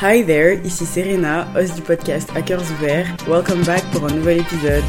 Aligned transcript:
Hi 0.00 0.22
there, 0.24 0.60
ici 0.64 0.86
Serena, 0.86 1.48
host 1.56 1.74
du 1.74 1.82
podcast 1.82 2.30
Hackers 2.30 2.70
Ouverts. 2.70 3.08
Welcome 3.26 3.64
back 3.64 3.82
pour 3.90 4.04
un 4.04 4.14
nouvel 4.14 4.38
épisode. 4.38 4.84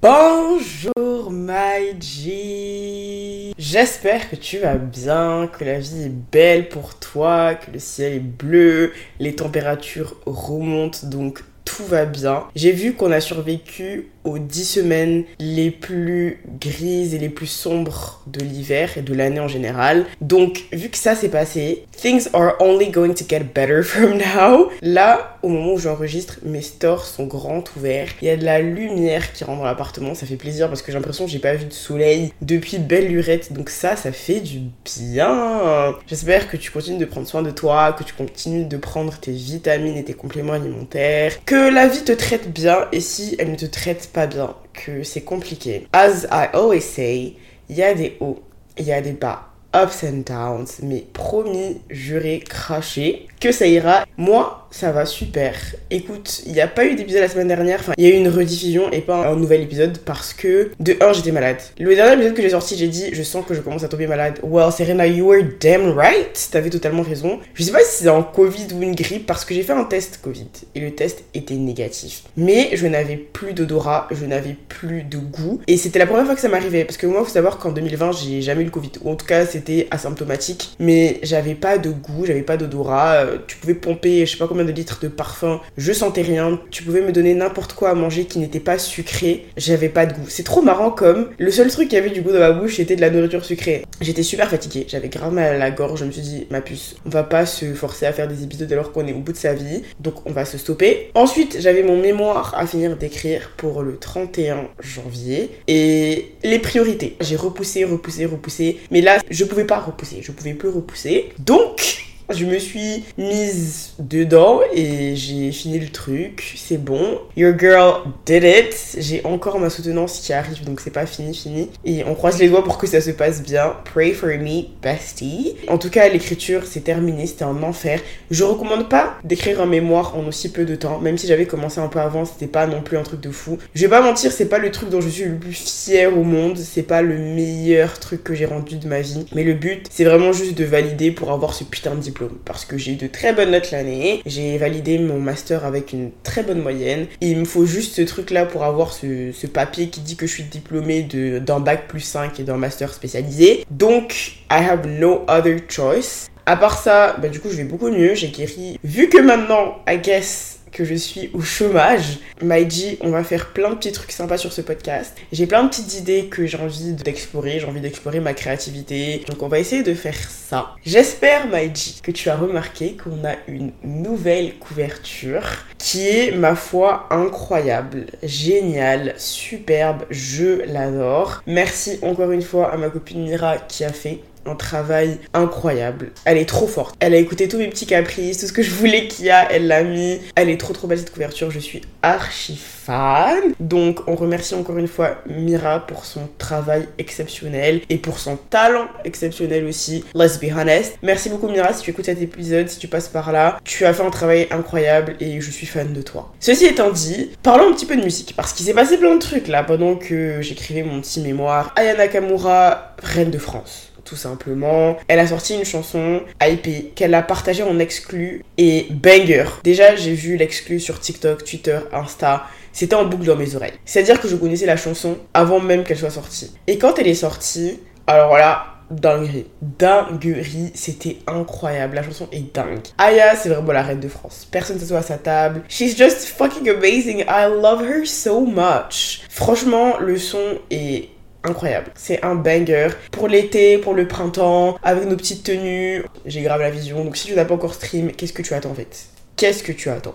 Bonjour 0.00 1.32
my 1.32 2.00
G 2.00 3.52
J'espère 3.58 4.30
que 4.30 4.36
tu 4.36 4.58
vas 4.58 4.76
bien, 4.76 5.48
que 5.48 5.64
la 5.64 5.80
vie 5.80 6.02
est 6.04 6.30
belle 6.30 6.68
pour 6.68 7.00
toi, 7.00 7.56
que 7.56 7.72
le 7.72 7.80
ciel 7.80 8.12
est 8.12 8.20
bleu, 8.20 8.92
les 9.18 9.34
températures 9.34 10.14
remontent 10.24 11.08
donc 11.08 11.42
tout 11.64 11.84
va 11.84 12.04
bien. 12.04 12.44
J'ai 12.54 12.72
vu 12.72 12.94
qu'on 12.94 13.10
a 13.12 13.20
survécu 13.20 14.08
aux 14.24 14.38
10 14.38 14.64
semaines 14.64 15.24
les 15.38 15.70
plus 15.70 16.40
grises 16.60 17.14
et 17.14 17.18
les 17.18 17.28
plus 17.28 17.46
sombres 17.46 18.22
de 18.26 18.40
l'hiver 18.40 18.96
et 18.96 19.02
de 19.02 19.12
l'année 19.12 19.40
en 19.40 19.48
général. 19.48 20.06
Donc, 20.22 20.64
vu 20.72 20.88
que 20.88 20.96
ça 20.96 21.14
s'est 21.14 21.28
passé, 21.28 21.84
things 22.00 22.28
are 22.32 22.54
only 22.60 22.90
going 22.90 23.12
to 23.14 23.24
get 23.28 23.44
better 23.54 23.82
from 23.84 24.16
now. 24.16 24.70
Là, 24.80 25.38
au 25.42 25.48
moment 25.48 25.74
où 25.74 25.78
j'enregistre, 25.78 26.38
mes 26.42 26.62
stores 26.62 27.04
sont 27.04 27.26
grands 27.26 27.62
ouverts. 27.76 28.08
Il 28.22 28.28
y 28.28 28.30
a 28.30 28.36
de 28.36 28.44
la 28.44 28.60
lumière 28.60 29.32
qui 29.32 29.44
rentre 29.44 29.58
dans 29.58 29.66
l'appartement. 29.66 30.14
Ça 30.14 30.26
fait 30.26 30.36
plaisir 30.36 30.68
parce 30.68 30.80
que 30.80 30.90
j'ai 30.90 30.98
l'impression 30.98 31.26
que 31.26 31.30
j'ai 31.30 31.38
pas 31.38 31.54
vu 31.54 31.66
de 31.66 31.72
soleil 31.72 32.32
depuis 32.40 32.78
belle 32.78 33.08
lurette. 33.08 33.52
Donc 33.52 33.68
ça, 33.68 33.96
ça 33.96 34.10
fait 34.10 34.40
du 34.40 34.60
bien. 34.84 35.94
J'espère 36.06 36.48
que 36.48 36.56
tu 36.56 36.70
continues 36.70 36.98
de 36.98 37.04
prendre 37.04 37.26
soin 37.26 37.42
de 37.42 37.50
toi, 37.50 37.92
que 37.92 38.04
tu 38.04 38.14
continues 38.14 38.64
de 38.64 38.76
prendre 38.78 39.18
tes 39.18 39.32
vitamines 39.32 39.96
et 39.96 40.04
tes 40.04 40.14
compléments 40.14 40.54
alimentaires, 40.54 41.44
la 41.56 41.86
vie 41.86 42.04
te 42.04 42.12
traite 42.12 42.52
bien 42.52 42.86
et 42.92 43.00
si 43.00 43.36
elle 43.38 43.50
ne 43.50 43.56
te 43.56 43.66
traite 43.66 44.10
pas 44.12 44.26
bien, 44.26 44.54
que 44.72 45.02
c'est 45.02 45.22
compliqué. 45.22 45.86
As 45.92 46.24
I 46.30 46.48
always 46.52 46.80
say, 46.80 47.36
il 47.68 47.76
y 47.76 47.82
a 47.82 47.94
des 47.94 48.16
hauts, 48.20 48.42
il 48.78 48.84
y 48.84 48.92
a 48.92 49.00
des 49.00 49.12
bas, 49.12 49.48
ups 49.74 50.04
and 50.04 50.22
downs, 50.26 50.66
mais 50.82 51.04
promis, 51.12 51.80
juré, 51.90 52.40
craché, 52.40 53.26
que 53.40 53.52
ça 53.52 53.66
ira. 53.66 54.04
Moi, 54.16 54.63
ça 54.74 54.90
va 54.90 55.06
super. 55.06 55.54
Écoute, 55.88 56.42
il 56.46 56.52
n'y 56.52 56.60
a 56.60 56.66
pas 56.66 56.84
eu 56.84 56.96
d'épisode 56.96 57.20
la 57.20 57.28
semaine 57.28 57.46
dernière, 57.46 57.78
enfin, 57.78 57.92
il 57.96 58.04
y 58.04 58.10
a 58.10 58.10
eu 58.10 58.18
une 58.18 58.28
rediffusion 58.28 58.90
et 58.90 59.02
pas 59.02 59.28
un 59.28 59.36
nouvel 59.36 59.60
épisode 59.60 59.98
parce 59.98 60.34
que, 60.34 60.72
de 60.80 60.96
un, 61.00 61.12
j'étais 61.12 61.30
malade. 61.30 61.58
Le 61.78 61.94
dernier 61.94 62.14
épisode 62.14 62.34
que 62.34 62.42
j'ai 62.42 62.50
sorti, 62.50 62.76
j'ai 62.76 62.88
dit, 62.88 63.10
je 63.12 63.22
sens 63.22 63.46
que 63.46 63.54
je 63.54 63.60
commence 63.60 63.84
à 63.84 63.88
tomber 63.88 64.08
malade. 64.08 64.40
Well, 64.42 64.72
Serena, 64.72 65.06
you 65.06 65.26
were 65.28 65.44
damn 65.60 65.96
right. 65.96 66.48
T'avais 66.50 66.70
totalement 66.70 67.02
raison. 67.02 67.38
Je 67.54 67.62
sais 67.62 67.70
pas 67.70 67.84
si 67.84 68.02
c'est 68.02 68.08
un 68.08 68.24
Covid 68.24 68.66
ou 68.74 68.82
une 68.82 68.96
grippe 68.96 69.26
parce 69.26 69.44
que 69.44 69.54
j'ai 69.54 69.62
fait 69.62 69.74
un 69.74 69.84
test 69.84 70.18
Covid 70.20 70.48
et 70.74 70.80
le 70.80 70.92
test 70.92 71.22
était 71.34 71.54
négatif. 71.54 72.24
Mais 72.36 72.70
je 72.72 72.88
n'avais 72.88 73.16
plus 73.16 73.52
d'odorat, 73.52 74.08
je 74.10 74.26
n'avais 74.26 74.56
plus 74.68 75.04
de 75.04 75.18
goût 75.18 75.60
et 75.68 75.76
c'était 75.76 76.00
la 76.00 76.06
première 76.06 76.26
fois 76.26 76.34
que 76.34 76.40
ça 76.40 76.48
m'arrivait 76.48 76.84
parce 76.84 76.96
que 76.96 77.06
moi, 77.06 77.22
faut 77.24 77.30
savoir 77.30 77.58
qu'en 77.58 77.70
2020, 77.70 78.10
j'ai 78.10 78.42
jamais 78.42 78.62
eu 78.62 78.66
le 78.66 78.70
Covid 78.72 78.90
ou 79.02 79.10
en 79.12 79.14
tout 79.14 79.26
cas, 79.26 79.46
c'était 79.46 79.86
asymptomatique, 79.92 80.74
mais 80.80 81.20
j'avais 81.22 81.54
pas 81.54 81.78
de 81.78 81.90
goût, 81.90 82.26
j'avais 82.26 82.42
pas 82.42 82.56
d'odorat. 82.56 83.12
Euh, 83.12 83.38
tu 83.46 83.56
pouvais 83.58 83.74
pomper, 83.74 84.26
je 84.26 84.32
sais 84.32 84.38
pas 84.38 84.48
combien 84.48 84.63
de 84.64 84.72
litres 84.72 84.98
de 85.02 85.08
parfum, 85.08 85.60
je 85.76 85.92
sentais 85.92 86.22
rien. 86.22 86.60
Tu 86.70 86.82
pouvais 86.82 87.00
me 87.00 87.12
donner 87.12 87.34
n'importe 87.34 87.72
quoi 87.74 87.90
à 87.90 87.94
manger 87.94 88.24
qui 88.24 88.38
n'était 88.38 88.60
pas 88.60 88.78
sucré, 88.78 89.46
j'avais 89.56 89.88
pas 89.88 90.06
de 90.06 90.14
goût. 90.14 90.26
C'est 90.28 90.42
trop 90.42 90.62
marrant 90.62 90.90
comme 90.90 91.30
le 91.38 91.50
seul 91.50 91.70
truc 91.70 91.88
qui 91.88 91.96
avait 91.96 92.10
du 92.10 92.22
goût 92.22 92.32
dans 92.32 92.38
ma 92.38 92.52
bouche 92.52 92.74
c'était 92.76 92.96
de 92.96 93.00
la 93.00 93.10
nourriture 93.10 93.44
sucrée. 93.44 93.84
J'étais 94.00 94.22
super 94.22 94.50
fatiguée, 94.50 94.86
j'avais 94.88 95.08
grave 95.08 95.32
mal 95.32 95.54
à 95.54 95.58
la 95.58 95.70
gorge, 95.70 96.00
je 96.00 96.04
me 96.04 96.10
suis 96.10 96.22
dit 96.22 96.46
ma 96.50 96.60
puce, 96.60 96.96
on 97.06 97.08
va 97.08 97.22
pas 97.22 97.46
se 97.46 97.72
forcer 97.74 98.06
à 98.06 98.12
faire 98.12 98.28
des 98.28 98.42
épisodes 98.42 98.70
alors 98.72 98.92
qu'on 98.92 99.06
est 99.06 99.12
au 99.12 99.20
bout 99.20 99.32
de 99.32 99.38
sa 99.38 99.54
vie, 99.54 99.82
donc 100.00 100.26
on 100.26 100.32
va 100.32 100.44
se 100.44 100.58
stopper. 100.58 101.10
Ensuite, 101.14 101.58
j'avais 101.60 101.82
mon 101.82 102.00
mémoire 102.00 102.54
à 102.56 102.66
finir 102.66 102.96
d'écrire 102.96 103.50
pour 103.56 103.82
le 103.82 103.96
31 103.96 104.68
janvier 104.80 105.50
et 105.68 106.32
les 106.42 106.58
priorités. 106.58 107.16
J'ai 107.20 107.36
repoussé, 107.36 107.84
repoussé, 107.84 108.26
repoussé, 108.26 108.78
mais 108.90 109.00
là 109.00 109.18
je 109.30 109.44
pouvais 109.44 109.64
pas 109.64 109.78
repousser, 109.78 110.18
je 110.22 110.32
pouvais 110.32 110.54
plus 110.54 110.68
repousser. 110.68 111.30
Donc 111.38 112.04
je 112.30 112.46
me 112.46 112.58
suis 112.58 113.04
mise 113.18 113.92
dedans 113.98 114.60
et 114.72 115.14
j'ai 115.14 115.52
fini 115.52 115.78
le 115.78 115.88
truc. 115.88 116.54
C'est 116.56 116.82
bon. 116.82 117.18
Your 117.36 117.58
girl 117.58 118.02
did 118.24 118.44
it. 118.44 118.96
J'ai 118.98 119.24
encore 119.24 119.58
ma 119.60 119.68
soutenance 119.68 120.20
qui 120.20 120.32
arrive, 120.32 120.64
donc 120.64 120.80
c'est 120.80 120.90
pas 120.90 121.06
fini, 121.06 121.34
fini. 121.34 121.68
Et 121.84 122.02
on 122.04 122.14
croise 122.14 122.38
les 122.38 122.48
doigts 122.48 122.64
pour 122.64 122.78
que 122.78 122.86
ça 122.86 123.00
se 123.00 123.10
passe 123.10 123.42
bien. 123.42 123.74
Pray 123.92 124.12
for 124.12 124.30
me, 124.30 124.64
bestie. 124.82 125.56
En 125.68 125.76
tout 125.78 125.90
cas, 125.90 126.08
l'écriture, 126.08 126.62
c'est 126.64 126.80
terminé. 126.80 127.26
C'était 127.26 127.44
un 127.44 127.62
enfer. 127.62 128.00
Je 128.30 128.44
recommande 128.44 128.88
pas 128.88 129.16
d'écrire 129.24 129.60
un 129.60 129.66
mémoire 129.66 130.16
en 130.16 130.26
aussi 130.26 130.50
peu 130.50 130.64
de 130.64 130.76
temps. 130.76 131.00
Même 131.00 131.18
si 131.18 131.26
j'avais 131.26 131.46
commencé 131.46 131.78
un 131.80 131.88
peu 131.88 132.00
avant, 132.00 132.24
c'était 132.24 132.46
pas 132.46 132.66
non 132.66 132.80
plus 132.80 132.96
un 132.96 133.02
truc 133.02 133.20
de 133.20 133.30
fou. 133.30 133.58
Je 133.74 133.82
vais 133.82 133.90
pas 133.90 134.00
mentir, 134.00 134.32
c'est 134.32 134.48
pas 134.48 134.58
le 134.58 134.70
truc 134.70 134.88
dont 134.88 135.00
je 135.00 135.08
suis 135.08 135.24
le 135.24 135.36
plus 135.36 135.52
fière 135.52 136.16
au 136.16 136.22
monde. 136.22 136.56
C'est 136.56 136.82
pas 136.82 137.02
le 137.02 137.18
meilleur 137.18 137.98
truc 137.98 138.24
que 138.24 138.34
j'ai 138.34 138.46
rendu 138.46 138.76
de 138.76 138.88
ma 138.88 139.02
vie. 139.02 139.26
Mais 139.34 139.44
le 139.44 139.52
but, 139.52 139.86
c'est 139.90 140.04
vraiment 140.04 140.32
juste 140.32 140.56
de 140.56 140.64
valider 140.64 141.10
pour 141.10 141.30
avoir 141.30 141.52
ce 141.52 141.64
putain 141.64 141.94
de 141.94 142.00
diplôme 142.00 142.13
parce 142.44 142.64
que 142.64 142.78
j'ai 142.78 142.92
eu 142.92 142.96
de 142.96 143.06
très 143.06 143.32
bonnes 143.32 143.50
notes 143.50 143.70
l'année. 143.70 144.22
J'ai 144.26 144.58
validé 144.58 144.98
mon 144.98 145.18
master 145.18 145.64
avec 145.64 145.92
une 145.92 146.10
très 146.22 146.42
bonne 146.42 146.60
moyenne. 146.60 147.06
Il 147.20 147.38
me 147.38 147.44
faut 147.44 147.66
juste 147.66 147.94
ce 147.94 148.02
truc 148.02 148.30
là 148.30 148.46
pour 148.46 148.64
avoir 148.64 148.92
ce, 148.92 149.46
papier 149.46 149.88
qui 149.88 150.00
dit 150.00 150.16
que 150.16 150.26
je 150.26 150.32
suis 150.32 150.44
diplômée 150.44 151.02
d'un 151.02 151.60
bac 151.60 151.86
plus 151.86 152.00
5 152.00 152.40
et 152.40 152.42
d'un 152.42 152.56
master 152.56 152.92
spécialisé. 152.92 153.64
Donc, 153.70 154.38
I 154.50 154.64
have 154.64 154.86
no 154.86 155.22
other 155.28 155.58
choice. 155.68 156.28
À 156.46 156.56
part 156.56 156.78
ça, 156.78 157.16
bah, 157.20 157.28
du 157.28 157.40
coup, 157.40 157.48
je 157.50 157.56
vais 157.56 157.64
beaucoup 157.64 157.90
mieux. 157.90 158.14
J'ai 158.14 158.28
guéri. 158.28 158.78
Vu 158.84 159.08
que 159.08 159.18
maintenant, 159.18 159.76
I 159.88 159.98
guess, 159.98 160.53
que 160.74 160.84
je 160.84 160.94
suis 160.94 161.30
au 161.32 161.40
chômage. 161.40 162.18
Maïji, 162.42 162.98
on 163.00 163.10
va 163.10 163.24
faire 163.24 163.52
plein 163.52 163.70
de 163.70 163.76
petits 163.76 163.92
trucs 163.92 164.10
sympas 164.12 164.36
sur 164.36 164.52
ce 164.52 164.60
podcast. 164.60 165.16
J'ai 165.32 165.46
plein 165.46 165.62
de 165.62 165.68
petites 165.68 165.98
idées 165.98 166.26
que 166.26 166.46
j'ai 166.46 166.58
envie 166.58 166.92
d'explorer. 166.92 167.60
J'ai 167.60 167.66
envie 167.66 167.80
d'explorer 167.80 168.20
ma 168.20 168.34
créativité. 168.34 169.24
Donc 169.28 169.42
on 169.42 169.48
va 169.48 169.60
essayer 169.60 169.84
de 169.84 169.94
faire 169.94 170.16
ça. 170.16 170.74
J'espère, 170.84 171.46
Maïji, 171.46 172.00
que 172.02 172.10
tu 172.10 172.28
as 172.28 172.36
remarqué 172.36 172.96
qu'on 173.02 173.24
a 173.24 173.36
une 173.46 173.72
nouvelle 173.84 174.58
couverture 174.58 175.44
qui 175.78 176.08
est, 176.08 176.32
ma 176.32 176.56
foi, 176.56 177.06
incroyable, 177.10 178.06
géniale, 178.22 179.14
superbe. 179.16 180.04
Je 180.10 180.64
l'adore. 180.66 181.42
Merci 181.46 182.00
encore 182.02 182.32
une 182.32 182.42
fois 182.42 182.72
à 182.72 182.76
ma 182.76 182.90
copine 182.90 183.22
Mira 183.22 183.58
qui 183.58 183.84
a 183.84 183.92
fait 183.92 184.20
un 184.46 184.54
travail 184.54 185.18
incroyable. 185.32 186.12
Elle 186.24 186.38
est 186.38 186.48
trop 186.48 186.66
forte. 186.66 186.94
Elle 187.00 187.14
a 187.14 187.18
écouté 187.18 187.48
tous 187.48 187.58
mes 187.58 187.68
petits 187.68 187.86
caprices, 187.86 188.38
tout 188.38 188.46
ce 188.46 188.52
que 188.52 188.62
je 188.62 188.70
voulais 188.70 189.08
qu'il 189.08 189.26
y 189.26 189.30
a, 189.30 189.50
elle 189.50 189.66
l'a 189.66 189.82
mis. 189.82 190.20
Elle 190.34 190.50
est 190.50 190.60
trop 190.60 190.72
trop 190.72 190.86
belle 190.86 190.98
cette 190.98 191.12
couverture, 191.12 191.50
je 191.50 191.58
suis 191.58 191.82
archi 192.02 192.56
fan. 192.56 193.54
Donc 193.60 194.00
on 194.06 194.14
remercie 194.14 194.54
encore 194.54 194.78
une 194.78 194.88
fois 194.88 195.16
Mira 195.26 195.86
pour 195.86 196.04
son 196.04 196.28
travail 196.38 196.86
exceptionnel 196.98 197.80
et 197.88 197.96
pour 197.96 198.18
son 198.18 198.36
talent 198.36 198.86
exceptionnel 199.04 199.64
aussi. 199.64 200.04
Let's 200.14 200.38
be 200.38 200.52
honest. 200.54 200.98
Merci 201.02 201.30
beaucoup 201.30 201.48
Mira 201.48 201.72
si 201.72 201.82
tu 201.82 201.90
écoutes 201.90 202.04
cet 202.04 202.20
épisode, 202.20 202.68
si 202.68 202.78
tu 202.78 202.88
passes 202.88 203.08
par 203.08 203.32
là. 203.32 203.58
Tu 203.64 203.84
as 203.84 203.94
fait 203.94 204.02
un 204.02 204.10
travail 204.10 204.46
incroyable 204.50 205.16
et 205.20 205.40
je 205.40 205.50
suis 205.50 205.66
fan 205.66 205.92
de 205.92 206.02
toi. 206.02 206.32
Ceci 206.40 206.66
étant 206.66 206.90
dit, 206.90 207.30
parlons 207.42 207.70
un 207.70 207.72
petit 207.72 207.86
peu 207.86 207.96
de 207.96 208.04
musique 208.04 208.34
parce 208.36 208.52
qu'il 208.52 208.66
s'est 208.66 208.74
passé 208.74 208.98
plein 208.98 209.14
de 209.14 209.20
trucs 209.20 209.48
là 209.48 209.62
pendant 209.62 209.96
que 209.96 210.42
j'écrivais 210.42 210.82
mon 210.82 211.00
petit 211.00 211.20
mémoire. 211.20 211.72
Aya 211.76 211.94
Nakamura, 211.94 212.94
reine 213.02 213.30
de 213.30 213.38
France 213.38 213.93
tout 214.14 214.20
simplement. 214.20 214.96
Elle 215.08 215.18
a 215.18 215.26
sorti 215.26 215.54
une 215.54 215.64
chanson 215.64 216.22
IP 216.40 216.94
qu'elle 216.94 217.14
a 217.14 217.22
partagée 217.22 217.64
en 217.64 217.80
exclu 217.80 218.44
et 218.56 218.86
banger. 218.90 219.46
Déjà, 219.64 219.96
j'ai 219.96 220.14
vu 220.14 220.36
l'exclu 220.36 220.78
sur 220.78 221.00
TikTok, 221.00 221.42
Twitter, 221.42 221.80
Insta. 221.92 222.44
C'était 222.72 222.94
en 222.94 223.04
boucle 223.06 223.24
dans 223.24 223.34
mes 223.34 223.56
oreilles. 223.56 223.72
C'est-à-dire 223.84 224.20
que 224.20 224.28
je 224.28 224.36
connaissais 224.36 224.66
la 224.66 224.76
chanson 224.76 225.18
avant 225.32 225.58
même 225.58 225.82
qu'elle 225.82 225.98
soit 225.98 226.10
sortie. 226.10 226.52
Et 226.68 226.78
quand 226.78 226.96
elle 226.98 227.08
est 227.08 227.14
sortie, 227.14 227.80
alors 228.06 228.36
là, 228.36 228.66
dinguerie. 228.88 229.46
Dinguerie, 229.60 230.70
c'était 230.74 231.16
incroyable. 231.26 231.96
La 231.96 232.04
chanson 232.04 232.28
est 232.30 232.54
dingue. 232.54 232.86
Aya, 232.98 233.34
c'est 233.34 233.48
vraiment 233.48 233.72
la 233.72 233.82
reine 233.82 234.00
de 234.00 234.08
France. 234.08 234.46
Personne 234.48 234.76
ne 234.76 234.80
s'assoit 234.80 234.98
à 234.98 235.02
sa 235.02 235.18
table. 235.18 235.62
She's 235.68 235.96
just 235.96 236.26
fucking 236.26 236.68
amazing. 236.68 237.24
I 237.28 237.48
love 237.48 237.82
her 237.82 238.06
so 238.06 238.42
much. 238.42 239.22
Franchement, 239.28 239.98
le 239.98 240.18
son 240.18 240.58
est 240.70 241.08
incroyable. 241.44 241.92
C'est 241.94 242.22
un 242.24 242.34
banger 242.34 242.88
pour 243.10 243.28
l'été, 243.28 243.78
pour 243.78 243.94
le 243.94 244.08
printemps, 244.08 244.78
avec 244.82 245.06
nos 245.06 245.16
petites 245.16 245.44
tenues. 245.44 246.04
J'ai 246.26 246.42
grave 246.42 246.60
la 246.60 246.70
vision. 246.70 247.04
Donc 247.04 247.16
si 247.16 247.26
tu 247.26 247.34
n'as 247.34 247.44
pas 247.44 247.54
encore 247.54 247.74
stream, 247.74 248.12
qu'est-ce 248.12 248.32
que 248.32 248.42
tu 248.42 248.54
attends 248.54 248.70
en 248.70 248.74
fait? 248.74 249.06
Qu'est-ce 249.36 249.62
que 249.62 249.72
tu 249.72 249.88
attends? 249.90 250.14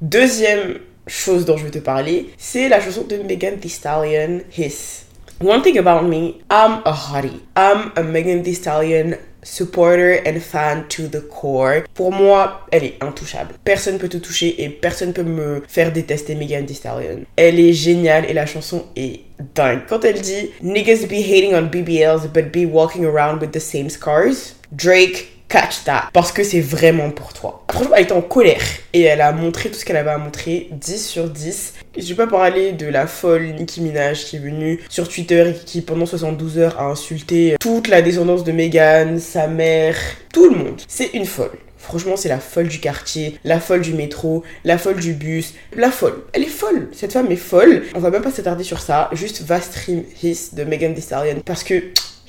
Deuxième 0.00 0.78
chose 1.06 1.44
dont 1.44 1.56
je 1.56 1.64
vais 1.64 1.70
te 1.70 1.78
parler, 1.78 2.30
c'est 2.38 2.68
la 2.68 2.80
chanson 2.80 3.04
de 3.04 3.16
Megan 3.16 3.58
Thee 3.58 3.68
Stallion, 3.68 4.40
His. 4.56 5.06
One 5.42 5.62
thing 5.62 5.78
about 5.78 6.06
me, 6.06 6.34
I'm 6.50 6.82
a 6.84 6.92
hottie. 6.92 7.40
I'm 7.56 7.92
a 7.96 8.02
Megan 8.02 8.42
Thee 8.42 8.54
Stallion 8.54 9.16
supporter 9.42 10.20
and 10.26 10.40
fan 10.40 10.84
to 10.88 11.08
the 11.08 11.20
core. 11.20 11.84
Pour 11.94 12.12
moi, 12.12 12.66
elle 12.70 12.84
est 12.84 13.02
intouchable. 13.02 13.54
Personne 13.64 13.98
peut 13.98 14.08
te 14.08 14.18
toucher 14.18 14.62
et 14.62 14.68
personne 14.68 15.12
peut 15.12 15.22
me 15.22 15.62
faire 15.68 15.92
détester 15.92 16.34
Megan 16.34 16.66
Thee 16.66 16.74
Stallion. 16.74 17.24
Elle 17.36 17.58
est 17.58 17.72
géniale 17.72 18.26
et 18.28 18.32
la 18.32 18.46
chanson 18.46 18.86
est 18.96 19.20
dingue. 19.54 19.80
Quand 19.88 20.04
elle 20.04 20.20
dit 20.20 20.50
Niggas 20.62 21.06
be 21.06 21.14
hating 21.14 21.54
on 21.54 21.62
BBLs 21.62 22.28
but 22.32 22.52
be 22.52 22.66
walking 22.66 23.04
around 23.04 23.40
with 23.40 23.52
the 23.52 23.60
same 23.60 23.88
scars. 23.88 24.54
Drake 24.72 25.39
catch 25.50 25.84
that. 25.84 26.08
Parce 26.12 26.32
que 26.32 26.42
c'est 26.42 26.60
vraiment 26.60 27.10
pour 27.10 27.34
toi. 27.34 27.64
Franchement, 27.70 27.96
elle 27.96 28.04
était 28.04 28.12
en 28.12 28.22
colère 28.22 28.62
et 28.94 29.02
elle 29.02 29.20
a 29.20 29.32
montré 29.32 29.68
tout 29.68 29.74
ce 29.74 29.84
qu'elle 29.84 29.96
avait 29.96 30.10
à 30.10 30.18
montrer. 30.18 30.68
10 30.70 31.06
sur 31.06 31.28
10. 31.28 31.74
Je 31.98 32.08
vais 32.08 32.14
pas 32.14 32.26
parler 32.26 32.72
de 32.72 32.86
la 32.86 33.06
folle 33.06 33.46
Nicki 33.58 33.82
Minaj 33.82 34.24
qui 34.24 34.36
est 34.36 34.40
venue 34.40 34.80
sur 34.88 35.08
Twitter 35.08 35.50
et 35.50 35.64
qui 35.64 35.82
pendant 35.82 36.06
72 36.06 36.58
heures 36.58 36.80
a 36.80 36.84
insulté 36.84 37.56
toute 37.60 37.88
la 37.88 38.00
descendance 38.00 38.44
de 38.44 38.52
Meghan, 38.52 39.18
sa 39.18 39.48
mère, 39.48 39.96
tout 40.32 40.48
le 40.48 40.56
monde. 40.56 40.80
C'est 40.86 41.10
une 41.14 41.26
folle. 41.26 41.58
Franchement, 41.76 42.16
c'est 42.16 42.28
la 42.28 42.38
folle 42.38 42.68
du 42.68 42.78
quartier, 42.78 43.38
la 43.42 43.58
folle 43.58 43.80
du 43.80 43.94
métro, 43.94 44.44
la 44.64 44.78
folle 44.78 45.00
du 45.00 45.14
bus, 45.14 45.54
la 45.74 45.90
folle. 45.90 46.22
Elle 46.34 46.42
est 46.42 46.46
folle. 46.46 46.88
Cette 46.92 47.12
femme 47.12 47.32
est 47.32 47.36
folle. 47.36 47.84
On 47.94 47.98
va 47.98 48.10
même 48.10 48.22
pas 48.22 48.30
s'attarder 48.30 48.64
sur 48.64 48.80
ça. 48.80 49.08
Juste 49.12 49.42
va 49.42 49.60
stream 49.60 50.04
His 50.22 50.50
de 50.52 50.62
Megan 50.64 50.94
Thee 50.94 51.00
Stallion 51.00 51.42
parce 51.44 51.64
que 51.64 51.82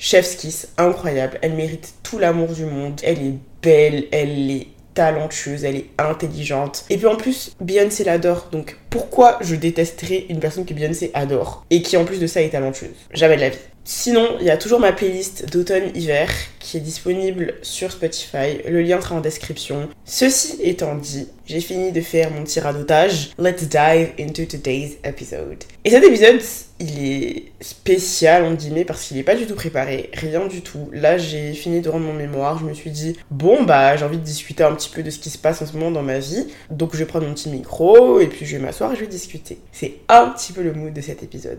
Chef's 0.04 0.34
Kiss, 0.34 0.66
incroyable. 0.78 1.38
Elle 1.42 1.52
mérite 1.52 1.94
tout 2.02 2.18
l'amour 2.18 2.48
du 2.48 2.64
monde. 2.64 3.00
Elle 3.04 3.22
est 3.24 3.34
belle, 3.62 4.06
elle 4.10 4.50
est 4.50 4.66
talentueuse, 4.94 5.62
elle 5.62 5.76
est 5.76 5.90
intelligente. 5.96 6.84
Et 6.90 6.96
puis 6.96 7.06
en 7.06 7.14
plus, 7.14 7.52
Beyoncé 7.60 8.02
l'adore. 8.02 8.48
Donc 8.50 8.76
pourquoi 8.90 9.38
je 9.42 9.54
détesterais 9.54 10.26
une 10.28 10.40
personne 10.40 10.66
que 10.66 10.74
Beyoncé 10.74 11.12
adore 11.14 11.64
et 11.70 11.82
qui 11.82 11.96
en 11.96 12.04
plus 12.04 12.18
de 12.18 12.26
ça 12.26 12.42
est 12.42 12.48
talentueuse? 12.48 12.90
Jamais 13.12 13.36
de 13.36 13.42
la 13.42 13.50
vie. 13.50 13.58
Sinon, 13.84 14.36
il 14.40 14.46
y 14.46 14.50
a 14.50 14.56
toujours 14.56 14.78
ma 14.78 14.92
playlist 14.92 15.50
d'automne-hiver 15.50 16.30
qui 16.60 16.76
est 16.76 16.80
disponible 16.80 17.54
sur 17.62 17.90
Spotify. 17.90 18.58
Le 18.68 18.80
lien 18.80 19.00
sera 19.00 19.16
en 19.16 19.20
description. 19.20 19.88
Ceci 20.04 20.56
étant 20.62 20.94
dit, 20.94 21.26
j'ai 21.46 21.60
fini 21.60 21.90
de 21.90 22.00
faire 22.00 22.30
mon 22.30 22.44
petit 22.44 22.60
radotage. 22.60 23.32
Let's 23.38 23.64
dive 23.64 24.12
into 24.20 24.44
today's 24.44 24.92
episode. 25.02 25.64
Et 25.84 25.90
cet 25.90 26.04
épisode, 26.04 26.40
il 26.78 27.04
est 27.04 27.44
spécial, 27.60 28.44
on 28.44 28.54
guillemets, 28.54 28.84
parce 28.84 29.02
qu'il 29.02 29.16
n'est 29.16 29.24
pas 29.24 29.34
du 29.34 29.46
tout 29.46 29.56
préparé, 29.56 30.10
rien 30.14 30.46
du 30.46 30.62
tout. 30.62 30.88
Là, 30.92 31.18
j'ai 31.18 31.52
fini 31.52 31.80
de 31.80 31.88
rendre 31.88 32.06
mon 32.06 32.14
mémoire, 32.14 32.60
je 32.60 32.64
me 32.64 32.74
suis 32.74 32.90
dit, 32.90 33.16
bon, 33.32 33.64
bah, 33.64 33.96
j'ai 33.96 34.04
envie 34.04 34.18
de 34.18 34.22
discuter 34.22 34.62
un 34.62 34.74
petit 34.74 34.90
peu 34.90 35.02
de 35.02 35.10
ce 35.10 35.18
qui 35.18 35.30
se 35.30 35.38
passe 35.38 35.60
en 35.60 35.66
ce 35.66 35.72
moment 35.72 35.90
dans 35.90 36.02
ma 36.02 36.20
vie. 36.20 36.46
Donc, 36.70 36.90
je 36.92 36.98
vais 36.98 37.06
prendre 37.06 37.26
mon 37.26 37.34
petit 37.34 37.48
micro, 37.48 38.20
et 38.20 38.28
puis 38.28 38.46
je 38.46 38.56
vais 38.56 38.62
m'asseoir 38.62 38.92
et 38.92 38.94
je 38.94 39.00
vais 39.00 39.08
discuter. 39.08 39.58
C'est 39.72 39.94
un 40.08 40.28
petit 40.28 40.52
peu 40.52 40.62
le 40.62 40.72
mood 40.72 40.92
de 40.92 41.00
cet 41.00 41.24
épisode. 41.24 41.58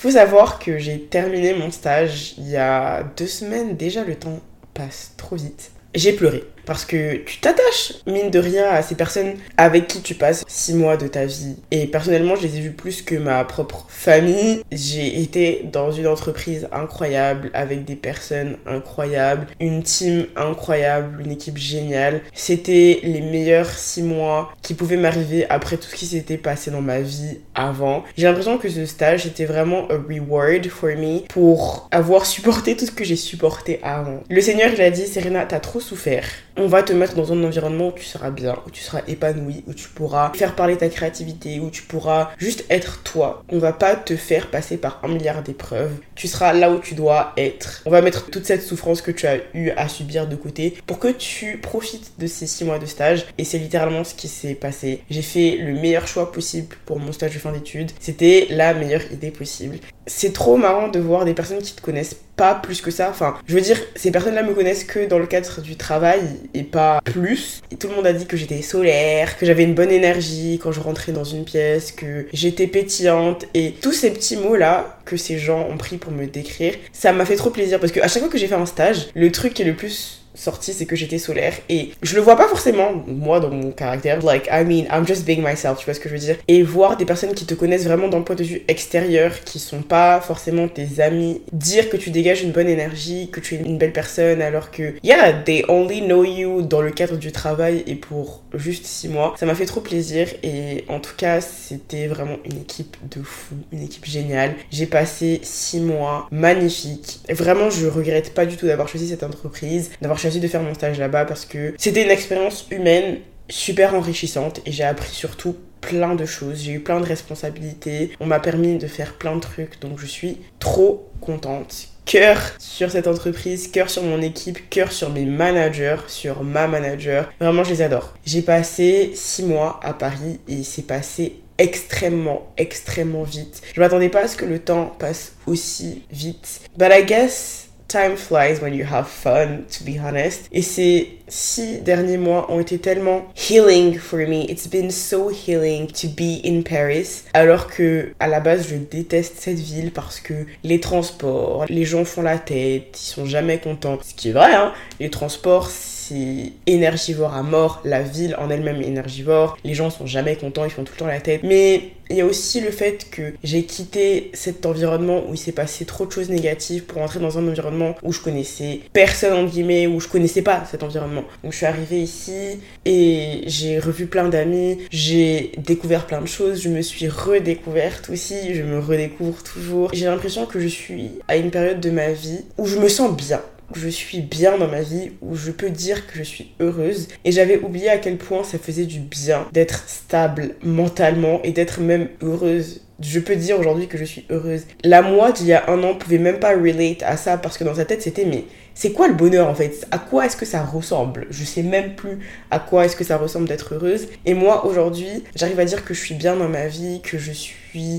Faut 0.00 0.12
savoir 0.12 0.58
que 0.58 0.78
j'ai 0.78 0.98
terminé 0.98 1.52
mon 1.52 1.70
stage 1.70 2.32
il 2.38 2.48
y 2.48 2.56
a 2.56 3.02
deux 3.18 3.26
semaines. 3.26 3.76
Déjà, 3.76 4.02
le 4.02 4.14
temps 4.14 4.40
passe 4.72 5.12
trop 5.18 5.36
vite. 5.36 5.72
J'ai 5.94 6.14
pleuré. 6.14 6.42
Parce 6.66 6.84
que 6.84 7.16
tu 7.16 7.38
t'attaches, 7.38 7.94
mine 8.06 8.30
de 8.30 8.38
rien, 8.38 8.68
à 8.68 8.82
ces 8.82 8.94
personnes 8.94 9.34
avec 9.56 9.86
qui 9.86 10.00
tu 10.02 10.14
passes 10.14 10.44
six 10.46 10.74
mois 10.74 10.96
de 10.96 11.06
ta 11.06 11.24
vie. 11.24 11.56
Et 11.70 11.86
personnellement, 11.86 12.36
je 12.36 12.42
les 12.42 12.56
ai 12.56 12.60
vus 12.60 12.72
plus 12.72 13.02
que 13.02 13.14
ma 13.14 13.44
propre 13.44 13.86
famille. 13.88 14.62
J'ai 14.70 15.20
été 15.20 15.68
dans 15.72 15.90
une 15.90 16.06
entreprise 16.06 16.68
incroyable, 16.72 17.50
avec 17.54 17.84
des 17.84 17.96
personnes 17.96 18.56
incroyables, 18.66 19.46
une 19.60 19.82
team 19.82 20.26
incroyable, 20.36 21.22
une 21.24 21.32
équipe 21.32 21.58
géniale. 21.58 22.22
C'était 22.34 23.00
les 23.02 23.20
meilleurs 23.20 23.70
six 23.70 24.02
mois 24.02 24.52
qui 24.62 24.74
pouvaient 24.74 24.96
m'arriver 24.96 25.46
après 25.48 25.76
tout 25.76 25.88
ce 25.88 25.94
qui 25.94 26.06
s'était 26.06 26.38
passé 26.38 26.70
dans 26.70 26.82
ma 26.82 27.00
vie 27.00 27.38
avant. 27.54 28.04
J'ai 28.16 28.26
l'impression 28.26 28.58
que 28.58 28.68
ce 28.68 28.86
stage 28.86 29.26
était 29.26 29.44
vraiment 29.44 29.90
un 29.90 30.00
reward 30.08 30.66
for 30.68 30.90
me 30.90 31.26
pour 31.28 31.88
avoir 31.90 32.26
supporté 32.26 32.76
tout 32.76 32.86
ce 32.86 32.90
que 32.90 33.04
j'ai 33.04 33.16
supporté 33.16 33.80
avant. 33.82 34.20
Le 34.28 34.40
Seigneur, 34.40 34.70
il 34.72 34.80
a 34.80 34.90
dit, 34.90 35.06
Serena, 35.06 35.44
t'as 35.46 35.60
trop 35.60 35.80
souffert 35.80 36.24
on 36.60 36.66
va 36.66 36.82
te 36.82 36.92
mettre 36.92 37.14
dans 37.14 37.32
un 37.32 37.42
environnement 37.42 37.88
où 37.88 37.92
tu 37.92 38.04
seras 38.04 38.30
bien, 38.30 38.58
où 38.66 38.70
tu 38.70 38.82
seras 38.82 39.00
épanoui, 39.08 39.64
où 39.66 39.72
tu 39.72 39.88
pourras 39.88 40.30
faire 40.34 40.54
parler 40.54 40.76
ta 40.76 40.90
créativité, 40.90 41.58
où 41.58 41.70
tu 41.70 41.82
pourras 41.82 42.32
juste 42.36 42.66
être 42.68 43.02
toi. 43.02 43.42
On 43.48 43.58
va 43.58 43.72
pas 43.72 43.96
te 43.96 44.14
faire 44.14 44.50
passer 44.50 44.76
par 44.76 45.00
un 45.02 45.08
milliard 45.08 45.42
d'épreuves. 45.42 45.92
Tu 46.14 46.28
seras 46.28 46.52
là 46.52 46.70
où 46.70 46.78
tu 46.78 46.94
dois 46.94 47.32
être. 47.38 47.80
On 47.86 47.90
va 47.90 48.02
mettre 48.02 48.26
toute 48.26 48.44
cette 48.44 48.62
souffrance 48.62 49.00
que 49.00 49.10
tu 49.10 49.26
as 49.26 49.38
eu 49.54 49.70
à 49.70 49.88
subir 49.88 50.28
de 50.28 50.36
côté 50.36 50.76
pour 50.86 50.98
que 50.98 51.08
tu 51.08 51.56
profites 51.58 52.12
de 52.18 52.26
ces 52.26 52.46
six 52.46 52.64
mois 52.64 52.78
de 52.78 52.86
stage. 52.86 53.24
Et 53.38 53.44
c'est 53.44 53.58
littéralement 53.58 54.04
ce 54.04 54.14
qui 54.14 54.28
s'est 54.28 54.54
passé. 54.54 55.02
J'ai 55.08 55.22
fait 55.22 55.56
le 55.56 55.72
meilleur 55.72 56.06
choix 56.06 56.30
possible 56.30 56.76
pour 56.84 56.98
mon 56.98 57.12
stage 57.12 57.32
de 57.32 57.38
fin 57.38 57.52
d'études. 57.52 57.92
C'était 58.00 58.48
la 58.50 58.74
meilleure 58.74 59.10
idée 59.12 59.30
possible. 59.30 59.78
C'est 60.12 60.32
trop 60.32 60.56
marrant 60.56 60.88
de 60.88 60.98
voir 60.98 61.24
des 61.24 61.34
personnes 61.34 61.62
qui 61.62 61.72
te 61.72 61.80
connaissent 61.80 62.16
pas 62.34 62.56
plus 62.56 62.80
que 62.80 62.90
ça. 62.90 63.08
Enfin, 63.10 63.36
je 63.46 63.54
veux 63.54 63.60
dire, 63.60 63.78
ces 63.94 64.10
personnes-là 64.10 64.42
me 64.42 64.54
connaissent 64.54 64.82
que 64.82 65.06
dans 65.06 65.20
le 65.20 65.26
cadre 65.26 65.60
du 65.60 65.76
travail 65.76 66.20
et 66.52 66.64
pas 66.64 67.00
plus. 67.04 67.62
Tout 67.78 67.88
le 67.88 67.94
monde 67.94 68.06
a 68.06 68.12
dit 68.12 68.26
que 68.26 68.36
j'étais 68.36 68.60
solaire, 68.60 69.38
que 69.38 69.46
j'avais 69.46 69.62
une 69.62 69.74
bonne 69.74 69.92
énergie 69.92 70.58
quand 70.60 70.72
je 70.72 70.80
rentrais 70.80 71.12
dans 71.12 71.22
une 71.22 71.44
pièce, 71.44 71.92
que 71.92 72.26
j'étais 72.32 72.66
pétillante 72.66 73.46
et 73.54 73.74
tous 73.80 73.92
ces 73.92 74.10
petits 74.10 74.36
mots-là 74.36 74.98
que 75.04 75.16
ces 75.16 75.38
gens 75.38 75.68
ont 75.70 75.76
pris 75.76 75.96
pour 75.96 76.12
me 76.12 76.26
décrire, 76.26 76.74
ça 76.92 77.12
m'a 77.12 77.24
fait 77.24 77.36
trop 77.36 77.50
plaisir 77.50 77.78
parce 77.78 77.92
que 77.92 78.00
à 78.00 78.08
chaque 78.08 78.22
fois 78.22 78.30
que 78.32 78.38
j'ai 78.38 78.48
fait 78.48 78.54
un 78.54 78.66
stage, 78.66 79.08
le 79.14 79.30
truc 79.30 79.54
qui 79.54 79.62
est 79.62 79.66
le 79.66 79.74
plus 79.74 80.19
sorti, 80.34 80.72
c'est 80.72 80.86
que 80.86 80.96
j'étais 80.96 81.18
solaire. 81.18 81.54
Et 81.68 81.90
je 82.02 82.16
le 82.16 82.22
vois 82.22 82.36
pas 82.36 82.48
forcément, 82.48 82.92
moi, 83.06 83.40
dans 83.40 83.50
mon 83.50 83.70
caractère. 83.70 84.24
Like, 84.24 84.48
I 84.50 84.64
mean, 84.64 84.84
I'm 84.90 85.06
just 85.06 85.24
being 85.24 85.42
myself, 85.42 85.78
tu 85.78 85.84
vois 85.84 85.94
ce 85.94 86.00
que 86.00 86.08
je 86.08 86.14
veux 86.14 86.20
dire. 86.20 86.36
Et 86.48 86.62
voir 86.62 86.96
des 86.96 87.04
personnes 87.04 87.34
qui 87.34 87.46
te 87.46 87.54
connaissent 87.54 87.84
vraiment 87.84 88.08
d'un 88.08 88.22
point 88.22 88.36
de 88.36 88.44
vue 88.44 88.62
extérieur, 88.68 89.40
qui 89.44 89.58
sont 89.58 89.82
pas 89.82 90.20
forcément 90.20 90.68
tes 90.68 91.00
amis, 91.00 91.42
dire 91.52 91.88
que 91.88 91.96
tu 91.96 92.10
dégages 92.10 92.42
une 92.42 92.52
bonne 92.52 92.68
énergie, 92.68 93.30
que 93.30 93.40
tu 93.40 93.54
es 93.54 93.58
une 93.58 93.78
belle 93.78 93.92
personne, 93.92 94.42
alors 94.42 94.70
que, 94.70 94.94
yeah, 95.02 95.32
they 95.32 95.64
only 95.68 96.02
know 96.02 96.24
you 96.24 96.62
dans 96.62 96.80
le 96.80 96.90
cadre 96.90 97.16
du 97.16 97.32
travail 97.32 97.82
et 97.86 97.94
pour 97.94 98.42
juste 98.54 98.86
six 98.86 99.08
mois. 99.08 99.34
Ça 99.38 99.46
m'a 99.46 99.54
fait 99.54 99.66
trop 99.66 99.80
plaisir 99.80 100.28
et 100.42 100.84
en 100.88 101.00
tout 101.00 101.14
cas, 101.16 101.40
c'était 101.40 102.06
vraiment 102.06 102.36
une 102.44 102.58
équipe 102.58 102.96
de 103.10 103.22
fou, 103.22 103.54
une 103.72 103.82
équipe 103.82 104.04
géniale. 104.04 104.54
J'ai 104.70 104.86
passé 104.86 105.40
six 105.42 105.80
mois 105.80 106.28
magnifiques. 106.30 107.20
Vraiment, 107.28 107.70
je 107.70 107.86
regrette 107.86 108.34
pas 108.34 108.46
du 108.46 108.56
tout 108.56 108.66
d'avoir 108.66 108.88
choisi 108.88 109.08
cette 109.08 109.22
entreprise, 109.22 109.90
d'avoir 110.00 110.19
choisi 110.20 110.40
de 110.40 110.48
faire 110.48 110.62
mon 110.62 110.74
stage 110.74 110.98
là-bas 110.98 111.24
parce 111.24 111.44
que 111.44 111.74
c'était 111.78 112.04
une 112.04 112.10
expérience 112.10 112.66
humaine 112.70 113.18
super 113.48 113.94
enrichissante 113.94 114.60
et 114.66 114.72
j'ai 114.72 114.84
appris 114.84 115.10
surtout 115.10 115.56
plein 115.80 116.14
de 116.14 116.26
choses, 116.26 116.62
j'ai 116.62 116.72
eu 116.72 116.80
plein 116.80 117.00
de 117.00 117.06
responsabilités, 117.06 118.10
on 118.20 118.26
m'a 118.26 118.38
permis 118.38 118.76
de 118.78 118.86
faire 118.86 119.14
plein 119.14 119.34
de 119.34 119.40
trucs 119.40 119.80
donc 119.80 119.98
je 119.98 120.06
suis 120.06 120.38
trop 120.58 121.10
contente. 121.20 121.88
Cœur 122.04 122.38
sur 122.58 122.90
cette 122.90 123.06
entreprise, 123.06 123.68
cœur 123.68 123.88
sur 123.88 124.02
mon 124.02 124.20
équipe, 124.20 124.68
cœur 124.68 124.90
sur 124.90 125.10
mes 125.10 125.24
managers, 125.24 125.98
sur 126.08 126.42
ma 126.42 126.66
manager. 126.66 127.30
Vraiment, 127.38 127.62
je 127.62 127.70
les 127.70 127.82
adore. 127.82 128.14
J'ai 128.26 128.42
passé 128.42 129.12
six 129.14 129.44
mois 129.44 129.78
à 129.84 129.92
Paris 129.92 130.40
et 130.48 130.64
c'est 130.64 130.86
passé 130.86 131.36
extrêmement, 131.58 132.52
extrêmement 132.56 133.22
vite. 133.22 133.62
Je 133.74 133.80
m'attendais 133.80 134.08
pas 134.08 134.22
à 134.22 134.28
ce 134.28 134.36
que 134.36 134.46
le 134.46 134.58
temps 134.58 134.86
passe 134.98 135.34
aussi 135.46 136.02
vite. 136.10 136.62
Guess 136.78 137.69
time 137.90 138.16
flies 138.16 138.60
when 138.60 138.74
you 138.74 138.84
have 138.84 139.08
fun, 139.08 139.64
to 139.70 139.84
be 139.84 139.98
honest. 139.98 140.48
Et 140.52 140.62
ces 140.62 141.18
six 141.28 141.80
derniers 141.82 142.18
mois 142.18 142.50
ont 142.50 142.60
été 142.60 142.78
tellement 142.78 143.24
healing 143.34 143.98
for 143.98 144.18
me. 144.20 144.44
It's 144.48 144.68
been 144.68 144.90
so 144.90 145.30
healing 145.30 145.88
to 145.88 146.08
be 146.08 146.40
in 146.44 146.62
Paris. 146.62 147.24
Alors 147.34 147.68
que, 147.68 148.12
à 148.20 148.28
la 148.28 148.40
base, 148.40 148.68
je 148.68 148.76
déteste 148.76 149.36
cette 149.38 149.58
ville 149.58 149.92
parce 149.92 150.20
que 150.20 150.46
les 150.64 150.80
transports, 150.80 151.66
les 151.68 151.84
gens 151.84 152.04
font 152.04 152.22
la 152.22 152.38
tête, 152.38 152.98
ils 153.00 153.06
sont 153.06 153.26
jamais 153.26 153.58
contents. 153.58 153.98
Ce 154.02 154.14
qui 154.14 154.30
est 154.30 154.32
vrai, 154.32 154.54
hein. 154.54 154.72
Les 154.98 155.10
transports, 155.10 155.70
c'est 156.10 156.52
énergivore 156.66 157.34
à 157.34 157.42
mort. 157.42 157.80
La 157.84 158.02
ville 158.02 158.34
en 158.38 158.50
elle-même 158.50 158.82
est 158.82 158.86
énergivore. 158.86 159.56
Les 159.64 159.74
gens 159.74 159.90
sont 159.90 160.06
jamais 160.06 160.36
contents, 160.36 160.64
ils 160.64 160.70
font 160.70 160.84
tout 160.84 160.92
le 160.94 160.98
temps 160.98 161.06
la 161.06 161.20
tête. 161.20 161.42
Mais 161.44 161.90
il 162.10 162.16
y 162.16 162.20
a 162.20 162.26
aussi 162.26 162.60
le 162.60 162.72
fait 162.72 163.08
que 163.10 163.34
j'ai 163.44 163.62
quitté 163.62 164.30
cet 164.34 164.66
environnement 164.66 165.22
où 165.28 165.34
il 165.34 165.38
s'est 165.38 165.52
passé 165.52 165.84
trop 165.84 166.06
de 166.06 166.10
choses 166.10 166.28
négatives 166.28 166.82
pour 166.82 167.00
entrer 167.00 167.20
dans 167.20 167.38
un 167.38 167.46
environnement 167.46 167.94
où 168.02 168.12
je 168.12 168.20
connaissais 168.20 168.80
personne, 168.92 169.32
en 169.32 169.44
guillemets, 169.44 169.86
où 169.86 170.00
je 170.00 170.08
connaissais 170.08 170.42
pas 170.42 170.64
cet 170.68 170.82
environnement. 170.82 171.22
Donc 171.44 171.52
je 171.52 171.58
suis 171.58 171.66
arrivée 171.66 172.00
ici 172.00 172.58
et 172.84 173.42
j'ai 173.46 173.78
revu 173.78 174.06
plein 174.06 174.28
d'amis, 174.28 174.78
j'ai 174.90 175.52
découvert 175.58 176.06
plein 176.06 176.20
de 176.20 176.26
choses, 176.26 176.60
je 176.60 176.68
me 176.68 176.82
suis 176.82 177.08
redécouverte 177.08 178.10
aussi, 178.10 178.54
je 178.54 178.62
me 178.62 178.80
redécouvre 178.80 179.44
toujours. 179.44 179.90
J'ai 179.92 180.06
l'impression 180.06 180.46
que 180.46 180.58
je 180.58 180.68
suis 180.68 181.12
à 181.28 181.36
une 181.36 181.52
période 181.52 181.78
de 181.78 181.90
ma 181.90 182.10
vie 182.10 182.40
où 182.58 182.66
je 182.66 182.78
me 182.78 182.88
sens 182.88 183.16
bien 183.16 183.40
je 183.74 183.88
suis 183.88 184.20
bien 184.20 184.58
dans 184.58 184.68
ma 184.68 184.82
vie, 184.82 185.12
où 185.20 185.36
je 185.36 185.50
peux 185.50 185.70
dire 185.70 186.06
que 186.06 186.18
je 186.18 186.22
suis 186.22 186.52
heureuse. 186.60 187.08
Et 187.24 187.32
j'avais 187.32 187.58
oublié 187.58 187.88
à 187.88 187.98
quel 187.98 188.16
point 188.16 188.44
ça 188.44 188.58
faisait 188.58 188.86
du 188.86 189.00
bien 189.00 189.46
d'être 189.52 189.88
stable 189.88 190.54
mentalement 190.62 191.40
et 191.42 191.52
d'être 191.52 191.80
même 191.80 192.08
heureuse 192.22 192.82
je 193.00 193.18
peux 193.18 193.36
dire 193.36 193.58
aujourd'hui 193.58 193.86
que 193.86 193.98
je 193.98 194.04
suis 194.04 194.26
heureuse. 194.30 194.64
La 194.84 195.02
moi 195.02 195.32
d'il 195.32 195.46
y 195.46 195.52
a 195.52 195.70
un 195.70 195.82
an 195.82 195.94
pouvait 195.94 196.18
même 196.18 196.38
pas 196.38 196.50
relate 196.50 197.02
à 197.02 197.16
ça 197.16 197.38
parce 197.38 197.56
que 197.56 197.64
dans 197.64 197.74
sa 197.74 197.84
tête 197.84 198.02
c'était 198.02 198.24
mais 198.24 198.44
c'est 198.74 198.92
quoi 198.92 199.08
le 199.08 199.14
bonheur 199.14 199.48
en 199.48 199.54
fait? 199.54 199.86
À 199.90 199.98
quoi 199.98 200.26
est-ce 200.26 200.36
que 200.36 200.44
ça 200.44 200.64
ressemble? 200.64 201.26
Je 201.30 201.44
sais 201.44 201.62
même 201.62 201.94
plus 201.96 202.18
à 202.50 202.58
quoi 202.58 202.84
est-ce 202.84 202.96
que 202.96 203.04
ça 203.04 203.16
ressemble 203.16 203.48
d'être 203.48 203.74
heureuse. 203.74 204.08
Et 204.26 204.34
moi 204.34 204.64
aujourd'hui, 204.66 205.24
j'arrive 205.34 205.60
à 205.60 205.64
dire 205.64 205.84
que 205.84 205.94
je 205.94 206.00
suis 206.00 206.14
bien 206.14 206.36
dans 206.36 206.48
ma 206.48 206.66
vie, 206.66 207.00
que 207.02 207.18
je 207.18 207.32
suis 207.32 207.54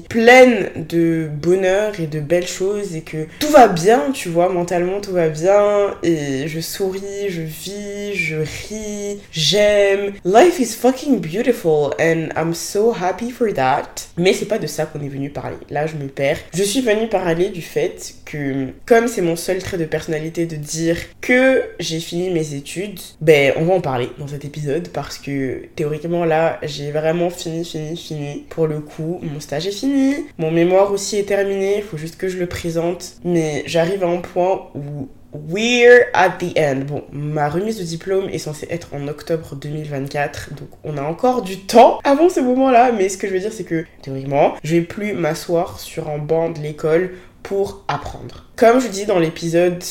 pleine 0.10 0.70
de 0.76 1.30
bonheur 1.32 2.00
et 2.00 2.08
de 2.08 2.20
belles 2.20 2.48
choses 2.48 2.96
et 2.96 3.02
que 3.02 3.28
tout 3.40 3.50
va 3.50 3.68
bien, 3.68 4.12
tu 4.14 4.30
vois, 4.30 4.50
mentalement 4.50 5.00
tout 5.02 5.14
va 5.14 5.30
bien 5.30 5.96
et 6.04 6.48
je 6.48 6.60
souris, 6.60 7.30
je 7.30 7.42
vis, 7.42 8.16
je 8.16 8.38
ris, 8.38 9.20
j'aime. 9.32 10.14
Life 10.26 10.60
is 10.60 10.74
fucking 10.76 11.20
beautiful 11.20 11.94
and 12.00 12.30
I'm 12.36 12.54
so 12.54 12.94
happy 12.94 13.32
for 13.32 13.54
that. 13.54 14.10
Mais 14.18 14.34
c'est 14.34 14.46
pas 14.46 14.60
de 14.60 14.68
ça 14.68 14.86
qu'on 14.86 15.02
est 15.02 15.10
venu 15.10 15.30
parler. 15.30 15.58
Là, 15.70 15.88
je 15.88 15.96
me 15.96 16.08
perds. 16.08 16.40
Je 16.54 16.64
suis 16.64 16.82
venue 16.82 17.08
parler 17.08 17.50
du 17.50 17.62
fait 17.62 18.16
que 18.26 18.68
comme 18.86 19.08
c'est 19.08 19.22
mon 19.22 19.36
seul 19.36 19.60
trait 19.60 19.78
de 19.78 19.86
personnalité 19.86 20.46
de 20.46 20.56
dire 20.56 20.98
que 21.22 21.64
j'ai 21.80 22.00
fini 22.00 22.30
mes 22.30 22.54
études, 22.54 23.00
ben 23.22 23.54
on 23.58 23.66
va 23.66 23.74
en 23.76 23.82
parler 23.82 24.10
dans 24.18 24.28
cet 24.28 24.46
épisode 24.46 24.90
parce 24.90 25.18
que 25.18 25.64
théoriquement 25.76 26.26
là, 26.26 26.60
j'ai 26.64 26.92
vraiment 26.92 27.30
fini, 27.30 27.66
fini, 27.66 27.98
fini. 27.98 28.46
Pour 28.50 28.68
le 28.68 28.80
coup, 28.80 29.20
mon 29.22 29.40
stage 29.40 29.61
est 29.68 29.72
fini, 29.72 30.16
mon 30.38 30.52
mémoire 30.52 30.92
aussi 30.92 31.18
est 31.18 31.28
terminé, 31.28 31.78
il 31.78 31.84
faut 31.84 31.98
juste 31.98 32.18
que 32.18 32.28
je 32.28 32.38
le 32.38 32.48
présente. 32.48 33.14
Mais 33.24 33.64
j'arrive 33.66 34.04
à 34.04 34.08
un 34.08 34.18
point 34.18 34.70
où 34.76 35.10
We're 35.34 36.08
at 36.14 36.32
the 36.40 36.58
end. 36.58 36.82
Bon, 36.88 37.04
ma 37.14 37.48
remise 37.48 37.78
de 37.80 37.84
diplôme 37.84 38.28
est 38.30 38.38
censée 38.38 38.68
être 38.70 38.90
en 38.94 39.08
octobre 39.08 39.56
2024, 39.56 40.56
donc 40.56 40.68
on 40.84 40.98
a 40.98 41.04
encore 41.04 41.42
du 41.42 41.60
temps 41.60 42.00
avant 42.04 42.28
ce 42.28 42.42
moment-là, 42.42 42.92
mais 42.92 43.08
ce 43.08 43.18
que 43.18 43.28
je 43.28 43.34
veux 43.34 43.40
dire, 43.40 43.54
c'est 43.54 43.64
que 43.64 43.86
théoriquement, 44.02 44.56
je 44.62 44.76
vais 44.76 44.82
plus 44.82 45.14
m'asseoir 45.14 45.80
sur 45.80 46.10
un 46.10 46.18
banc 46.18 46.50
de 46.50 46.60
l'école 46.60 47.12
pour 47.44 47.86
apprendre. 47.88 48.50
Comme 48.58 48.82
je 48.82 48.88
dis 48.88 49.06
dans 49.06 49.20
l'épisode 49.20 49.82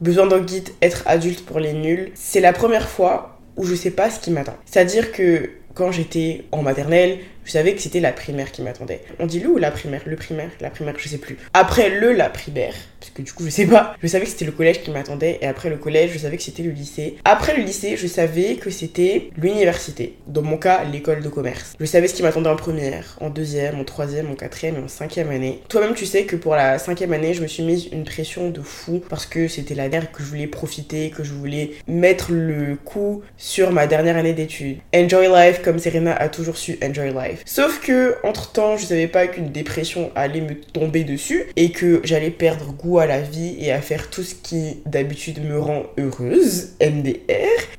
Besoin 0.00 0.26
d'un 0.26 0.40
guide, 0.40 0.68
être 0.82 1.04
adulte 1.06 1.44
pour 1.46 1.58
les 1.58 1.72
nuls, 1.72 2.10
c'est 2.14 2.40
la 2.40 2.52
première 2.52 2.88
fois 2.88 3.38
où 3.56 3.64
je 3.64 3.74
sais 3.74 3.90
pas 3.90 4.10
ce 4.10 4.20
qui 4.20 4.30
m'attend. 4.30 4.56
C'est-à-dire 4.66 5.10
que 5.10 5.50
quand 5.74 5.90
j'étais 5.90 6.44
en 6.52 6.62
maternelle, 6.62 7.18
je 7.46 7.52
savais 7.52 7.74
que 7.74 7.80
c'était 7.80 8.00
la 8.00 8.12
primaire 8.12 8.50
qui 8.50 8.60
m'attendait. 8.60 9.00
On 9.20 9.26
dit 9.26 9.38
le 9.38 9.48
ou 9.48 9.56
la 9.56 9.70
primaire? 9.70 10.02
Le 10.04 10.16
primaire 10.16 10.50
La 10.60 10.68
primaire, 10.68 10.94
je 10.98 11.08
sais 11.08 11.18
plus. 11.18 11.38
Après 11.54 11.88
le, 11.88 12.12
la 12.12 12.28
primaire, 12.28 12.74
parce 12.98 13.12
que 13.12 13.22
du 13.22 13.32
coup, 13.32 13.44
je 13.44 13.50
sais 13.50 13.66
pas, 13.66 13.94
je 14.02 14.08
savais 14.08 14.24
que 14.24 14.30
c'était 14.30 14.44
le 14.44 14.52
collège 14.52 14.82
qui 14.82 14.90
m'attendait, 14.90 15.38
et 15.40 15.46
après 15.46 15.70
le 15.70 15.76
collège, 15.76 16.10
je 16.12 16.18
savais 16.18 16.36
que 16.36 16.42
c'était 16.42 16.64
le 16.64 16.72
lycée. 16.72 17.16
Après 17.24 17.56
le 17.56 17.62
lycée, 17.62 17.96
je 17.96 18.08
savais 18.08 18.56
que 18.56 18.70
c'était 18.70 19.30
l'université. 19.36 20.16
Dans 20.26 20.42
mon 20.42 20.56
cas, 20.58 20.82
l'école 20.84 21.22
de 21.22 21.28
commerce. 21.28 21.74
Je 21.78 21.84
savais 21.86 22.08
ce 22.08 22.14
qui 22.14 22.22
m'attendait 22.24 22.48
en 22.50 22.56
première, 22.56 23.16
en 23.20 23.30
deuxième, 23.30 23.78
en 23.78 23.84
troisième, 23.84 24.28
en 24.30 24.34
quatrième 24.34 24.76
et 24.76 24.80
en 24.80 24.88
cinquième 24.88 25.30
année. 25.30 25.62
Toi-même, 25.68 25.94
tu 25.94 26.04
sais 26.04 26.24
que 26.24 26.34
pour 26.34 26.56
la 26.56 26.80
cinquième 26.80 27.12
année, 27.12 27.32
je 27.32 27.42
me 27.42 27.46
suis 27.46 27.62
mise 27.62 27.86
une 27.92 28.04
pression 28.04 28.50
de 28.50 28.60
fou, 28.60 29.00
parce 29.08 29.26
que 29.26 29.46
c'était 29.46 29.76
la 29.76 29.88
dernière 29.88 30.10
que 30.10 30.22
je 30.22 30.28
voulais 30.28 30.48
profiter, 30.48 31.10
que 31.10 31.22
je 31.22 31.32
voulais 31.32 31.72
mettre 31.86 32.32
le 32.32 32.76
coup 32.76 33.22
sur 33.36 33.70
ma 33.70 33.86
dernière 33.86 34.16
année 34.16 34.32
d'études. 34.32 34.78
Enjoy 34.94 35.28
life 35.28 35.62
comme 35.62 35.78
Serena 35.78 36.14
a 36.16 36.28
toujours 36.28 36.56
su 36.56 36.76
enjoy 36.82 37.12
life. 37.12 37.35
Sauf 37.44 37.80
que, 37.80 38.16
entre 38.24 38.52
temps, 38.52 38.76
je 38.76 38.86
savais 38.86 39.08
pas 39.08 39.26
qu'une 39.26 39.50
dépression 39.50 40.10
allait 40.14 40.40
me 40.40 40.54
tomber 40.54 41.04
dessus 41.04 41.46
et 41.56 41.70
que 41.70 42.00
j'allais 42.04 42.30
perdre 42.30 42.72
goût 42.72 42.98
à 42.98 43.06
la 43.06 43.20
vie 43.20 43.56
et 43.58 43.72
à 43.72 43.80
faire 43.80 44.10
tout 44.10 44.22
ce 44.22 44.34
qui 44.34 44.78
d'habitude 44.86 45.44
me 45.44 45.58
rend 45.58 45.84
heureuse, 45.98 46.70
MDR. 46.80 47.20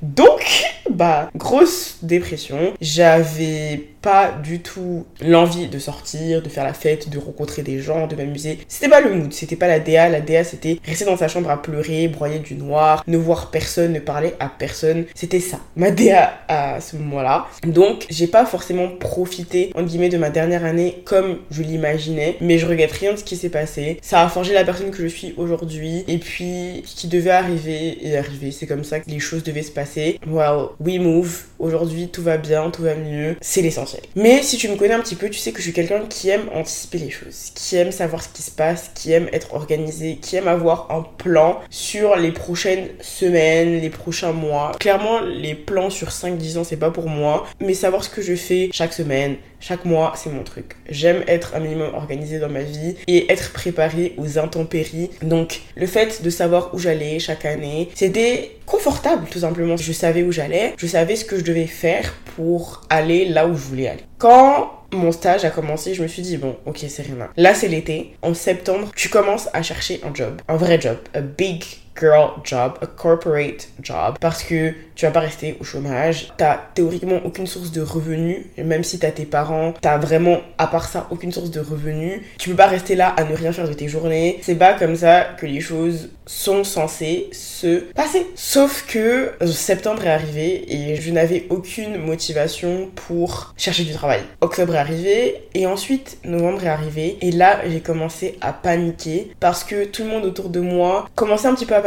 Donc, 0.02 0.44
bah, 0.90 1.30
grosse 1.36 1.98
dépression. 2.02 2.74
J'avais 2.82 3.88
pas 4.02 4.32
du 4.32 4.62
tout 4.62 5.06
l'envie 5.22 5.68
de 5.68 5.80
sortir, 5.80 6.42
de 6.42 6.50
faire 6.50 6.64
la 6.64 6.74
fête, 6.74 7.10
de 7.10 7.18
rencontrer 7.18 7.62
des 7.62 7.80
gens, 7.80 8.08
de 8.08 8.16
m'amuser. 8.16 8.60
C'était 8.68 8.90
pas 8.90 9.02
le 9.02 9.14
mood, 9.14 9.34
c'était 9.34 9.56
pas 9.56 9.68
la 9.68 9.80
DA. 9.80 10.10
La 10.10 10.22
DA, 10.22 10.44
c'était 10.44 10.80
rester 10.86 11.06
dans 11.06 11.18
sa 11.18 11.28
chambre 11.28 11.50
à 11.50 11.62
pleurer, 11.62 12.08
broyer 12.08 12.40
du 12.40 12.56
noir, 12.56 13.04
ne 13.08 13.18
voir 13.18 13.52
personne, 13.52 13.94
ne 13.94 14.00
parler 14.00 14.34
à 14.40 14.50
personne. 14.50 15.06
C'était 15.14 15.40
ça, 15.40 15.60
ma 15.76 15.92
DA 15.92 16.40
à 16.48 16.80
ce 16.80 16.96
moment-là. 16.98 17.48
Donc, 17.66 18.06
j'ai 18.10 18.28
pas 18.28 18.46
forcément 18.46 18.88
profité, 18.88 19.47
en 19.76 19.84
guillemets, 19.84 20.10
de 20.10 20.18
ma 20.18 20.30
dernière 20.30 20.66
année 20.66 21.02
comme 21.06 21.40
je 21.52 21.62
l'imaginais, 21.62 22.38
mais 22.42 22.58
je 22.58 22.66
regrette 22.66 22.92
rien 22.92 23.14
de 23.14 23.18
ce 23.18 23.24
qui 23.24 23.36
s'est 23.36 23.50
passé. 23.50 23.98
Ça 24.02 24.24
a 24.24 24.30
forgé 24.30 24.54
la 24.54 24.64
personne 24.64 24.92
que 24.92 25.02
je 25.02 25.08
suis 25.08 25.34
aujourd'hui, 25.38 26.04
et 26.08 26.18
puis 26.18 26.84
ce 26.86 26.96
qui 26.96 27.08
devait 27.08 27.32
arriver 27.32 28.06
est 28.06 28.18
arrivé. 28.18 28.52
C'est 28.52 28.68
comme 28.68 28.84
ça 28.84 29.00
que 29.00 29.10
les 29.10 29.20
choses 29.20 29.44
devaient 29.44 29.62
se 29.62 29.72
passer. 29.72 30.20
Well, 30.28 30.70
we 30.80 31.00
move. 31.00 31.44
Aujourd'hui, 31.60 32.10
tout 32.10 32.22
va 32.22 32.38
bien, 32.38 32.70
tout 32.70 32.84
va 32.84 32.96
mieux. 32.96 33.36
C'est 33.42 33.62
l'essentiel. 33.62 34.02
Mais 34.16 34.44
si 34.44 34.58
tu 34.58 34.70
me 34.70 34.76
connais 34.76 34.94
un 34.94 35.00
petit 35.00 35.16
peu, 35.16 35.30
tu 35.30 35.40
sais 35.40 35.52
que 35.52 35.58
je 35.58 35.64
suis 35.64 35.74
quelqu'un 35.74 36.02
qui 36.08 36.30
aime 36.30 36.50
anticiper 36.54 37.00
les 37.00 37.10
choses, 37.10 37.52
qui 37.56 37.76
aime 37.76 37.92
savoir 37.92 38.22
ce 38.24 38.30
qui 38.30 38.44
se 38.44 38.52
passe, 38.52 38.92
qui 38.94 39.12
aime 39.12 39.28
être 39.34 39.54
organisé, 39.54 40.18
qui 40.22 40.36
aime 40.36 40.48
avoir 40.48 40.92
un 40.92 41.04
plan 41.18 41.60
sur 41.70 42.16
les 42.16 42.32
prochaines 42.32 42.90
semaines, 43.02 43.80
les 43.80 43.90
prochains 43.90 44.34
mois. 44.34 44.74
Clairement, 44.80 45.22
les 45.22 45.56
plans 45.56 45.90
sur 45.90 46.10
5-10 46.10 46.60
ans, 46.60 46.64
c'est 46.64 46.78
pas 46.78 46.92
pour 46.92 47.08
moi, 47.08 47.46
mais 47.60 47.74
savoir 47.74 48.04
ce 48.04 48.10
que 48.10 48.22
je 48.22 48.36
fais 48.36 48.70
chaque 48.72 48.94
semaine, 48.94 49.37
chaque 49.60 49.86
mois, 49.86 50.14
c'est 50.16 50.30
mon 50.30 50.44
truc. 50.44 50.76
J'aime 50.90 51.24
être 51.28 51.56
un 51.56 51.60
minimum 51.60 51.94
organisé 51.94 52.40
dans 52.40 52.50
ma 52.50 52.62
vie 52.62 52.96
et 53.08 53.32
être 53.32 53.54
préparé 53.54 54.14
aux 54.18 54.38
intempéries. 54.38 55.10
Donc, 55.22 55.62
le 55.76 55.88
fait 55.88 56.22
de 56.22 56.30
savoir 56.30 56.74
où 56.74 56.80
j'allais 56.80 57.20
chaque 57.20 57.46
année, 57.46 57.90
c'était 57.96 58.58
confortable 58.66 59.28
tout 59.30 59.40
simplement. 59.40 59.78
Je 59.78 59.92
savais 59.92 60.24
où 60.24 60.32
j'allais, 60.32 60.74
je 60.78 60.86
savais 60.86 61.16
ce 61.16 61.26
que 61.26 61.38
je 61.38 61.44
devais 61.44 61.68
faire 61.68 62.14
pour 62.36 62.82
aller 62.90 63.26
là 63.26 63.48
où 63.48 63.56
je 63.56 63.62
voulais 63.62 63.88
aller. 63.88 64.04
Quand 64.20 64.72
mon 64.94 65.12
stage 65.12 65.44
a 65.44 65.50
commencé, 65.50 65.94
je 65.94 66.04
me 66.04 66.08
suis 66.08 66.22
dit, 66.22 66.38
bon, 66.38 66.56
ok, 66.66 66.86
c'est 66.88 67.04
rien. 67.04 67.30
Là, 67.36 67.54
c'est 67.54 67.68
l'été. 67.68 68.14
En 68.22 68.34
septembre, 68.34 68.92
tu 68.96 69.10
commences 69.10 69.50
à 69.54 69.62
chercher 69.62 70.00
un 70.04 70.14
job. 70.14 70.42
Un 70.48 70.56
vrai 70.56 70.80
job. 70.80 70.98
A 71.14 71.22
big 71.22 71.64
girl 72.00 72.32
job, 72.44 72.74
a 72.82 72.86
corporate 72.86 73.70
job, 73.82 74.18
parce 74.20 74.44
que 74.44 74.74
tu 74.96 75.06
vas 75.06 75.12
pas 75.12 75.20
rester 75.20 75.58
au 75.60 75.64
chômage, 75.64 76.34
t'as 76.38 76.60
théoriquement 76.74 77.20
aucune 77.24 77.46
source 77.46 77.72
de 77.72 77.82
revenus, 77.82 78.46
même 78.58 78.84
si 78.84 78.98
t'as 78.98 79.12
tes 79.12 79.26
parents, 79.26 79.74
t'as 79.80 79.98
vraiment, 79.98 80.40
à 80.58 80.68
part 80.68 80.88
ça, 80.88 81.08
aucune 81.12 81.32
source 81.32 81.52
de 81.52 81.60
revenus. 81.60 82.22
Tu 82.40 82.50
peux 82.50 82.56
pas 82.56 82.68
rester 82.68 82.96
là 82.96 83.14
à 83.16 83.24
ne 83.24 83.36
rien 83.36 83.52
faire 83.52 83.68
de 83.68 83.74
tes 83.74 83.88
journées. 83.88 84.40
C'est 84.42 84.56
pas 84.56 84.74
comme 84.74 84.96
ça 84.96 85.28
que 85.38 85.46
les 85.46 85.62
choses 85.62 86.10
sont 86.28 86.64
censées 86.64 87.30
se 87.32 87.80
passer. 87.94 88.28
Sauf 88.36 88.86
que 88.88 89.32
euh, 89.42 89.48
septembre 89.48 90.06
est 90.06 90.12
arrivé 90.12 90.66
et 90.74 90.96
je 90.96 91.12
n'avais 91.12 91.48
aucune 91.50 91.98
motivation 91.98 92.90
pour 92.96 93.54
chercher 93.58 93.84
du 93.84 93.94
travail. 93.94 94.22
Octobre 94.42 94.76
est 94.76 94.80
arrivé 94.80 95.42
et 95.54 95.66
ensuite 95.66 96.18
novembre 96.26 96.66
est 96.66 96.70
arrivé 96.70 97.18
et 97.22 97.32
là 97.32 97.62
j'ai 97.68 97.80
commencé 97.80 98.38
à 98.42 98.52
paniquer 98.52 99.32
parce 99.40 99.64
que 99.64 99.86
tout 99.86 100.04
le 100.04 100.10
monde 100.10 100.26
autour 100.26 100.50
de 100.50 100.60
moi 100.60 101.08
commençait 101.16 101.48
un 101.48 101.56
petit 101.56 101.66
peu 101.66 101.76
à 101.76 101.82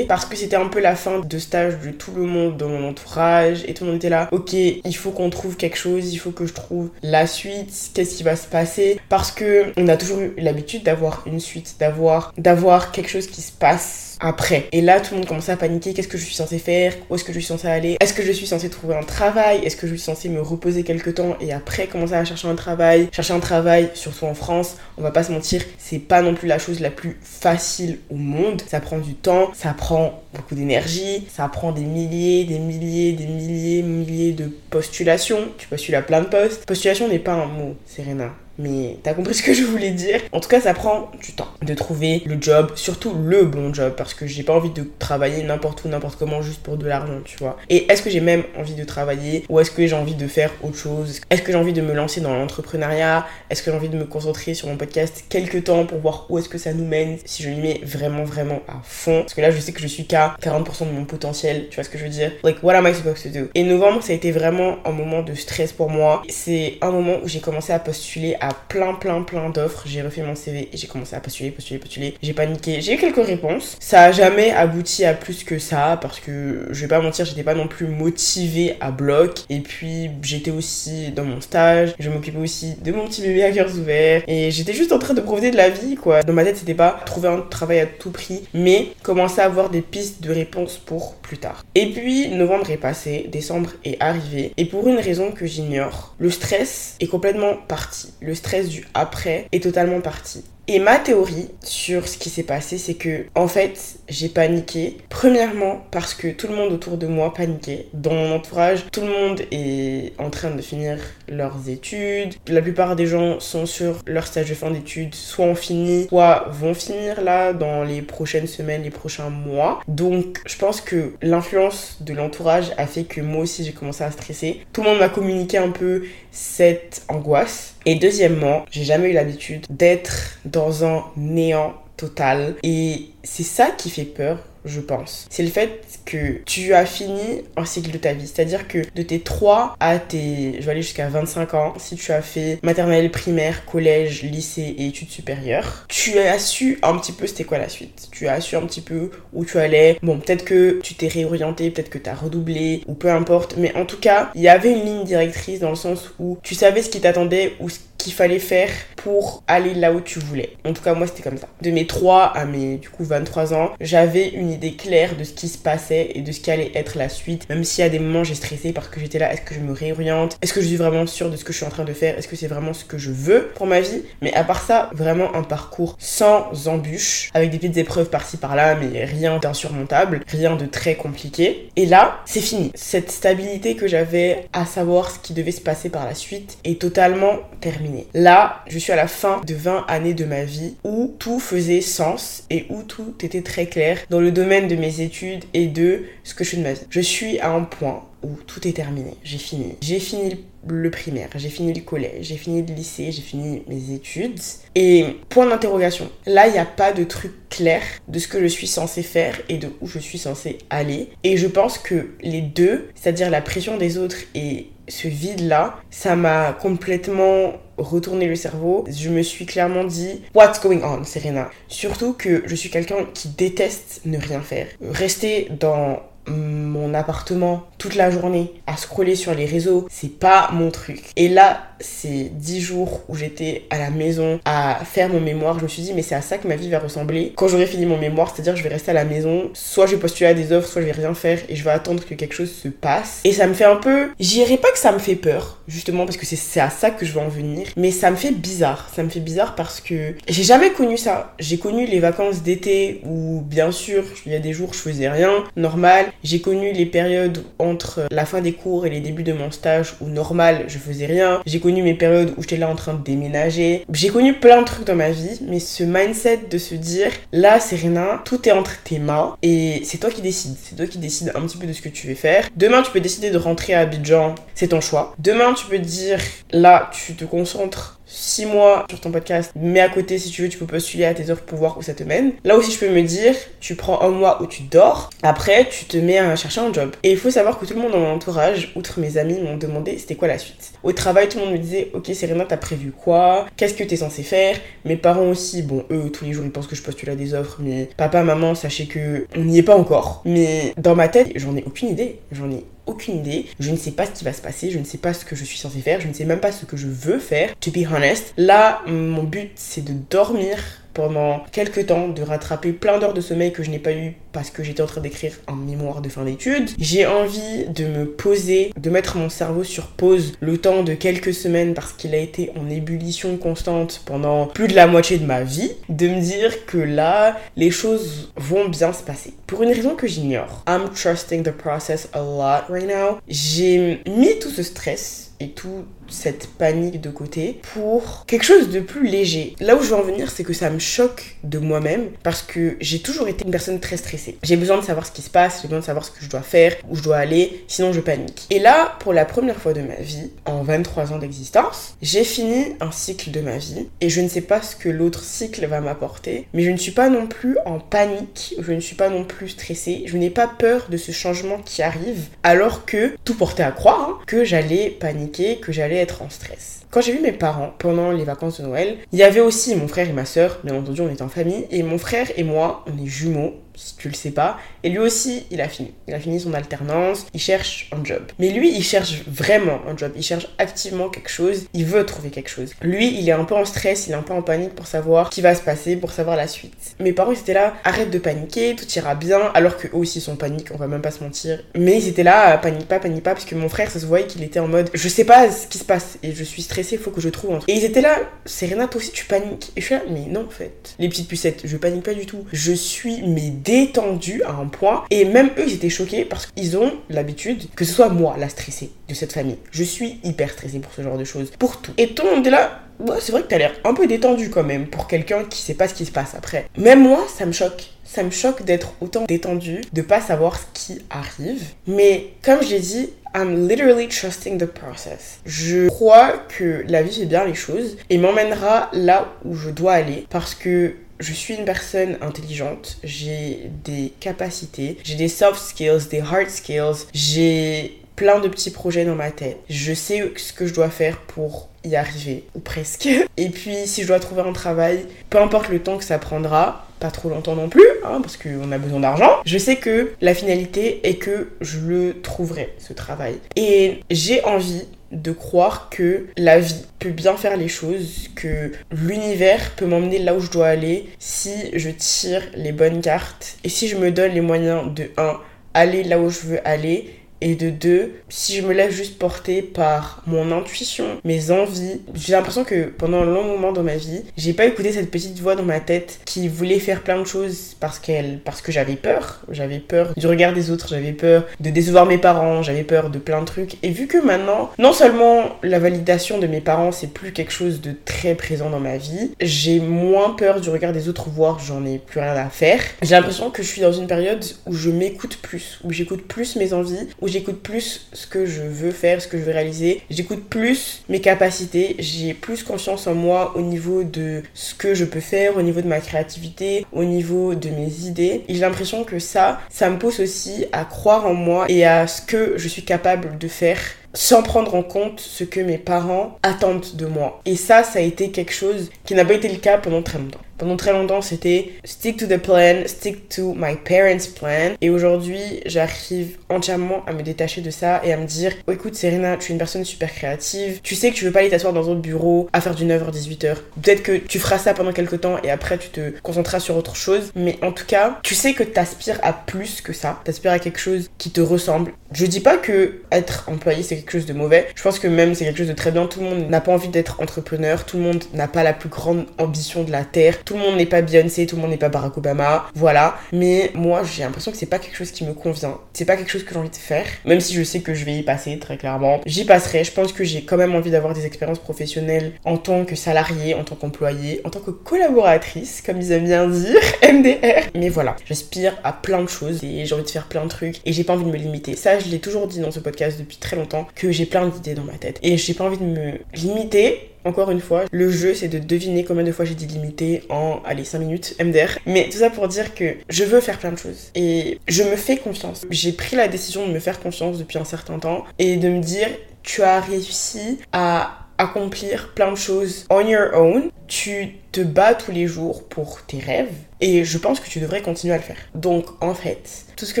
parce 0.08 0.24
que 0.24 0.36
c'était 0.36 0.56
un 0.56 0.68
peu 0.68 0.80
la 0.80 0.96
fin 0.96 1.20
de 1.20 1.38
stage 1.38 1.78
de 1.80 1.90
tout 1.90 2.12
le 2.14 2.22
monde 2.22 2.56
dans 2.56 2.68
mon 2.68 2.88
entourage 2.88 3.64
et 3.66 3.74
tout 3.74 3.84
le 3.84 3.90
monde 3.90 3.98
était 3.98 4.08
là. 4.08 4.28
Ok, 4.32 4.52
il 4.52 4.96
faut 4.96 5.10
qu'on 5.10 5.30
trouve 5.30 5.56
quelque 5.56 5.76
chose, 5.76 6.12
il 6.12 6.18
faut 6.18 6.30
que 6.30 6.46
je 6.46 6.52
trouve 6.52 6.90
la 7.02 7.26
suite, 7.26 7.90
qu'est-ce 7.94 8.16
qui 8.16 8.22
va 8.22 8.36
se 8.36 8.46
passer? 8.46 9.00
Parce 9.08 9.30
que 9.30 9.72
on 9.76 9.88
a 9.88 9.96
toujours 9.96 10.20
eu 10.20 10.34
l'habitude 10.38 10.82
d'avoir 10.82 11.22
une 11.26 11.40
suite, 11.40 11.76
d'avoir 11.78 12.32
d'avoir 12.38 12.92
quelque 12.92 13.10
chose 13.10 13.26
qui 13.26 13.42
se 13.42 13.52
passe 13.52 14.11
après. 14.22 14.68
Et 14.72 14.80
là, 14.80 15.00
tout 15.00 15.12
le 15.12 15.18
monde 15.18 15.28
commençait 15.28 15.52
à 15.52 15.56
paniquer. 15.56 15.92
Qu'est-ce 15.92 16.08
que 16.08 16.16
je 16.16 16.24
suis 16.24 16.34
censée 16.34 16.58
faire? 16.58 16.94
Où 17.10 17.14
est-ce 17.14 17.24
que 17.24 17.32
je 17.32 17.38
suis 17.38 17.46
censée 17.46 17.68
aller? 17.68 17.96
Est-ce 18.00 18.14
que 18.14 18.22
je 18.22 18.32
suis 18.32 18.46
censée 18.46 18.70
trouver 18.70 18.94
un 18.94 19.02
travail? 19.02 19.60
Est-ce 19.64 19.76
que 19.76 19.86
je 19.86 19.94
suis 19.94 20.04
censée 20.04 20.28
me 20.28 20.40
reposer 20.40 20.84
quelque 20.84 21.10
temps 21.10 21.36
et 21.40 21.52
après 21.52 21.88
commencer 21.88 22.14
à 22.14 22.24
chercher 22.24 22.48
un 22.48 22.54
travail? 22.54 23.08
Chercher 23.12 23.34
un 23.34 23.40
travail, 23.40 23.90
surtout 23.94 24.24
en 24.24 24.34
France, 24.34 24.76
on 24.96 25.02
va 25.02 25.10
pas 25.10 25.24
se 25.24 25.32
mentir, 25.32 25.62
c'est 25.78 25.98
pas 25.98 26.22
non 26.22 26.34
plus 26.34 26.48
la 26.48 26.58
chose 26.58 26.80
la 26.80 26.90
plus 26.90 27.18
facile 27.22 27.98
au 28.10 28.16
monde. 28.16 28.62
Ça 28.66 28.80
prend 28.80 28.98
du 28.98 29.14
temps, 29.14 29.50
ça 29.54 29.74
prend 29.74 30.22
beaucoup 30.34 30.54
d'énergie, 30.54 31.26
ça 31.28 31.48
prend 31.48 31.72
des 31.72 31.82
milliers, 31.82 32.44
des 32.44 32.58
milliers, 32.58 33.12
des 33.12 33.26
milliers, 33.26 33.82
milliers 33.82 34.32
de 34.32 34.50
postulations. 34.70 35.48
Tu 35.58 35.68
postules 35.68 35.94
à 35.96 36.02
plein 36.02 36.20
de 36.20 36.26
postes. 36.26 36.64
Postulation 36.64 37.08
n'est 37.08 37.18
pas 37.18 37.32
un 37.32 37.46
mot, 37.46 37.74
Serena 37.86 38.32
mais 38.58 38.98
t'as 39.02 39.14
compris 39.14 39.34
ce 39.42 39.42
que 39.42 39.54
je 39.54 39.64
voulais 39.64 39.90
dire. 39.90 40.20
En 40.32 40.40
tout 40.40 40.48
cas, 40.48 40.60
ça 40.60 40.74
prend 40.74 41.10
du 41.20 41.32
temps 41.32 41.48
de 41.62 41.74
trouver 41.74 42.22
le 42.26 42.36
job, 42.40 42.72
surtout 42.74 43.14
le 43.14 43.44
bon 43.44 43.72
job, 43.72 43.94
parce 43.96 44.14
que 44.14 44.26
j'ai 44.26 44.42
pas 44.42 44.54
envie 44.54 44.70
de 44.70 44.84
travailler 44.98 45.42
n'importe 45.42 45.84
où, 45.84 45.88
n'importe 45.88 46.18
comment, 46.18 46.42
juste 46.42 46.62
pour 46.62 46.76
de 46.76 46.86
l'argent, 46.86 47.20
tu 47.24 47.36
vois. 47.38 47.56
Et 47.70 47.90
est-ce 47.90 48.02
que 48.02 48.10
j'ai 48.10 48.20
même 48.20 48.44
envie 48.58 48.74
de 48.74 48.84
travailler, 48.84 49.44
ou 49.48 49.60
est-ce 49.60 49.70
que 49.70 49.86
j'ai 49.86 49.96
envie 49.96 50.14
de 50.14 50.26
faire 50.26 50.50
autre 50.62 50.76
chose? 50.76 51.20
Est-ce 51.30 51.42
que 51.42 51.52
j'ai 51.52 51.58
envie 51.58 51.72
de 51.72 51.82
me 51.82 51.92
lancer 51.92 52.20
dans 52.20 52.34
l'entrepreneuriat? 52.34 53.26
Est-ce 53.50 53.62
que 53.62 53.70
j'ai 53.70 53.76
envie 53.76 53.88
de 53.88 53.98
me 53.98 54.04
concentrer 54.04 54.54
sur 54.54 54.68
mon 54.68 54.76
podcast 54.76 55.24
quelques 55.28 55.64
temps 55.64 55.86
pour 55.86 55.98
voir 55.98 56.26
où 56.28 56.38
est-ce 56.38 56.48
que 56.48 56.58
ça 56.58 56.72
nous 56.72 56.84
mène 56.84 57.18
Si 57.24 57.42
je 57.42 57.50
m'y 57.50 57.60
mets 57.60 57.80
vraiment, 57.84 58.24
vraiment 58.24 58.60
à 58.68 58.80
fond? 58.82 59.20
Parce 59.22 59.34
que 59.34 59.40
là, 59.40 59.50
je 59.50 59.60
sais 59.60 59.72
que 59.72 59.80
je 59.80 59.86
suis 59.86 60.06
qu'à 60.06 60.36
40% 60.42 60.86
de 60.86 60.92
mon 60.92 61.04
potentiel, 61.04 61.68
tu 61.70 61.76
vois 61.76 61.84
ce 61.84 61.90
que 61.90 61.98
je 61.98 62.04
veux 62.04 62.10
dire? 62.10 62.32
Like, 62.42 62.62
what 62.62 62.74
am 62.74 62.86
I 62.86 62.94
supposed 62.94 63.22
to 63.22 63.28
do? 63.28 63.48
Et 63.54 63.62
novembre, 63.62 64.02
ça 64.02 64.12
a 64.12 64.16
été 64.16 64.30
vraiment 64.30 64.76
un 64.84 64.92
moment 64.92 65.22
de 65.22 65.34
stress 65.34 65.72
pour 65.72 65.90
moi. 65.90 66.22
C'est 66.28 66.78
un 66.80 66.90
moment 66.90 67.16
où 67.22 67.28
j'ai 67.28 67.40
commencé 67.40 67.72
à 67.72 67.78
postuler 67.78 68.36
à 68.42 68.52
plein, 68.68 68.94
plein, 68.94 69.22
plein 69.22 69.48
d'offres. 69.50 69.84
J'ai 69.86 70.02
refait 70.02 70.22
mon 70.22 70.34
CV 70.34 70.68
et 70.72 70.76
j'ai 70.76 70.88
commencé 70.88 71.14
à 71.14 71.20
postuler, 71.20 71.52
postuler, 71.52 71.78
postuler. 71.78 72.14
J'ai 72.22 72.34
paniqué. 72.34 72.80
J'ai 72.80 72.94
eu 72.94 72.96
quelques 72.98 73.24
réponses. 73.24 73.76
Ça 73.80 74.02
a 74.02 74.12
jamais 74.12 74.50
abouti 74.50 75.04
à 75.04 75.14
plus 75.14 75.44
que 75.44 75.58
ça 75.58 75.98
parce 76.02 76.18
que 76.18 76.66
je 76.70 76.80
vais 76.80 76.88
pas 76.88 77.00
mentir, 77.00 77.24
j'étais 77.24 77.44
pas 77.44 77.54
non 77.54 77.68
plus 77.68 77.86
motivée 77.86 78.76
à 78.80 78.90
bloc. 78.90 79.40
Et 79.48 79.60
puis 79.60 80.10
j'étais 80.22 80.50
aussi 80.50 81.12
dans 81.12 81.24
mon 81.24 81.40
stage. 81.40 81.94
Je 82.00 82.10
m'occupais 82.10 82.38
aussi 82.38 82.74
de 82.82 82.90
mon 82.90 83.06
petit 83.06 83.22
bébé 83.22 83.44
à 83.44 83.52
cœur 83.52 83.68
ouverts. 83.68 84.24
Et 84.26 84.50
j'étais 84.50 84.72
juste 84.72 84.92
en 84.92 84.98
train 84.98 85.14
de 85.14 85.20
profiter 85.20 85.52
de 85.52 85.56
la 85.56 85.70
vie, 85.70 85.94
quoi. 85.94 86.22
Dans 86.24 86.32
ma 86.32 86.44
tête, 86.44 86.56
c'était 86.56 86.74
pas 86.74 87.00
trouver 87.06 87.28
un 87.28 87.40
travail 87.40 87.78
à 87.78 87.86
tout 87.86 88.10
prix, 88.10 88.42
mais 88.54 88.88
commencer 89.02 89.40
à 89.40 89.44
avoir 89.44 89.70
des 89.70 89.82
pistes 89.82 90.20
de 90.20 90.32
réponse 90.32 90.78
pour 90.78 91.14
plus 91.14 91.38
tard. 91.38 91.64
Et 91.76 91.86
puis 91.92 92.28
novembre 92.28 92.70
est 92.70 92.76
passé, 92.76 93.28
décembre 93.30 93.70
est 93.84 93.96
arrivé. 94.00 94.52
Et 94.56 94.64
pour 94.64 94.88
une 94.88 94.98
raison 94.98 95.30
que 95.30 95.46
j'ignore, 95.46 96.14
le 96.18 96.30
stress 96.30 96.96
est 96.98 97.06
complètement 97.06 97.54
parti. 97.68 98.08
Stress 98.34 98.68
du 98.68 98.86
après 98.94 99.46
est 99.52 99.62
totalement 99.62 100.00
parti. 100.00 100.44
Et 100.68 100.78
ma 100.78 100.96
théorie 100.98 101.48
sur 101.64 102.06
ce 102.06 102.16
qui 102.16 102.30
s'est 102.30 102.44
passé, 102.44 102.78
c'est 102.78 102.94
que, 102.94 103.24
en 103.34 103.48
fait, 103.48 103.96
j'ai 104.08 104.28
paniqué. 104.28 104.98
Premièrement, 105.08 105.84
parce 105.90 106.14
que 106.14 106.28
tout 106.28 106.46
le 106.46 106.54
monde 106.54 106.72
autour 106.72 106.98
de 106.98 107.08
moi 107.08 107.34
paniquait. 107.34 107.88
Dans 107.92 108.14
mon 108.14 108.32
entourage, 108.32 108.84
tout 108.92 109.00
le 109.00 109.08
monde 109.08 109.40
est 109.50 110.12
en 110.18 110.30
train 110.30 110.50
de 110.50 110.62
finir 110.62 110.98
leurs 111.28 111.68
études. 111.68 112.34
La 112.46 112.62
plupart 112.62 112.94
des 112.94 113.06
gens 113.06 113.40
sont 113.40 113.66
sur 113.66 113.96
leur 114.06 114.24
stage 114.24 114.50
de 114.50 114.54
fin 114.54 114.70
d'études, 114.70 115.16
soit 115.16 115.46
ont 115.46 115.56
fini, 115.56 116.06
soit 116.08 116.46
vont 116.52 116.74
finir 116.74 117.22
là 117.22 117.52
dans 117.52 117.82
les 117.82 118.00
prochaines 118.00 118.46
semaines, 118.46 118.84
les 118.84 118.90
prochains 118.90 119.30
mois. 119.30 119.80
Donc, 119.88 120.40
je 120.46 120.56
pense 120.56 120.80
que 120.80 121.14
l'influence 121.22 121.96
de 122.02 122.14
l'entourage 122.14 122.70
a 122.76 122.86
fait 122.86 123.02
que 123.02 123.20
moi 123.20 123.42
aussi 123.42 123.64
j'ai 123.64 123.72
commencé 123.72 124.04
à 124.04 124.12
stresser. 124.12 124.60
Tout 124.72 124.82
le 124.82 124.90
monde 124.90 125.00
m'a 125.00 125.08
communiqué 125.08 125.58
un 125.58 125.70
peu 125.70 126.04
cette 126.30 127.02
angoisse. 127.08 127.71
Et 127.86 127.96
deuxièmement, 127.96 128.64
j'ai 128.70 128.84
jamais 128.84 129.10
eu 129.10 129.12
l'habitude 129.12 129.66
d'être 129.70 130.38
dans 130.44 130.84
un 130.84 131.04
néant 131.16 131.74
total. 131.96 132.56
Et 132.62 133.10
c'est 133.24 133.42
ça 133.42 133.70
qui 133.70 133.90
fait 133.90 134.04
peur 134.04 134.38
je 134.64 134.80
pense. 134.80 135.26
C'est 135.30 135.42
le 135.42 135.50
fait 135.50 135.82
que 136.04 136.42
tu 136.44 136.74
as 136.74 136.86
fini 136.86 137.42
un 137.56 137.64
cycle 137.64 137.90
de 137.90 137.98
ta 137.98 138.12
vie. 138.12 138.26
C'est-à-dire 138.26 138.68
que 138.68 138.78
de 138.94 139.02
tes 139.02 139.20
3 139.20 139.76
à 139.80 139.98
tes, 139.98 140.56
je 140.60 140.64
vais 140.64 140.72
aller 140.72 140.82
jusqu'à 140.82 141.08
25 141.08 141.54
ans, 141.54 141.74
si 141.78 141.96
tu 141.96 142.12
as 142.12 142.22
fait 142.22 142.58
maternelle, 142.62 143.10
primaire, 143.10 143.64
collège, 143.64 144.22
lycée 144.22 144.74
et 144.78 144.86
études 144.86 145.10
supérieures, 145.10 145.86
tu 145.88 146.18
as 146.18 146.38
su 146.38 146.78
un 146.82 146.96
petit 146.98 147.12
peu 147.12 147.26
c'était 147.26 147.44
quoi 147.44 147.58
la 147.58 147.68
suite. 147.68 148.08
Tu 148.12 148.28
as 148.28 148.40
su 148.40 148.56
un 148.56 148.62
petit 148.62 148.80
peu 148.80 149.10
où 149.32 149.44
tu 149.44 149.58
allais. 149.58 149.98
Bon, 150.02 150.18
peut-être 150.18 150.44
que 150.44 150.80
tu 150.82 150.94
t'es 150.94 151.08
réorienté, 151.08 151.70
peut-être 151.70 151.90
que 151.90 151.98
tu 151.98 152.08
as 152.08 152.14
redoublé 152.14 152.82
ou 152.86 152.94
peu 152.94 153.10
importe. 153.10 153.56
Mais 153.56 153.74
en 153.76 153.84
tout 153.84 153.98
cas, 153.98 154.30
il 154.34 154.42
y 154.42 154.48
avait 154.48 154.72
une 154.72 154.84
ligne 154.84 155.04
directrice 155.04 155.60
dans 155.60 155.70
le 155.70 155.76
sens 155.76 156.12
où 156.18 156.38
tu 156.42 156.54
savais 156.54 156.82
ce 156.82 156.90
qui 156.90 157.00
t'attendait 157.00 157.54
ou 157.60 157.68
ce 157.68 157.78
qu'il 157.98 158.12
fallait 158.12 158.38
faire 158.38 158.70
pour 158.96 159.42
aller 159.46 159.74
là 159.74 159.92
où 159.92 160.00
tu 160.00 160.18
voulais. 160.18 160.56
En 160.64 160.72
tout 160.72 160.82
cas, 160.82 160.94
moi, 160.94 161.06
c'était 161.06 161.22
comme 161.22 161.38
ça. 161.38 161.48
De 161.60 161.70
mes 161.70 161.86
3 161.86 162.24
à 162.24 162.44
mes, 162.44 162.76
du 162.76 162.88
coup, 162.88 163.04
23 163.12 163.54
ans, 163.54 163.72
j'avais 163.80 164.28
une 164.28 164.50
idée 164.50 164.74
claire 164.74 165.16
de 165.16 165.24
ce 165.24 165.32
qui 165.32 165.48
se 165.48 165.58
passait 165.58 166.12
et 166.14 166.22
de 166.22 166.32
ce 166.32 166.40
qui 166.40 166.50
allait 166.50 166.72
être 166.74 166.96
la 166.96 167.08
suite. 167.08 167.48
Même 167.48 167.62
y 167.78 167.82
a 167.82 167.88
des 167.88 167.98
moments, 167.98 168.24
j'ai 168.24 168.34
stressé 168.34 168.72
parce 168.72 168.88
que 168.88 169.00
j'étais 169.00 169.18
là, 169.18 169.32
est-ce 169.32 169.42
que 169.42 169.54
je 169.54 169.60
me 169.60 169.72
réoriente? 169.72 170.38
Est-ce 170.40 170.52
que 170.52 170.60
je 170.60 170.66
suis 170.66 170.76
vraiment 170.76 171.06
sûre 171.06 171.30
de 171.30 171.36
ce 171.36 171.44
que 171.44 171.52
je 171.52 171.58
suis 171.58 171.66
en 171.66 171.70
train 171.70 171.84
de 171.84 171.92
faire? 171.92 172.18
Est-ce 172.18 172.28
que 172.28 172.36
c'est 172.36 172.46
vraiment 172.46 172.72
ce 172.72 172.84
que 172.84 172.98
je 172.98 173.10
veux 173.10 173.50
pour 173.54 173.66
ma 173.66 173.80
vie? 173.80 174.02
Mais 174.22 174.32
à 174.34 174.44
part 174.44 174.62
ça, 174.62 174.90
vraiment 174.94 175.34
un 175.34 175.42
parcours 175.42 175.96
sans 175.98 176.68
embûches, 176.68 177.30
avec 177.34 177.50
des 177.50 177.58
petites 177.58 177.76
épreuves 177.76 178.08
par-ci 178.08 178.36
par-là, 178.36 178.76
mais 178.76 179.04
rien 179.04 179.38
d'insurmontable, 179.38 180.20
rien 180.28 180.56
de 180.56 180.66
très 180.66 180.94
compliqué. 180.94 181.68
Et 181.76 181.86
là, 181.86 182.20
c'est 182.24 182.40
fini. 182.40 182.72
Cette 182.74 183.10
stabilité 183.10 183.76
que 183.76 183.86
j'avais 183.86 184.46
à 184.52 184.64
savoir 184.64 185.10
ce 185.10 185.18
qui 185.18 185.34
devait 185.34 185.52
se 185.52 185.60
passer 185.60 185.90
par 185.90 186.06
la 186.06 186.14
suite 186.14 186.58
est 186.64 186.80
totalement 186.80 187.40
terminée. 187.60 188.06
Là, 188.14 188.62
je 188.66 188.78
suis 188.78 188.92
à 188.92 188.96
la 188.96 189.08
fin 189.08 189.40
de 189.46 189.54
20 189.54 189.84
années 189.88 190.14
de 190.14 190.24
ma 190.24 190.44
vie 190.44 190.76
où 190.84 191.14
tout 191.18 191.40
faisait 191.40 191.80
sens 191.80 192.44
et 192.50 192.66
où 192.68 192.82
tout 192.82 193.01
était 193.22 193.42
très 193.42 193.66
clair 193.66 193.98
dans 194.10 194.20
le 194.20 194.30
domaine 194.30 194.68
de 194.68 194.76
mes 194.76 195.00
études 195.00 195.44
et 195.54 195.66
de 195.66 196.04
ce 196.24 196.34
que 196.34 196.44
je 196.44 196.50
fais 196.50 196.56
de 196.56 196.62
ma 196.62 196.72
vie. 196.72 196.80
Je 196.90 197.00
suis 197.00 197.38
à 197.40 197.50
un 197.50 197.62
point 197.62 198.04
où 198.22 198.36
tout 198.46 198.66
est 198.66 198.72
terminé, 198.72 199.14
j'ai 199.24 199.38
fini. 199.38 199.74
J'ai 199.80 199.98
fini 199.98 200.36
le 200.68 200.90
primaire, 200.90 201.28
j'ai 201.34 201.48
fini 201.48 201.72
le 201.72 201.80
collège, 201.80 202.26
j'ai 202.26 202.36
fini 202.36 202.62
le 202.62 202.72
lycée, 202.72 203.10
j'ai 203.10 203.22
fini 203.22 203.62
mes 203.66 203.92
études. 203.92 204.38
Et 204.74 205.06
point 205.28 205.46
d'interrogation. 205.46 206.08
Là, 206.26 206.46
il 206.46 206.52
n'y 206.52 206.58
a 206.58 206.64
pas 206.64 206.92
de 206.92 207.04
truc 207.04 207.32
clair 207.50 207.82
de 208.08 208.18
ce 208.18 208.28
que 208.28 208.40
je 208.40 208.46
suis 208.46 208.66
censée 208.68 209.02
faire 209.02 209.40
et 209.48 209.58
de 209.58 209.68
où 209.80 209.88
je 209.88 209.98
suis 209.98 210.18
censée 210.18 210.58
aller. 210.70 211.08
Et 211.24 211.36
je 211.36 211.48
pense 211.48 211.78
que 211.78 212.10
les 212.20 212.40
deux, 212.40 212.88
c'est-à-dire 212.94 213.30
la 213.30 213.40
pression 213.42 213.76
des 213.76 213.98
autres 213.98 214.18
et 214.34 214.68
ce 214.92 215.08
vide-là, 215.08 215.76
ça 215.90 216.16
m'a 216.16 216.52
complètement 216.52 217.54
retourné 217.78 218.26
le 218.26 218.36
cerveau. 218.36 218.84
Je 218.90 219.08
me 219.08 219.22
suis 219.22 219.46
clairement 219.46 219.84
dit, 219.84 220.22
what's 220.34 220.60
going 220.60 220.82
on, 220.84 221.04
Serena? 221.04 221.50
Surtout 221.68 222.12
que 222.12 222.42
je 222.46 222.54
suis 222.54 222.68
quelqu'un 222.68 223.06
qui 223.14 223.28
déteste 223.28 224.02
ne 224.04 224.18
rien 224.18 224.40
faire. 224.40 224.66
Rester 224.82 225.48
dans 225.58 226.00
mon 226.26 226.94
appartement 226.94 227.64
toute 227.78 227.94
la 227.94 228.10
journée 228.10 228.52
à 228.66 228.76
scroller 228.76 229.16
sur 229.16 229.34
les 229.34 229.46
réseaux, 229.46 229.86
c'est 229.90 230.18
pas 230.18 230.50
mon 230.52 230.70
truc. 230.70 231.02
Et 231.16 231.28
là, 231.28 231.62
ces 231.80 232.30
dix 232.32 232.60
jours 232.60 233.02
où 233.08 233.16
j'étais 233.16 233.64
à 233.70 233.78
la 233.78 233.90
maison 233.90 234.40
à 234.44 234.80
faire 234.84 235.08
mon 235.08 235.20
mémoire, 235.20 235.58
je 235.58 235.64
me 235.64 235.68
suis 235.68 235.82
dit, 235.82 235.92
mais 235.94 236.02
c'est 236.02 236.14
à 236.14 236.22
ça 236.22 236.38
que 236.38 236.46
ma 236.46 236.56
vie 236.56 236.70
va 236.70 236.78
ressembler 236.78 237.32
quand 237.36 237.48
j'aurai 237.48 237.66
fini 237.66 237.86
mon 237.86 237.98
mémoire, 237.98 238.32
c'est-à-dire 238.32 238.56
je 238.56 238.62
vais 238.62 238.68
rester 238.68 238.92
à 238.92 238.94
la 238.94 239.04
maison, 239.04 239.50
soit 239.52 239.86
je 239.86 239.96
vais 239.96 240.00
postuler 240.00 240.30
à 240.30 240.34
des 240.34 240.52
offres, 240.52 240.68
soit 240.68 240.82
je 240.82 240.86
vais 240.86 240.92
rien 240.92 241.14
faire 241.14 241.40
et 241.48 241.56
je 241.56 241.64
vais 241.64 241.70
attendre 241.70 242.04
que 242.04 242.14
quelque 242.14 242.34
chose 242.34 242.52
se 242.52 242.68
passe. 242.68 243.20
Et 243.24 243.32
ça 243.32 243.46
me 243.46 243.54
fait 243.54 243.64
un 243.64 243.76
peu, 243.76 244.10
j'irai 244.20 244.58
pas 244.58 244.70
que 244.70 244.78
ça 244.78 244.92
me 244.92 244.98
fait 244.98 245.16
peur, 245.16 245.58
justement 245.66 246.04
parce 246.04 246.16
que 246.16 246.26
c'est 246.26 246.60
à 246.60 246.70
ça 246.70 246.90
que 246.90 247.04
je 247.04 247.12
veux 247.12 247.20
en 247.20 247.28
venir, 247.28 247.66
mais 247.76 247.90
ça 247.90 248.10
me 248.10 248.16
fait 248.16 248.32
bizarre. 248.32 248.90
Ça 248.94 249.02
me 249.02 249.08
fait 249.08 249.20
bizarre 249.20 249.54
parce 249.54 249.80
que 249.80 250.14
j'ai 250.28 250.42
jamais 250.44 250.70
connu 250.70 250.96
ça. 250.96 251.34
J'ai 251.38 251.58
connu 251.58 251.86
les 251.86 252.00
vacances 252.00 252.42
d'été 252.42 253.00
où, 253.04 253.40
bien 253.44 253.72
sûr, 253.72 254.04
il 254.26 254.32
y 254.32 254.34
a 254.34 254.40
des 254.40 254.52
jours 254.52 254.72
je 254.72 254.78
faisais 254.78 255.08
rien, 255.08 255.44
normal. 255.56 256.11
J'ai 256.24 256.40
connu 256.40 256.72
les 256.72 256.86
périodes 256.86 257.44
entre 257.58 258.06
la 258.10 258.24
fin 258.24 258.40
des 258.40 258.52
cours 258.52 258.86
et 258.86 258.90
les 258.90 259.00
débuts 259.00 259.22
de 259.22 259.32
mon 259.32 259.50
stage 259.50 259.94
où, 260.00 260.08
normal, 260.08 260.64
je 260.68 260.78
faisais 260.78 261.06
rien. 261.06 261.40
J'ai 261.46 261.60
connu 261.60 261.82
mes 261.82 261.94
périodes 261.94 262.34
où 262.36 262.42
j'étais 262.42 262.56
là 262.56 262.68
en 262.68 262.76
train 262.76 262.94
de 262.94 263.02
déménager. 263.02 263.84
J'ai 263.92 264.08
connu 264.08 264.34
plein 264.34 264.60
de 264.60 264.66
trucs 264.66 264.86
dans 264.86 264.94
ma 264.94 265.10
vie, 265.10 265.40
mais 265.46 265.58
ce 265.58 265.84
mindset 265.84 266.40
de 266.50 266.58
se 266.58 266.74
dire, 266.74 267.10
là, 267.32 267.60
Serena, 267.60 268.22
tout 268.24 268.48
est 268.48 268.52
entre 268.52 268.82
tes 268.82 268.98
mains 268.98 269.36
et 269.42 269.82
c'est 269.84 269.98
toi 269.98 270.10
qui 270.10 270.22
décides. 270.22 270.56
C'est 270.62 270.76
toi 270.76 270.86
qui 270.86 270.98
décides 270.98 271.32
un 271.34 271.40
petit 271.42 271.56
peu 271.56 271.66
de 271.66 271.72
ce 271.72 271.82
que 271.82 271.88
tu 271.88 272.06
veux 272.06 272.14
faire. 272.14 272.48
Demain, 272.56 272.82
tu 272.82 272.90
peux 272.90 273.00
décider 273.00 273.30
de 273.30 273.38
rentrer 273.38 273.74
à 273.74 273.80
Abidjan, 273.80 274.34
c'est 274.54 274.68
ton 274.68 274.80
choix. 274.80 275.14
Demain, 275.18 275.54
tu 275.54 275.66
peux 275.66 275.78
dire, 275.78 276.20
là, 276.52 276.90
tu 276.92 277.14
te 277.14 277.24
concentres 277.24 278.00
6 278.12 278.46
mois 278.46 278.86
sur 278.90 279.00
ton 279.00 279.10
podcast, 279.10 279.52
mais 279.56 279.80
à 279.80 279.88
côté, 279.88 280.18
si 280.18 280.30
tu 280.30 280.42
veux, 280.42 280.48
tu 280.48 280.58
peux 280.58 280.66
postuler 280.66 281.04
à 281.04 281.14
tes 281.14 281.30
offres 281.30 281.44
pour 281.44 281.58
voir 281.58 281.78
où 281.78 281.82
ça 281.82 281.94
te 281.94 282.02
mène. 282.02 282.32
Là 282.44 282.56
aussi, 282.56 282.70
je 282.72 282.78
peux 282.78 282.90
me 282.90 283.02
dire, 283.02 283.34
tu 283.60 283.74
prends 283.74 284.02
un 284.02 284.10
mois 284.10 284.42
où 284.42 284.46
tu 284.46 284.62
dors, 284.64 285.10
après, 285.22 285.68
tu 285.68 285.86
te 285.86 285.96
mets 285.96 286.18
à 286.18 286.36
chercher 286.36 286.60
un 286.60 286.72
job. 286.72 286.90
Et 287.02 287.12
il 287.12 287.16
faut 287.16 287.30
savoir 287.30 287.58
que 287.58 287.64
tout 287.64 287.74
le 287.74 287.80
monde 287.80 287.92
dans 287.92 288.00
mon 288.00 288.12
entourage, 288.14 288.72
outre 288.76 289.00
mes 289.00 289.16
amis, 289.16 289.40
m'ont 289.40 289.56
demandé 289.56 289.96
c'était 289.98 290.14
quoi 290.14 290.28
la 290.28 290.38
suite. 290.38 290.72
Au 290.82 290.92
travail, 290.92 291.28
tout 291.28 291.38
le 291.38 291.44
monde 291.44 291.54
me 291.54 291.58
disait, 291.58 291.90
ok, 291.94 292.10
Serena, 292.14 292.44
t'as 292.44 292.56
prévu 292.56 292.92
quoi? 292.92 293.46
Qu'est-ce 293.56 293.74
que 293.74 293.84
t'es 293.84 293.96
censé 293.96 294.22
faire? 294.22 294.56
Mes 294.84 294.96
parents 294.96 295.28
aussi, 295.28 295.62
bon, 295.62 295.84
eux, 295.90 296.10
tous 296.12 296.24
les 296.24 296.32
jours, 296.32 296.44
ils 296.44 296.50
pensent 296.50 296.66
que 296.66 296.76
je 296.76 296.82
postule 296.82 297.10
à 297.10 297.16
des 297.16 297.34
offres, 297.34 297.58
mais 297.60 297.88
papa, 297.96 298.22
maman, 298.22 298.54
sachez 298.54 298.86
que 298.86 299.26
on 299.36 299.44
n'y 299.44 299.58
est 299.58 299.62
pas 299.62 299.76
encore. 299.76 300.22
Mais 300.24 300.74
dans 300.76 300.94
ma 300.94 301.08
tête, 301.08 301.30
j'en 301.36 301.56
ai 301.56 301.64
aucune 301.64 301.88
idée. 301.88 302.18
J'en 302.30 302.50
ai 302.50 302.64
aucune 302.86 303.18
idée. 303.18 303.46
Je 303.60 303.70
ne 303.70 303.76
sais 303.76 303.92
pas 303.92 304.06
ce 304.06 304.12
qui 304.12 304.24
va 304.24 304.32
se 304.32 304.42
passer. 304.42 304.70
Je 304.70 304.78
ne 304.78 304.84
sais 304.84 304.98
pas 304.98 305.12
ce 305.12 305.24
que 305.24 305.36
je 305.36 305.44
suis 305.44 305.58
censée 305.58 305.80
faire. 305.80 306.00
Je 306.00 306.08
ne 306.08 306.12
sais 306.12 306.24
même 306.24 306.40
pas 306.40 306.52
ce 306.52 306.64
que 306.64 306.76
je 306.76 306.88
veux 306.88 307.18
faire. 307.18 307.54
To 307.60 307.70
be 307.70 307.86
honest. 307.90 308.34
Là, 308.36 308.82
mon 308.86 309.22
but, 309.22 309.52
c'est 309.54 309.84
de 309.84 309.94
dormir 310.10 310.58
pendant 310.94 311.44
quelques 311.52 311.86
temps, 311.86 312.08
de 312.08 312.22
rattraper 312.22 312.72
plein 312.72 312.98
d'heures 312.98 313.14
de 313.14 313.20
sommeil 313.20 313.52
que 313.52 313.62
je 313.62 313.70
n'ai 313.70 313.78
pas 313.78 313.92
eu 313.92 314.14
parce 314.32 314.50
que 314.50 314.62
j'étais 314.62 314.82
en 314.82 314.86
train 314.86 315.00
d'écrire 315.00 315.32
un 315.46 315.56
mémoire 315.56 316.00
de 316.00 316.08
fin 316.08 316.24
d'études. 316.24 316.70
J'ai 316.78 317.06
envie 317.06 317.66
de 317.68 317.86
me 317.86 318.06
poser, 318.06 318.72
de 318.76 318.90
mettre 318.90 319.16
mon 319.16 319.28
cerveau 319.28 319.64
sur 319.64 319.88
pause 319.88 320.32
le 320.40 320.58
temps 320.58 320.82
de 320.82 320.94
quelques 320.94 321.34
semaines 321.34 321.74
parce 321.74 321.92
qu'il 321.92 322.14
a 322.14 322.18
été 322.18 322.50
en 322.56 322.68
ébullition 322.70 323.36
constante 323.36 324.02
pendant 324.06 324.46
plus 324.46 324.68
de 324.68 324.74
la 324.74 324.86
moitié 324.86 325.18
de 325.18 325.26
ma 325.26 325.42
vie, 325.42 325.72
de 325.88 326.08
me 326.08 326.20
dire 326.20 326.66
que 326.66 326.78
là, 326.78 327.38
les 327.56 327.70
choses 327.70 328.32
vont 328.36 328.68
bien 328.68 328.92
se 328.92 329.02
passer. 329.02 329.34
Pour 329.46 329.62
une 329.62 329.70
raison 329.70 329.94
que 329.94 330.06
j'ignore. 330.06 330.62
I'm 330.66 330.88
trusting 330.88 331.42
the 331.42 331.52
process 331.52 332.08
a 332.14 332.22
lot 332.22 332.72
right 332.72 332.88
now. 332.88 333.18
J'ai 333.28 334.00
mis 334.06 334.38
tout 334.38 334.50
ce 334.50 334.62
stress 334.62 335.32
et 335.40 335.48
tout 335.48 335.84
cette 336.12 336.46
panique 336.46 337.00
de 337.00 337.10
côté 337.10 337.60
pour 337.74 338.24
quelque 338.26 338.44
chose 338.44 338.70
de 338.70 338.80
plus 338.80 339.06
léger. 339.06 339.56
Là 339.60 339.76
où 339.76 339.82
je 339.82 339.88
veux 339.88 339.96
en 339.96 340.02
venir, 340.02 340.30
c'est 340.30 340.44
que 340.44 340.52
ça 340.52 340.70
me 340.70 340.78
choque 340.78 341.36
de 341.44 341.58
moi-même 341.58 342.10
parce 342.22 342.42
que 342.42 342.76
j'ai 342.80 343.00
toujours 343.00 343.28
été 343.28 343.44
une 343.44 343.50
personne 343.50 343.80
très 343.80 343.96
stressée. 343.96 344.38
J'ai 344.42 344.56
besoin 344.56 344.78
de 344.78 344.84
savoir 344.84 345.06
ce 345.06 345.12
qui 345.12 345.22
se 345.22 345.30
passe, 345.30 345.60
j'ai 345.62 345.68
besoin 345.68 345.80
de 345.80 345.84
savoir 345.84 346.04
ce 346.04 346.10
que 346.10 346.18
je 346.20 346.28
dois 346.28 346.42
faire, 346.42 346.74
où 346.88 346.96
je 346.96 347.02
dois 347.02 347.16
aller, 347.16 347.64
sinon 347.68 347.92
je 347.92 348.00
panique. 348.00 348.46
Et 348.50 348.58
là, 348.58 348.96
pour 349.00 349.12
la 349.12 349.24
première 349.24 349.56
fois 349.56 349.72
de 349.72 349.80
ma 349.80 349.96
vie, 349.96 350.30
en 350.44 350.62
23 350.62 351.12
ans 351.12 351.18
d'existence, 351.18 351.94
j'ai 352.02 352.24
fini 352.24 352.66
un 352.80 352.90
cycle 352.90 353.30
de 353.30 353.40
ma 353.40 353.58
vie 353.58 353.88
et 354.00 354.08
je 354.08 354.20
ne 354.20 354.28
sais 354.28 354.40
pas 354.40 354.62
ce 354.62 354.76
que 354.76 354.88
l'autre 354.88 355.24
cycle 355.24 355.66
va 355.66 355.80
m'apporter, 355.80 356.46
mais 356.52 356.62
je 356.62 356.70
ne 356.70 356.76
suis 356.76 356.92
pas 356.92 357.08
non 357.08 357.26
plus 357.26 357.56
en 357.66 357.78
panique, 357.78 358.54
je 358.58 358.72
ne 358.72 358.80
suis 358.80 358.96
pas 358.96 359.08
non 359.08 359.24
plus 359.24 359.50
stressée, 359.50 360.04
je 360.06 360.16
n'ai 360.16 360.30
pas 360.30 360.48
peur 360.48 360.86
de 360.88 360.96
ce 360.96 361.12
changement 361.12 361.58
qui 361.58 361.82
arrive 361.82 362.26
alors 362.42 362.84
que 362.84 363.14
tout 363.24 363.34
portait 363.34 363.62
à 363.62 363.70
croire 363.70 364.00
hein, 364.00 364.18
que 364.26 364.44
j'allais 364.44 364.90
paniquer, 364.90 365.58
que 365.58 365.72
j'allais 365.72 365.98
en 366.20 366.30
stress. 366.30 366.80
Quand 366.90 367.00
j'ai 367.00 367.12
vu 367.12 367.20
mes 367.20 367.32
parents 367.32 367.72
pendant 367.78 368.10
les 368.10 368.24
vacances 368.24 368.60
de 368.60 368.66
Noël, 368.66 368.98
il 369.12 369.18
y 369.18 369.22
avait 369.22 369.40
aussi 369.40 369.74
mon 369.76 369.88
frère 369.88 370.08
et 370.08 370.12
ma 370.12 370.24
soeur, 370.24 370.58
bien 370.64 370.74
entendu 370.74 371.00
on 371.00 371.10
était 371.10 371.22
en 371.22 371.28
famille, 371.28 371.66
et 371.70 371.82
mon 371.82 371.98
frère 371.98 372.28
et 372.36 372.44
moi, 372.44 372.84
on 372.86 373.02
est 373.02 373.06
jumeaux, 373.06 373.54
si 373.74 373.96
tu 373.96 374.08
le 374.08 374.14
sais 374.14 374.30
pas. 374.30 374.58
Et 374.82 374.90
lui 374.90 374.98
aussi, 374.98 375.44
il 375.50 375.60
a 375.60 375.68
fini. 375.68 375.92
Il 376.08 376.14
a 376.14 376.20
fini 376.20 376.40
son 376.40 376.54
alternance, 376.54 377.26
il 377.34 377.40
cherche 377.40 377.90
un 377.92 378.04
job. 378.04 378.22
Mais 378.38 378.50
lui, 378.50 378.74
il 378.74 378.82
cherche 378.82 379.22
vraiment 379.26 379.80
un 379.88 379.96
job. 379.96 380.12
Il 380.16 380.22
cherche 380.22 380.48
activement 380.58 381.08
quelque 381.08 381.30
chose. 381.30 381.66
Il 381.74 381.84
veut 381.84 382.04
trouver 382.04 382.30
quelque 382.30 382.50
chose. 382.50 382.72
Lui, 382.82 383.18
il 383.18 383.28
est 383.28 383.32
un 383.32 383.44
peu 383.44 383.54
en 383.54 383.64
stress, 383.64 384.06
il 384.06 384.12
est 384.12 384.16
un 384.16 384.22
peu 384.22 384.34
en 384.34 384.42
panique 384.42 384.74
pour 384.74 384.86
savoir 384.86 385.30
qui 385.30 385.40
va 385.40 385.54
se 385.54 385.62
passer, 385.62 385.96
pour 385.96 386.12
savoir 386.12 386.36
la 386.36 386.48
suite. 386.48 386.96
Mes 387.00 387.12
parents, 387.12 387.32
ils 387.32 387.38
étaient 387.38 387.54
là, 387.54 387.74
arrête 387.84 388.10
de 388.10 388.18
paniquer, 388.18 388.76
tout 388.76 388.86
ira 388.96 389.14
bien. 389.14 389.50
Alors 389.54 389.76
que 389.76 389.88
eux 389.88 389.96
aussi 389.96 390.20
sont 390.20 390.36
paniques, 390.36 390.68
on 390.72 390.76
va 390.76 390.86
même 390.86 391.02
pas 391.02 391.10
se 391.10 391.22
mentir. 391.22 391.62
Mais 391.76 391.98
ils 391.98 392.08
étaient 392.08 392.22
là, 392.22 392.58
panique 392.58 392.88
pas, 392.88 392.98
panique 392.98 393.22
pas, 393.22 393.32
parce 393.32 393.44
que 393.44 393.54
mon 393.54 393.68
frère, 393.68 393.90
ça 393.90 394.00
se 394.00 394.06
voyait 394.06 394.26
qu'il 394.26 394.42
était 394.42 394.60
en 394.60 394.68
mode, 394.68 394.90
je 394.94 395.08
sais 395.08 395.24
pas 395.24 395.50
ce 395.50 395.66
qui 395.66 395.78
se 395.78 395.84
passe 395.84 396.18
et 396.22 396.32
je 396.32 396.44
suis 396.44 396.62
stressée, 396.62 396.96
faut 396.96 397.10
que 397.10 397.20
je 397.20 397.28
trouve 397.28 397.54
un 397.54 397.58
truc. 397.58 397.68
Et 397.68 397.74
ils 397.74 397.84
étaient 397.84 398.00
là, 398.00 398.18
Serena, 398.44 398.86
toi 398.88 399.00
aussi 399.00 399.12
tu 399.12 399.24
paniques. 399.26 399.72
Et 399.76 399.80
je 399.80 399.86
suis 399.86 399.94
là, 399.94 400.02
mais 400.10 400.26
non, 400.28 400.46
en 400.46 400.50
fait. 400.50 400.94
Les 400.98 401.08
petites 401.08 401.28
pucettes, 401.28 401.62
je 401.64 401.76
panique 401.76 402.04
pas 402.04 402.14
du 402.14 402.26
tout. 402.26 402.44
Je 402.52 402.72
suis, 402.72 403.22
mais 403.22 403.50
détendue 403.62 404.42
à 404.44 404.52
un 404.52 404.66
point. 404.66 405.04
Et 405.10 405.24
même 405.24 405.50
eux, 405.58 405.64
ils 405.66 405.74
étaient 405.74 405.90
choqués 405.90 406.24
parce 406.24 406.46
qu'ils 406.46 406.76
ont 406.76 406.92
l'habitude 407.08 407.62
que 407.74 407.84
ce 407.84 407.92
soit 407.92 408.08
moi 408.08 408.36
la 408.38 408.48
stressée 408.48 408.90
de 409.08 409.14
cette 409.14 409.32
famille. 409.32 409.58
Je 409.70 409.82
suis 409.82 410.20
hyper 410.24 410.50
stressée 410.50 410.78
pour 410.78 410.92
ce 410.92 411.02
genre 411.02 411.18
de 411.18 411.24
choses. 411.24 411.50
Pour 411.58 411.80
tout. 411.80 411.92
Et 411.98 412.08
tout 412.08 412.24
le 412.24 412.46
est 412.46 412.50
là, 412.50 412.80
c'est 413.20 413.32
vrai 413.32 413.42
que 413.42 413.48
t'as 413.48 413.58
l'air 413.58 413.72
un 413.84 413.94
peu 413.94 414.06
détendu 414.06 414.50
quand 414.50 414.64
même 414.64 414.86
pour 414.86 415.06
quelqu'un 415.06 415.44
qui 415.44 415.60
sait 415.60 415.74
pas 415.74 415.88
ce 415.88 415.94
qui 415.94 416.04
se 416.04 416.12
passe 416.12 416.34
après. 416.34 416.66
Même 416.76 417.02
moi, 417.02 417.26
ça 417.34 417.46
me 417.46 417.52
choque. 417.52 417.90
Ça 418.04 418.22
me 418.22 418.30
choque 418.30 418.64
d'être 418.64 418.94
autant 419.00 419.24
détendu, 419.26 419.80
de 419.92 420.02
pas 420.02 420.20
savoir 420.20 420.58
ce 420.58 420.64
qui 420.74 421.00
arrive. 421.08 421.62
Mais 421.86 422.32
comme 422.42 422.62
je 422.62 422.70
l'ai 422.70 422.80
dit, 422.80 423.10
I'm 423.34 423.66
literally 423.66 424.08
trusting 424.08 424.58
the 424.58 424.66
process. 424.66 425.40
Je 425.46 425.88
crois 425.88 426.34
que 426.48 426.84
la 426.86 427.02
vie 427.02 427.20
fait 427.20 427.24
bien 427.24 427.46
les 427.46 427.54
choses 427.54 427.96
et 428.10 428.18
m'emmènera 428.18 428.90
là 428.92 429.32
où 429.44 429.54
je 429.54 429.70
dois 429.70 429.94
aller 429.94 430.26
parce 430.28 430.54
que 430.54 430.94
je 431.22 431.32
suis 431.32 431.54
une 431.54 431.64
personne 431.64 432.18
intelligente, 432.20 432.98
j'ai 433.04 433.70
des 433.84 434.12
capacités, 434.18 434.98
j'ai 435.04 435.14
des 435.14 435.28
soft 435.28 435.60
skills, 435.60 436.08
des 436.10 436.20
hard 436.20 436.50
skills, 436.50 437.06
j'ai 437.14 437.98
plein 438.16 438.40
de 438.40 438.48
petits 438.48 438.70
projets 438.70 439.04
dans 439.04 439.14
ma 439.14 439.30
tête. 439.30 439.58
Je 439.70 439.94
sais 439.94 440.32
ce 440.36 440.52
que 440.52 440.66
je 440.66 440.74
dois 440.74 440.90
faire 440.90 441.18
pour 441.18 441.68
y 441.84 441.96
arriver, 441.96 442.44
ou 442.54 442.60
presque. 442.60 443.08
Et 443.36 443.48
puis 443.48 443.86
si 443.86 444.02
je 444.02 444.08
dois 444.08 444.20
trouver 444.20 444.42
un 444.42 444.52
travail, 444.52 445.06
peu 445.30 445.38
importe 445.38 445.68
le 445.68 445.80
temps 445.80 445.96
que 445.96 446.04
ça 446.04 446.18
prendra, 446.18 446.86
pas 446.98 447.10
trop 447.10 447.28
longtemps 447.28 447.56
non 447.56 447.68
plus, 447.68 447.86
hein, 448.04 448.20
parce 448.20 448.36
qu'on 448.36 448.70
a 448.70 448.78
besoin 448.78 449.00
d'argent, 449.00 449.40
je 449.44 449.58
sais 449.58 449.76
que 449.76 450.12
la 450.20 450.34
finalité 450.34 451.06
est 451.08 451.16
que 451.16 451.50
je 451.60 451.78
le 451.80 452.20
trouverai, 452.20 452.74
ce 452.78 452.92
travail. 452.92 453.38
Et 453.56 454.00
j'ai 454.10 454.44
envie 454.44 454.84
de 455.12 455.32
croire 455.32 455.88
que 455.90 456.26
la 456.36 456.58
vie 456.58 456.84
peut 456.98 457.10
bien 457.10 457.36
faire 457.36 457.56
les 457.56 457.68
choses, 457.68 458.30
que 458.34 458.72
l'univers 458.90 459.72
peut 459.76 459.86
m'emmener 459.86 460.18
là 460.18 460.34
où 460.34 460.40
je 460.40 460.50
dois 460.50 460.68
aller 460.68 461.08
si 461.18 461.52
je 461.74 461.90
tire 461.90 462.42
les 462.54 462.72
bonnes 462.72 463.00
cartes 463.00 463.56
et 463.62 463.68
si 463.68 463.88
je 463.88 463.96
me 463.96 464.10
donne 464.10 464.32
les 464.32 464.40
moyens 464.40 464.92
de 464.94 465.10
1 465.16 465.38
aller 465.74 466.02
là 466.04 466.18
où 466.18 466.28
je 466.28 466.40
veux 466.40 466.68
aller 466.68 467.14
et 467.42 467.56
de 467.56 467.70
deux, 467.70 468.12
si 468.28 468.56
je 468.56 468.62
me 468.62 468.72
laisse 468.72 468.94
juste 468.94 469.18
porter 469.18 469.62
par 469.62 470.22
mon 470.26 470.52
intuition, 470.52 471.04
mes 471.24 471.50
envies, 471.50 472.00
j'ai 472.14 472.34
l'impression 472.34 472.62
que 472.62 472.84
pendant 472.84 473.22
un 473.22 473.24
long 473.24 473.42
moment 473.42 473.72
dans 473.72 473.82
ma 473.82 473.96
vie, 473.96 474.22
j'ai 474.36 474.52
pas 474.52 474.64
écouté 474.64 474.92
cette 474.92 475.10
petite 475.10 475.38
voix 475.40 475.56
dans 475.56 475.64
ma 475.64 475.80
tête 475.80 476.20
qui 476.24 476.46
voulait 476.46 476.78
faire 476.78 477.02
plein 477.02 477.20
de 477.20 477.26
choses 477.26 477.76
parce 477.80 477.98
qu'elle, 477.98 478.38
parce 478.44 478.62
que 478.62 478.70
j'avais 478.70 478.94
peur. 478.94 479.40
J'avais 479.50 479.80
peur 479.80 480.12
du 480.16 480.26
regard 480.28 480.52
des 480.52 480.70
autres, 480.70 480.86
j'avais 480.88 481.12
peur 481.12 481.44
de 481.58 481.70
décevoir 481.70 482.06
mes 482.06 482.18
parents, 482.18 482.62
j'avais 482.62 482.84
peur 482.84 483.10
de 483.10 483.18
plein 483.18 483.40
de 483.40 483.46
trucs. 483.46 483.76
Et 483.82 483.90
vu 483.90 484.06
que 484.06 484.18
maintenant, 484.18 484.70
non 484.78 484.92
seulement 484.92 485.56
la 485.64 485.80
validation 485.80 486.38
de 486.38 486.46
mes 486.46 486.60
parents, 486.60 486.92
c'est 486.92 487.12
plus 487.12 487.32
quelque 487.32 487.52
chose 487.52 487.80
de 487.80 487.92
très 488.04 488.36
présent 488.36 488.70
dans 488.70 488.80
ma 488.80 488.98
vie, 488.98 489.32
j'ai 489.40 489.80
moins 489.80 490.30
peur 490.30 490.60
du 490.60 490.70
regard 490.70 490.92
des 490.92 491.08
autres, 491.08 491.28
voire 491.28 491.58
j'en 491.58 491.84
ai 491.84 491.98
plus 491.98 492.20
rien 492.20 492.36
à 492.36 492.48
faire. 492.50 492.80
J'ai 493.02 493.16
l'impression 493.16 493.50
que 493.50 493.64
je 493.64 493.68
suis 493.68 493.80
dans 493.80 493.92
une 493.92 494.06
période 494.06 494.44
où 494.66 494.74
je 494.74 494.90
m'écoute 494.90 495.38
plus, 495.42 495.80
où 495.82 495.90
j'écoute 495.90 496.22
plus 496.22 496.54
mes 496.54 496.72
envies, 496.72 497.08
où 497.20 497.31
j'écoute 497.32 497.62
plus 497.62 498.06
ce 498.12 498.26
que 498.26 498.46
je 498.46 498.62
veux 498.62 498.90
faire, 498.90 499.20
ce 499.20 499.26
que 499.26 499.38
je 499.38 499.42
veux 499.42 499.52
réaliser, 499.52 500.02
j'écoute 500.10 500.44
plus 500.48 501.02
mes 501.08 501.20
capacités, 501.20 501.96
j'ai 501.98 502.34
plus 502.34 502.62
confiance 502.62 503.06
en 503.06 503.14
moi 503.14 503.52
au 503.56 503.62
niveau 503.62 504.04
de 504.04 504.42
ce 504.54 504.74
que 504.74 504.94
je 504.94 505.04
peux 505.04 505.20
faire, 505.20 505.56
au 505.56 505.62
niveau 505.62 505.80
de 505.80 505.88
ma 505.88 506.00
créativité, 506.00 506.86
au 506.92 507.04
niveau 507.04 507.54
de 507.54 507.70
mes 507.70 508.06
idées. 508.06 508.44
Et 508.48 508.54
j'ai 508.54 508.60
l'impression 508.60 509.04
que 509.04 509.18
ça, 509.18 509.60
ça 509.70 509.88
me 509.90 509.98
pousse 509.98 510.20
aussi 510.20 510.66
à 510.72 510.84
croire 510.84 511.26
en 511.26 511.34
moi 511.34 511.66
et 511.68 511.84
à 511.84 512.06
ce 512.06 512.22
que 512.22 512.54
je 512.56 512.68
suis 512.68 512.84
capable 512.84 513.38
de 513.38 513.48
faire 513.48 513.78
sans 514.14 514.42
prendre 514.42 514.74
en 514.74 514.82
compte 514.82 515.20
ce 515.20 515.42
que 515.44 515.60
mes 515.60 515.78
parents 515.78 516.38
attendent 516.42 516.96
de 516.96 517.06
moi. 517.06 517.40
Et 517.46 517.56
ça, 517.56 517.82
ça 517.82 517.98
a 517.98 518.02
été 518.02 518.30
quelque 518.30 518.52
chose 518.52 518.90
qui 519.04 519.14
n'a 519.14 519.24
pas 519.24 519.34
été 519.34 519.48
le 519.48 519.56
cas 519.56 519.78
pendant 519.78 520.02
très 520.02 520.18
longtemps. 520.18 520.40
Pendant 520.62 520.76
très 520.76 520.92
longtemps, 520.92 521.22
c'était 521.22 521.72
stick 521.82 522.18
to 522.18 522.26
the 522.26 522.36
plan, 522.36 522.84
stick 522.86 523.28
to 523.30 523.52
my 523.52 523.74
parents' 523.74 524.28
plan. 524.32 524.76
Et 524.80 524.90
aujourd'hui, 524.90 525.60
j'arrive 525.66 526.36
entièrement 526.48 527.04
à 527.08 527.12
me 527.12 527.24
détacher 527.24 527.62
de 527.62 527.70
ça 527.72 528.00
et 528.04 528.12
à 528.12 528.16
me 528.16 528.26
dire 528.26 528.52
oh, 528.68 528.70
écoute, 528.70 528.94
Serena, 528.94 529.36
tu 529.36 529.50
es 529.50 529.52
une 529.54 529.58
personne 529.58 529.84
super 529.84 530.14
créative. 530.14 530.78
Tu 530.84 530.94
sais 530.94 531.10
que 531.10 531.16
tu 531.16 531.24
veux 531.24 531.32
pas 531.32 531.40
aller 531.40 531.48
t'asseoir 531.48 531.72
dans 531.72 531.90
un 531.90 531.96
bureau 531.96 532.48
à 532.52 532.60
faire 532.60 532.76
du 532.76 532.84
9h, 532.84 533.10
18h. 533.10 533.56
Peut-être 533.82 534.04
que 534.04 534.16
tu 534.16 534.38
feras 534.38 534.58
ça 534.58 534.72
pendant 534.72 534.92
quelques 534.92 535.22
temps 535.22 535.38
et 535.42 535.50
après 535.50 535.78
tu 535.78 535.88
te 535.88 536.12
concentreras 536.22 536.60
sur 536.60 536.76
autre 536.76 536.94
chose. 536.94 537.32
Mais 537.34 537.58
en 537.62 537.72
tout 537.72 537.86
cas, 537.86 538.20
tu 538.22 538.36
sais 538.36 538.52
que 538.54 538.62
t'aspires 538.62 539.18
à 539.24 539.32
plus 539.32 539.80
que 539.80 539.92
ça. 539.92 540.20
T'aspires 540.22 540.52
à 540.52 540.60
quelque 540.60 540.78
chose 540.78 541.10
qui 541.18 541.30
te 541.30 541.40
ressemble. 541.40 541.92
Je 542.12 542.24
dis 542.24 542.40
pas 542.40 542.56
que 542.56 543.00
être 543.10 543.48
employé 543.48 543.82
c'est 543.82 543.96
quelque 543.96 544.12
chose 544.12 544.26
de 544.26 544.32
mauvais. 544.32 544.68
Je 544.76 544.82
pense 544.84 545.00
que 545.00 545.08
même 545.08 545.34
c'est 545.34 545.44
quelque 545.44 545.58
chose 545.58 545.66
de 545.66 545.72
très 545.72 545.90
bien. 545.90 546.06
Tout 546.06 546.20
le 546.20 546.26
monde 546.26 546.48
n'a 546.48 546.60
pas 546.60 546.70
envie 546.70 546.86
d'être 546.86 547.20
entrepreneur. 547.20 547.84
Tout 547.84 547.96
le 547.96 548.04
monde 548.04 548.22
n'a 548.32 548.46
pas 548.46 548.62
la 548.62 548.74
plus 548.74 548.90
grande 548.90 549.26
ambition 549.38 549.82
de 549.82 549.90
la 549.90 550.04
terre. 550.04 550.38
Le 550.56 550.62
monde 550.62 550.76
n'est 550.76 550.86
pas 550.86 551.02
Beyoncé, 551.02 551.46
tout 551.46 551.56
le 551.56 551.62
monde 551.62 551.70
n'est 551.70 551.76
pas 551.76 551.88
Barack 551.88 552.16
Obama, 552.16 552.66
voilà. 552.74 553.16
Mais 553.32 553.70
moi, 553.74 554.02
j'ai 554.04 554.22
l'impression 554.22 554.50
que 554.50 554.56
c'est 554.56 554.66
pas 554.66 554.78
quelque 554.78 554.96
chose 554.96 555.10
qui 555.10 555.24
me 555.24 555.34
convient. 555.34 555.78
C'est 555.92 556.04
pas 556.04 556.16
quelque 556.16 556.30
chose 556.30 556.44
que 556.44 556.52
j'ai 556.52 556.58
envie 556.58 556.70
de 556.70 556.76
faire, 556.76 557.06
même 557.24 557.40
si 557.40 557.54
je 557.54 557.62
sais 557.62 557.80
que 557.80 557.94
je 557.94 558.04
vais 558.04 558.14
y 558.14 558.22
passer 558.22 558.58
très 558.58 558.76
clairement. 558.76 559.20
J'y 559.26 559.44
passerai. 559.44 559.84
Je 559.84 559.92
pense 559.92 560.12
que 560.12 560.24
j'ai 560.24 560.42
quand 560.44 560.56
même 560.56 560.74
envie 560.74 560.90
d'avoir 560.90 561.14
des 561.14 561.26
expériences 561.26 561.58
professionnelles 561.58 562.32
en 562.44 562.56
tant 562.56 562.84
que 562.84 562.96
salarié, 562.96 563.54
en 563.54 563.64
tant 563.64 563.74
qu'employé, 563.74 564.40
en 564.44 564.50
tant 564.50 564.60
que 564.60 564.70
collaboratrice, 564.70 565.82
comme 565.84 566.00
ils 566.00 566.12
aiment 566.12 566.24
bien 566.24 566.48
dire, 566.48 566.78
MDR. 567.02 567.70
Mais 567.74 567.88
voilà, 567.88 568.16
j'aspire 568.26 568.78
à 568.84 568.92
plein 568.92 569.22
de 569.22 569.28
choses 569.28 569.62
et 569.64 569.84
j'ai 569.84 569.94
envie 569.94 570.04
de 570.04 570.10
faire 570.10 570.26
plein 570.26 570.44
de 570.44 570.50
trucs 570.50 570.76
et 570.84 570.92
j'ai 570.92 571.04
pas 571.04 571.14
envie 571.14 571.24
de 571.24 571.30
me 571.30 571.36
limiter. 571.36 571.76
Ça, 571.76 571.98
je 571.98 572.08
l'ai 572.08 572.18
toujours 572.18 572.46
dit 572.46 572.60
dans 572.60 572.70
ce 572.70 572.80
podcast 572.80 573.18
depuis 573.18 573.36
très 573.36 573.56
longtemps 573.56 573.86
que 573.94 574.12
j'ai 574.12 574.26
plein 574.26 574.46
d'idées 574.48 574.74
dans 574.74 574.84
ma 574.84 574.94
tête 574.94 575.18
et 575.22 575.36
j'ai 575.36 575.54
pas 575.54 575.64
envie 575.64 575.78
de 575.78 575.84
me 575.84 576.12
limiter 576.34 577.08
encore 577.24 577.50
une 577.50 577.60
fois, 577.60 577.84
le 577.90 578.10
jeu 578.10 578.34
c'est 578.34 578.48
de 578.48 578.58
deviner 578.58 579.04
combien 579.04 579.24
de 579.24 579.32
fois 579.32 579.44
j'ai 579.44 579.54
dit 579.54 579.66
limité 579.66 580.24
en, 580.28 580.60
allez, 580.64 580.84
5 580.84 580.98
minutes, 580.98 581.34
MDR. 581.42 581.78
Mais 581.86 582.08
tout 582.10 582.18
ça 582.18 582.30
pour 582.30 582.48
dire 582.48 582.74
que 582.74 582.96
je 583.08 583.24
veux 583.24 583.40
faire 583.40 583.58
plein 583.58 583.72
de 583.72 583.78
choses. 583.78 584.10
Et 584.14 584.58
je 584.68 584.82
me 584.82 584.96
fais 584.96 585.16
confiance. 585.16 585.62
J'ai 585.70 585.92
pris 585.92 586.16
la 586.16 586.28
décision 586.28 586.66
de 586.66 586.72
me 586.72 586.80
faire 586.80 587.00
confiance 587.00 587.38
depuis 587.38 587.58
un 587.58 587.64
certain 587.64 587.98
temps 587.98 588.24
et 588.38 588.56
de 588.56 588.68
me 588.68 588.80
dire, 588.80 589.08
tu 589.42 589.62
as 589.62 589.80
réussi 589.80 590.58
à 590.72 591.18
accomplir 591.38 592.12
plein 592.14 592.30
de 592.30 592.36
choses 592.36 592.86
on 592.90 593.06
your 593.06 593.34
own. 593.34 593.70
Tu 593.94 594.38
te 594.52 594.62
bats 594.62 594.94
tous 594.94 595.12
les 595.12 595.26
jours 595.26 595.68
pour 595.68 596.00
tes 596.06 596.18
rêves 596.18 596.48
et 596.80 597.04
je 597.04 597.18
pense 597.18 597.40
que 597.40 597.48
tu 597.48 597.60
devrais 597.60 597.82
continuer 597.82 598.14
à 598.14 598.16
le 598.16 598.22
faire. 598.22 598.36
Donc 598.54 598.86
en 599.02 599.14
fait, 599.14 599.66
tout 599.76 599.84
ce 599.84 599.92
que 599.92 600.00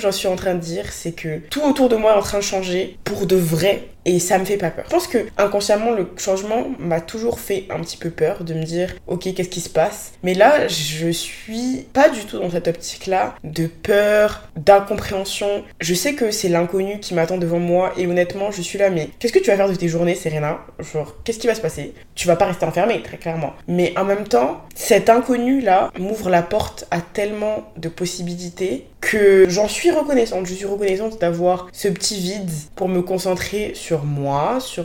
j'en 0.00 0.12
suis 0.12 0.28
en 0.28 0.36
train 0.36 0.54
de 0.54 0.60
dire, 0.60 0.92
c'est 0.92 1.12
que 1.12 1.38
tout 1.50 1.62
autour 1.62 1.88
de 1.88 1.96
moi 1.96 2.12
est 2.12 2.18
en 2.18 2.22
train 2.22 2.38
de 2.38 2.44
changer 2.44 2.98
pour 3.04 3.26
de 3.26 3.36
vrai 3.36 3.88
et 4.06 4.18
ça 4.18 4.38
me 4.38 4.44
fait 4.44 4.56
pas 4.56 4.70
peur. 4.70 4.86
Je 4.88 4.94
pense 4.94 5.06
que 5.06 5.18
inconsciemment 5.36 5.90
le 5.92 6.08
changement 6.16 6.68
m'a 6.78 7.00
toujours 7.00 7.38
fait 7.38 7.66
un 7.68 7.80
petit 7.80 7.96
peu 7.96 8.10
peur 8.10 8.44
de 8.44 8.54
me 8.54 8.64
dire 8.64 8.94
OK, 9.06 9.32
qu'est-ce 9.34 9.48
qui 9.48 9.60
se 9.60 9.68
passe? 9.68 10.12
Mais 10.22 10.34
là, 10.34 10.68
je 10.68 11.10
suis 11.10 11.86
pas 11.92 12.08
du 12.08 12.24
tout 12.24 12.38
dans 12.38 12.50
cette 12.50 12.68
optique 12.68 13.06
là 13.06 13.34
de 13.44 13.66
peur, 13.66 14.48
d'incompréhension. 14.56 15.64
Je 15.80 15.94
sais 15.94 16.14
que 16.14 16.30
c'est 16.30 16.48
l'inconnu 16.48 16.98
qui 17.00 17.14
m'attend 17.14 17.38
devant 17.38 17.58
moi 17.58 17.92
et 17.98 18.06
honnêtement, 18.06 18.50
je 18.50 18.62
suis 18.62 18.78
là 18.78 18.88
mais 18.88 19.10
qu'est-ce 19.18 19.34
que 19.34 19.38
tu 19.38 19.50
vas 19.50 19.56
faire 19.56 19.68
de 19.68 19.74
tes 19.74 19.88
journées, 19.88 20.14
Serena? 20.14 20.60
Genre 20.78 21.16
qu'est-ce 21.24 21.38
qui 21.38 21.46
va 21.46 21.54
se 21.54 21.60
passer? 21.60 21.92
Tu 22.14 22.26
vas 22.26 22.36
pas 22.36 22.46
rester 22.46 22.64
enfermée 22.64 23.02
très 23.02 23.18
clairement. 23.18 23.52
En 23.96 24.04
même 24.04 24.26
temps, 24.26 24.60
cet 24.74 25.10
inconnu 25.10 25.60
là 25.60 25.90
m'ouvre 25.98 26.30
la 26.30 26.42
porte 26.42 26.86
à 26.90 27.00
tellement 27.00 27.70
de 27.76 27.88
possibilités 27.88 28.86
que 29.00 29.48
j'en 29.48 29.68
suis 29.68 29.90
reconnaissante. 29.90 30.46
Je 30.46 30.54
suis 30.54 30.66
reconnaissante 30.66 31.20
d'avoir 31.20 31.68
ce 31.72 31.88
petit 31.88 32.18
vide 32.18 32.50
pour 32.76 32.88
me 32.88 33.00
concentrer 33.02 33.72
sur 33.74 34.04
moi, 34.04 34.58
sur 34.60 34.84